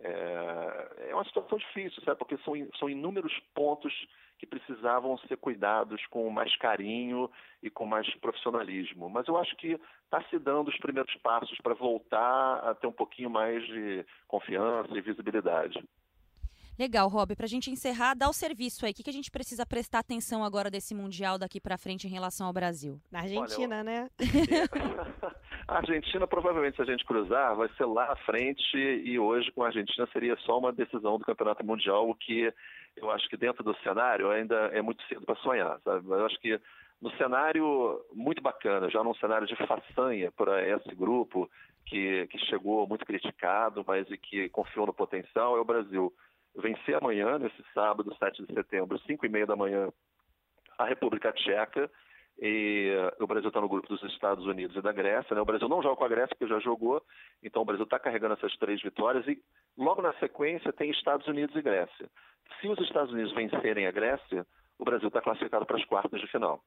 É, 0.00 1.08
é 1.10 1.14
uma 1.14 1.24
situação 1.24 1.58
difícil, 1.58 2.02
sabe? 2.02 2.18
Porque 2.18 2.36
são, 2.38 2.54
são 2.78 2.90
inúmeros 2.90 3.32
pontos 3.54 3.92
que 4.38 4.46
precisavam 4.46 5.16
ser 5.18 5.36
cuidados 5.36 6.04
com 6.06 6.28
mais 6.28 6.56
carinho 6.56 7.30
e 7.62 7.70
com 7.70 7.86
mais 7.86 8.12
profissionalismo. 8.16 9.08
Mas 9.08 9.28
eu 9.28 9.36
acho 9.36 9.54
que 9.56 9.78
está 10.04 10.20
se 10.28 10.38
dando 10.38 10.68
os 10.68 10.76
primeiros 10.78 11.14
passos 11.18 11.56
para 11.62 11.74
voltar 11.74 12.58
a 12.68 12.74
ter 12.74 12.88
um 12.88 12.92
pouquinho 12.92 13.30
mais 13.30 13.64
de 13.64 14.04
confiança 14.26 14.90
e 14.98 15.00
visibilidade. 15.00 15.80
Legal, 16.78 17.08
Rob. 17.08 17.36
Para 17.36 17.44
a 17.44 17.48
gente 17.48 17.70
encerrar, 17.70 18.14
dá 18.14 18.28
o 18.28 18.32
serviço 18.32 18.84
aí. 18.84 18.92
O 18.92 18.94
que, 18.94 19.02
que 19.02 19.10
a 19.10 19.12
gente 19.12 19.30
precisa 19.30 19.66
prestar 19.66 19.98
atenção 19.98 20.42
agora 20.42 20.70
desse 20.70 20.94
Mundial 20.94 21.38
daqui 21.38 21.60
para 21.60 21.76
frente 21.76 22.06
em 22.06 22.10
relação 22.10 22.46
ao 22.46 22.52
Brasil? 22.52 22.98
Na 23.10 23.20
Argentina, 23.20 23.76
Olha, 23.76 23.84
né? 23.84 24.10
a 25.68 25.76
Argentina, 25.76 26.26
provavelmente, 26.26 26.76
se 26.76 26.82
a 26.82 26.86
gente 26.86 27.04
cruzar, 27.04 27.54
vai 27.56 27.68
ser 27.76 27.84
lá 27.84 28.12
à 28.12 28.16
frente 28.16 28.76
e 28.76 29.18
hoje 29.18 29.50
com 29.52 29.62
a 29.62 29.66
Argentina 29.66 30.08
seria 30.12 30.36
só 30.38 30.58
uma 30.58 30.72
decisão 30.72 31.18
do 31.18 31.24
Campeonato 31.24 31.64
Mundial, 31.64 32.08
o 32.08 32.14
que 32.14 32.52
eu 32.96 33.10
acho 33.10 33.28
que 33.28 33.36
dentro 33.36 33.62
do 33.62 33.76
cenário 33.78 34.30
ainda 34.30 34.54
é 34.72 34.82
muito 34.82 35.02
cedo 35.08 35.24
para 35.24 35.36
sonhar, 35.36 35.78
sabe? 35.84 36.06
Eu 36.08 36.26
acho 36.26 36.38
que 36.40 36.58
no 37.00 37.10
cenário 37.16 38.00
muito 38.12 38.40
bacana, 38.40 38.88
já 38.88 39.02
num 39.02 39.14
cenário 39.14 39.46
de 39.46 39.56
façanha 39.66 40.30
para 40.32 40.66
esse 40.66 40.94
grupo, 40.94 41.50
que, 41.84 42.26
que 42.28 42.38
chegou 42.46 42.86
muito 42.86 43.04
criticado, 43.04 43.84
mas 43.86 44.08
e 44.10 44.16
que 44.16 44.48
confiou 44.50 44.86
no 44.86 44.94
potencial, 44.94 45.56
é 45.56 45.60
o 45.60 45.64
Brasil 45.64 46.12
vencer 46.56 46.96
amanhã, 46.96 47.38
nesse 47.38 47.62
sábado, 47.74 48.14
7 48.18 48.44
de 48.44 48.54
setembro, 48.54 48.98
5 49.00 49.24
e 49.24 49.28
meia 49.28 49.46
da 49.46 49.56
manhã, 49.56 49.88
a 50.78 50.84
República 50.84 51.32
Tcheca. 51.32 51.90
E 52.38 52.90
o 53.20 53.26
Brasil 53.26 53.48
está 53.48 53.60
no 53.60 53.68
grupo 53.68 53.88
dos 53.88 54.02
Estados 54.04 54.46
Unidos 54.46 54.74
e 54.76 54.80
da 54.80 54.90
Grécia. 54.90 55.34
Né? 55.34 55.40
O 55.40 55.44
Brasil 55.44 55.68
não 55.68 55.82
joga 55.82 55.96
com 55.96 56.04
a 56.04 56.08
Grécia, 56.08 56.34
porque 56.34 56.52
já 56.52 56.58
jogou, 56.60 57.02
então 57.42 57.62
o 57.62 57.64
Brasil 57.64 57.84
está 57.84 57.98
carregando 57.98 58.34
essas 58.34 58.56
três 58.56 58.82
vitórias. 58.82 59.26
E 59.28 59.40
logo 59.76 60.02
na 60.02 60.12
sequência 60.14 60.72
tem 60.72 60.90
Estados 60.90 61.26
Unidos 61.26 61.54
e 61.54 61.62
Grécia. 61.62 62.08
Se 62.60 62.68
os 62.68 62.78
Estados 62.80 63.12
Unidos 63.12 63.32
vencerem 63.32 63.86
a 63.86 63.90
Grécia, 63.90 64.46
o 64.78 64.84
Brasil 64.84 65.08
está 65.08 65.20
classificado 65.20 65.66
para 65.66 65.76
as 65.76 65.84
quartas 65.84 66.20
de 66.20 66.26
final. 66.26 66.60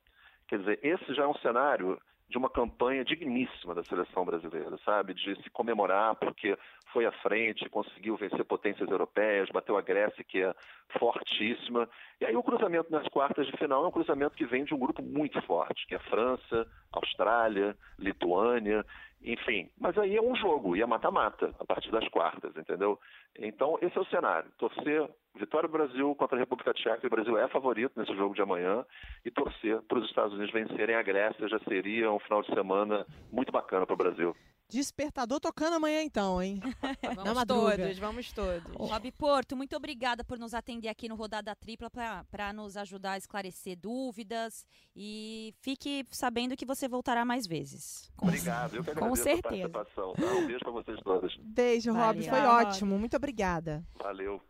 Quer 0.48 0.60
dizer, 0.60 0.80
esse 0.84 1.14
já 1.14 1.24
é 1.24 1.28
um 1.28 1.38
cenário 1.40 2.00
de 2.28 2.38
uma 2.38 2.50
campanha 2.50 3.06
digníssima 3.06 3.76
da 3.76 3.84
seleção 3.84 4.26
brasileira, 4.26 4.78
sabe? 4.84 5.14
De 5.14 5.36
se 5.44 5.50
comemorar 5.52 6.16
porque 6.16 6.58
foi 6.92 7.06
à 7.06 7.12
frente, 7.12 7.70
conseguiu 7.70 8.16
vencer 8.16 8.44
potências 8.46 8.90
europeias, 8.90 9.50
bateu 9.50 9.78
a 9.78 9.82
Grécia, 9.82 10.24
que 10.24 10.42
é 10.42 10.54
fortíssima. 10.98 11.88
E 12.20 12.26
aí 12.26 12.36
o 12.36 12.44
cruzamento 12.44 12.92
nas 12.92 13.08
quartas 13.10 13.46
de 13.46 13.58
final 13.58 13.84
é 13.84 13.88
um 13.88 13.92
cruzamento 13.92 14.36
que 14.36 14.46
vem 14.46 14.64
de 14.64 14.74
um 14.74 14.80
grupo 14.80 15.02
muito 15.04 15.42
forte, 15.44 15.86
que 15.88 15.96
é 15.96 16.00
França, 16.00 16.68
Austrália, 16.92 17.76
Lituânia, 18.00 18.86
enfim. 19.26 19.70
Mas 19.80 19.98
aí 19.98 20.16
é 20.16 20.22
um 20.22 20.36
jogo, 20.36 20.76
e 20.76 20.82
é 20.82 20.86
mata-mata, 20.86 21.54
a 21.60 21.66
partir 21.66 21.92
das 21.92 22.08
quartas, 22.10 22.56
entendeu? 22.56 23.00
Então, 23.38 23.78
esse 23.82 23.98
é 23.98 24.02
o 24.02 24.06
cenário. 24.06 24.50
Torcer 24.58 25.10
vitória 25.36 25.68
do 25.68 25.72
Brasil 25.72 26.16
contra 26.16 26.38
a 26.38 26.40
República 26.40 26.74
Tcheca, 26.74 27.06
o 27.06 27.10
Brasil 27.10 27.38
é 27.38 27.48
favorito 27.48 28.00
nesse 28.00 28.16
jogo 28.16 28.36
de 28.36 28.42
amanhã, 28.42 28.86
e 29.26 29.32
torcer 29.32 29.82
para 29.82 29.98
os 29.98 30.06
Estados 30.06 30.34
Unidos 30.34 30.54
vencerem 30.54 30.96
a 30.96 31.02
Grécia 31.02 31.48
já 31.48 31.60
seria 31.60 32.12
um 32.12 32.20
final 32.20 32.42
de 32.42 32.54
semana 32.54 33.06
muito 33.32 33.52
bacana 33.52 33.86
para 33.86 33.94
o 33.94 33.98
Brasil. 33.98 34.36
Despertador 34.70 35.40
tocando 35.40 35.76
amanhã 35.76 36.02
então, 36.02 36.42
hein? 36.42 36.60
vamos 37.16 37.46
todos, 37.46 38.00
vamos 38.00 38.32
todos. 38.32 38.76
Rob 38.76 39.12
Porto, 39.12 39.56
muito 39.56 39.76
obrigada 39.76 40.24
por 40.24 40.40
nos 40.40 40.54
atender 40.54 40.88
aqui 40.88 41.08
no 41.08 41.16
Rodada 41.16 41.56
Tripla 41.56 41.90
para 42.32 42.52
nos 42.52 42.76
ajudar 42.76 43.12
a 43.12 43.18
esclarecer 43.18 43.78
dúvidas 43.78 44.66
e 44.96 45.54
fique 45.62 46.06
sabendo 46.10 46.56
que 46.56 46.66
você 46.66 46.88
voltará 46.88 47.24
mais 47.24 47.46
vezes. 47.46 48.12
Obrigado, 48.18 48.76
eu 48.76 48.84
que 48.84 48.96
Com 48.96 49.16
certeza. 49.16 49.68
a 49.68 49.70
participação. 49.70 50.14
Tá? 50.14 50.34
Um 50.34 50.48
beijo 50.48 50.60
para 50.60 50.72
vocês 50.72 51.00
todas. 51.04 51.36
Beijo, 51.38 51.94
Rob, 51.94 52.28
foi 52.28 52.42
ótimo. 52.42 52.98
Muito 52.98 53.16
obrigada. 53.16 53.86
Valeu. 54.02 54.42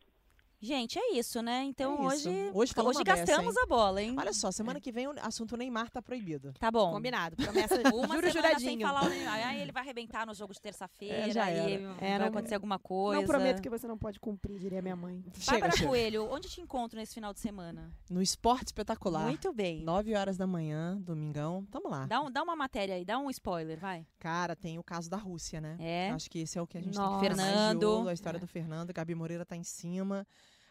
Gente, 0.65 0.97
é 0.97 1.13
isso, 1.13 1.41
né? 1.41 1.63
Então 1.63 2.09
É 2.11 2.15
isso. 2.15 2.29
hoje, 2.53 2.73
Hoje 2.83 3.03
gastamos 3.03 3.55
a 3.55 3.65
bola, 3.67 4.01
hein? 4.01 4.15
Olha 4.17 4.33
só, 4.33 4.51
semana 4.51 4.79
que 4.81 4.91
vem 4.91 5.07
o 5.07 5.13
assunto 5.21 5.55
Neymar 5.55 5.89
tá 5.91 6.01
proibido. 6.01 6.53
Tá 6.59 6.71
bom. 6.71 6.91
Combinado. 6.91 7.35
Promessa 7.35 7.75
Uma 7.93 8.15
juro 8.15 8.31
semana 8.31 8.31
sem 8.31 8.31
juradinho. 8.79 8.87
falar 8.87 9.03
o 9.05 9.09
Neymar. 9.09 9.47
Aí 9.47 9.61
ele 9.61 9.71
vai 9.71 9.83
arrebentar 9.83 10.25
no 10.25 10.33
jogo 10.33 10.53
de 10.53 10.59
terça-feira, 10.61 11.27
É, 11.27 11.29
já 11.31 11.43
aí 11.45 11.57
era. 11.73 11.93
vai 11.93 12.09
É, 12.09 12.17
não- 12.19 12.25
acontecer 12.27 12.55
alguma 12.55 12.79
coisa. 12.79 13.21
Não 13.21 13.27
prometo 13.27 13.61
que 13.61 13.69
você 13.69 13.87
não 13.87 13.97
pode 13.97 14.19
cumprir, 14.19 14.57
diria 14.59 14.81
minha 14.81 14.95
mãe. 14.95 15.23
Chega, 15.37 15.51
Bárbara 15.59 15.77
chega. 15.77 15.87
Coelho, 15.89 16.31
onde 16.31 16.49
te 16.49 16.59
encontro 16.61 16.97
nesse 16.97 17.13
final 17.13 17.31
de 17.33 17.39
semana? 17.39 17.91
No 18.09 18.21
Esporte 18.21 18.67
Espetacular. 18.67 19.23
Muito 19.25 19.53
bem. 19.53 19.83
9 19.83 20.15
horas 20.15 20.35
da 20.37 20.47
manhã, 20.47 20.97
domingão. 20.99 21.63
Tamo 21.69 21.89
lá. 21.89 22.05
Dá, 22.07 22.21
um- 22.21 22.31
dá 22.31 22.41
uma 22.41 22.55
matéria 22.55 22.95
aí, 22.95 23.05
dá 23.05 23.19
um 23.19 23.29
spoiler, 23.29 23.79
vai. 23.79 24.05
Cara, 24.19 24.55
tem 24.55 24.79
o 24.79 24.83
caso 24.83 25.09
da 25.09 25.17
Rússia, 25.17 25.61
né? 25.61 25.77
É. 25.79 26.09
Acho 26.11 26.29
que 26.29 26.39
esse 26.39 26.57
é 26.57 26.61
o 26.61 26.65
que 26.67 26.77
a 26.77 26.81
gente 26.81 26.95
Nossa. 26.97 27.19
tem 27.19 27.29
que 27.29 27.35
ficar 27.35 27.35
mais 27.37 27.47
de 27.53 27.57
Fernando. 27.59 27.83
olho, 27.99 28.09
a 28.09 28.13
história 28.13 28.37
É. 28.37 28.39
do 28.39 28.47
Fernando. 28.47 28.93
Gabi 28.93 29.13
Moreira 29.13 29.45
tá 29.45 29.55
em 29.55 29.63
cima. 29.63 30.25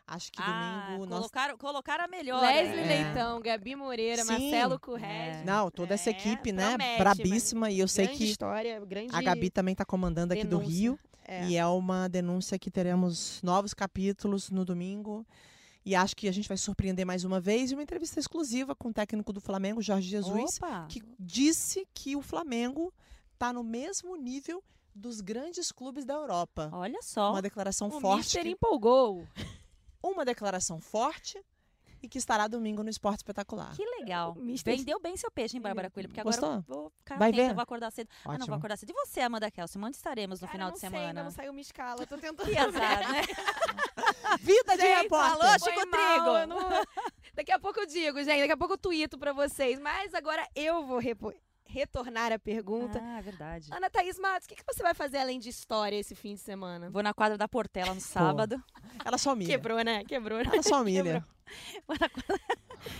Acho 0.06 0.30
que 0.32 0.42
ah, 0.42 0.84
domingo 0.86 1.06
nós 1.06 1.18
colocaram, 1.20 1.56
colocaram 1.56 2.04
a 2.04 2.08
melhor. 2.08 2.42
Leslie 2.42 2.76
né? 2.82 3.04
Leitão, 3.04 3.40
Gabi 3.40 3.74
Moreira, 3.74 4.22
Sim. 4.22 4.32
Marcelo 4.32 4.78
Currege. 4.78 5.38
É. 5.40 5.44
Não, 5.44 5.70
toda 5.70 5.94
essa 5.94 6.10
É, 6.10 6.12
equipe, 6.12 6.52
né? 6.52 6.68
promete, 6.76 6.98
Brabíssima. 6.98 7.70
E 7.70 7.78
eu 7.78 7.88
sei 7.88 8.04
grande 8.06 8.18
que 8.18 8.30
história, 8.30 8.84
grande 8.84 9.16
a 9.16 9.22
Gabi 9.22 9.48
também 9.48 9.74
tá 9.74 9.84
comandando 9.84 10.34
aqui 10.34 10.44
do 10.44 10.58
denúncia. 10.58 10.70
Rio. 10.78 10.98
É. 11.26 11.46
E 11.46 11.56
é 11.56 11.66
uma 11.66 12.06
denúncia 12.06 12.58
que 12.58 12.70
teremos 12.70 13.40
novos 13.42 13.72
capítulos 13.72 14.50
no 14.50 14.62
domingo. 14.62 15.26
E 15.86 15.94
acho 15.94 16.14
que 16.14 16.28
a 16.28 16.32
gente 16.32 16.48
vai 16.48 16.56
surpreender 16.58 17.06
mais 17.06 17.24
uma 17.24 17.40
vez. 17.40 17.70
E 17.70 17.74
uma 17.74 17.82
entrevista 17.82 18.20
exclusiva 18.20 18.74
com 18.74 18.90
o 18.90 18.92
técnico 18.92 19.32
do 19.32 19.40
Flamengo, 19.40 19.80
Jorge 19.80 20.08
Jesus, 20.08 20.58
Opa. 20.58 20.86
que 20.88 21.02
disse 21.18 21.86
que 21.94 22.14
o 22.14 22.20
Flamengo 22.20 22.92
tá 23.38 23.54
no 23.54 23.64
mesmo 23.64 24.16
nível 24.16 24.62
dos 24.94 25.22
grandes 25.22 25.72
clubes 25.72 26.04
da 26.04 26.12
Europa. 26.14 26.68
Olha 26.72 27.00
só. 27.02 27.30
Uma 27.32 27.42
declaração 27.42 27.88
O 27.88 28.00
forte. 28.00 28.18
Mister 28.18 28.42
que- 28.42 28.50
empolgou. 28.50 29.26
Uma 30.06 30.24
declaração 30.24 30.80
forte 30.80 31.40
e 32.02 32.08
que 32.08 32.18
estará 32.18 32.46
domingo 32.46 32.82
no 32.82 32.90
Esporte 32.90 33.20
Espetacular. 33.20 33.74
Que 33.74 33.82
legal. 33.98 34.34
Mister- 34.34 34.76
Vendeu 34.76 35.00
bem 35.00 35.16
seu 35.16 35.30
peixe, 35.30 35.56
hein, 35.56 35.62
Bárbara 35.62 35.88
Coelho? 35.90 36.08
Porque 36.10 36.20
agora 36.20 36.36
Gostou? 36.36 36.56
eu 36.56 36.62
vou 36.68 36.90
ficar 36.98 37.16
Vai 37.16 37.30
atenta, 37.30 37.48
ver? 37.48 37.54
vou 37.54 37.62
acordar 37.62 37.90
cedo. 37.90 38.08
Ah, 38.22 38.28
não, 38.28 38.34
Ótimo. 38.34 38.46
vou 38.48 38.56
acordar 38.56 38.76
cedo. 38.76 38.90
E 38.90 38.92
você, 38.92 39.20
Amanda 39.20 39.50
Kelsen? 39.50 39.82
Onde 39.82 39.96
estaremos 39.96 40.40
no 40.40 40.46
Cara, 40.46 40.52
final 40.52 40.68
não 40.68 40.74
de 40.74 40.80
sei, 40.80 40.90
semana? 40.90 41.24
não 41.24 41.30
saiu 41.30 41.50
uma 41.52 41.60
escala. 41.62 42.06
Tô 42.06 42.18
tentando. 42.18 42.44
Que 42.52 42.58
azar, 42.58 43.10
né? 43.10 43.22
Vida 44.40 44.76
de 44.76 44.82
Gente, 44.82 45.02
repórter! 45.04 45.30
falou, 45.38 45.58
Chico 45.58 45.90
Trigo. 45.90 46.46
não- 46.46 46.84
Daqui 47.34 47.52
a 47.52 47.58
pouco 47.58 47.80
eu 47.80 47.86
digo, 47.86 48.18
gente. 48.22 48.40
Daqui 48.40 48.52
a 48.52 48.56
pouco 48.56 48.74
eu 48.74 48.78
tuito 48.78 49.16
pra 49.18 49.32
vocês. 49.32 49.78
Mas 49.80 50.12
agora 50.14 50.46
eu 50.54 50.84
vou 50.86 50.98
repo- 50.98 51.32
retornar 51.66 52.32
a 52.32 52.38
pergunta. 52.38 53.00
Ah, 53.02 53.18
é 53.18 53.22
verdade. 53.22 53.68
Ana 53.72 53.88
Thaís 53.90 54.18
Matos, 54.18 54.46
o 54.46 54.48
que, 54.48 54.54
que 54.56 54.64
você 54.66 54.82
vai 54.82 54.94
fazer 54.94 55.18
além 55.18 55.38
de 55.38 55.48
história 55.48 55.96
esse 55.96 56.14
fim 56.14 56.34
de 56.34 56.40
semana? 56.40 56.90
Vou 56.90 57.02
na 57.02 57.12
quadra 57.14 57.36
da 57.38 57.48
Portela 57.48 57.94
no 57.94 58.00
sábado. 58.00 58.62
Ela 59.04 59.18
só 59.18 59.32
humilha. 59.32 59.50
Quebrou, 59.50 59.82
né? 59.82 60.04
Quebrou, 60.04 60.38
né? 60.38 60.50
Ela 60.52 60.62
só 60.62 60.80
humilha. 60.82 61.24
Vou 61.86 61.96
na 62.00 62.08
quadra- 62.08 62.40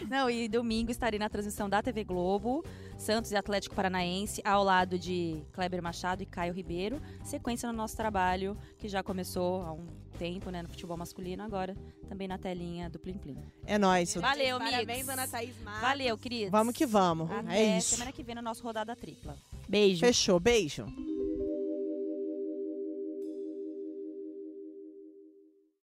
Não, 0.09 0.28
e 0.30 0.49
domingo 0.49 0.91
estarei 0.91 1.18
na 1.18 1.28
transmissão 1.28 1.68
da 1.68 1.82
TV 1.82 2.05
Globo, 2.05 2.64
Santos 2.97 3.32
e 3.32 3.37
Atlético 3.37 3.74
Paranaense, 3.74 4.41
ao 4.45 4.62
lado 4.64 4.99
de 4.99 5.43
Kleber 5.53 5.82
Machado 5.82 6.22
e 6.22 6.26
Caio 6.26 6.53
Ribeiro. 6.55 7.01
Sequência 7.24 7.70
no 7.70 7.76
nosso 7.76 7.97
trabalho, 7.97 8.57
que 8.78 8.89
já 8.89 9.03
começou 9.03 9.62
há 9.62 9.72
um 9.72 9.87
tempo, 10.18 10.49
né, 10.51 10.62
no 10.62 10.68
futebol 10.68 10.97
masculino, 10.97 11.43
agora 11.43 11.76
também 12.09 12.28
na 12.28 12.39
telinha 12.39 12.89
do 12.89 12.99
Plim 13.01 13.18
Plim. 13.18 13.37
É 13.66 13.76
nóis. 13.76 14.14
Valeu, 14.14 14.59
Parabéns, 14.59 14.89
amigos. 14.91 15.09
Ana 15.09 15.26
Thaís 15.26 15.61
Matos. 15.62 15.80
Valeu, 15.80 16.16
queridos. 16.18 16.51
Vamos 16.53 16.74
que 16.74 16.87
vamos. 16.87 17.30
Até 17.30 17.59
É 17.74 17.78
isso. 17.78 17.91
semana 17.97 18.12
que 18.12 18.22
vem 18.22 18.35
no 18.37 18.43
nosso 18.43 18.62
Rodada 18.62 18.95
Tripla. 18.95 19.37
Beijo. 19.68 20.01
Fechou. 20.01 20.39
Beijo. 20.39 20.87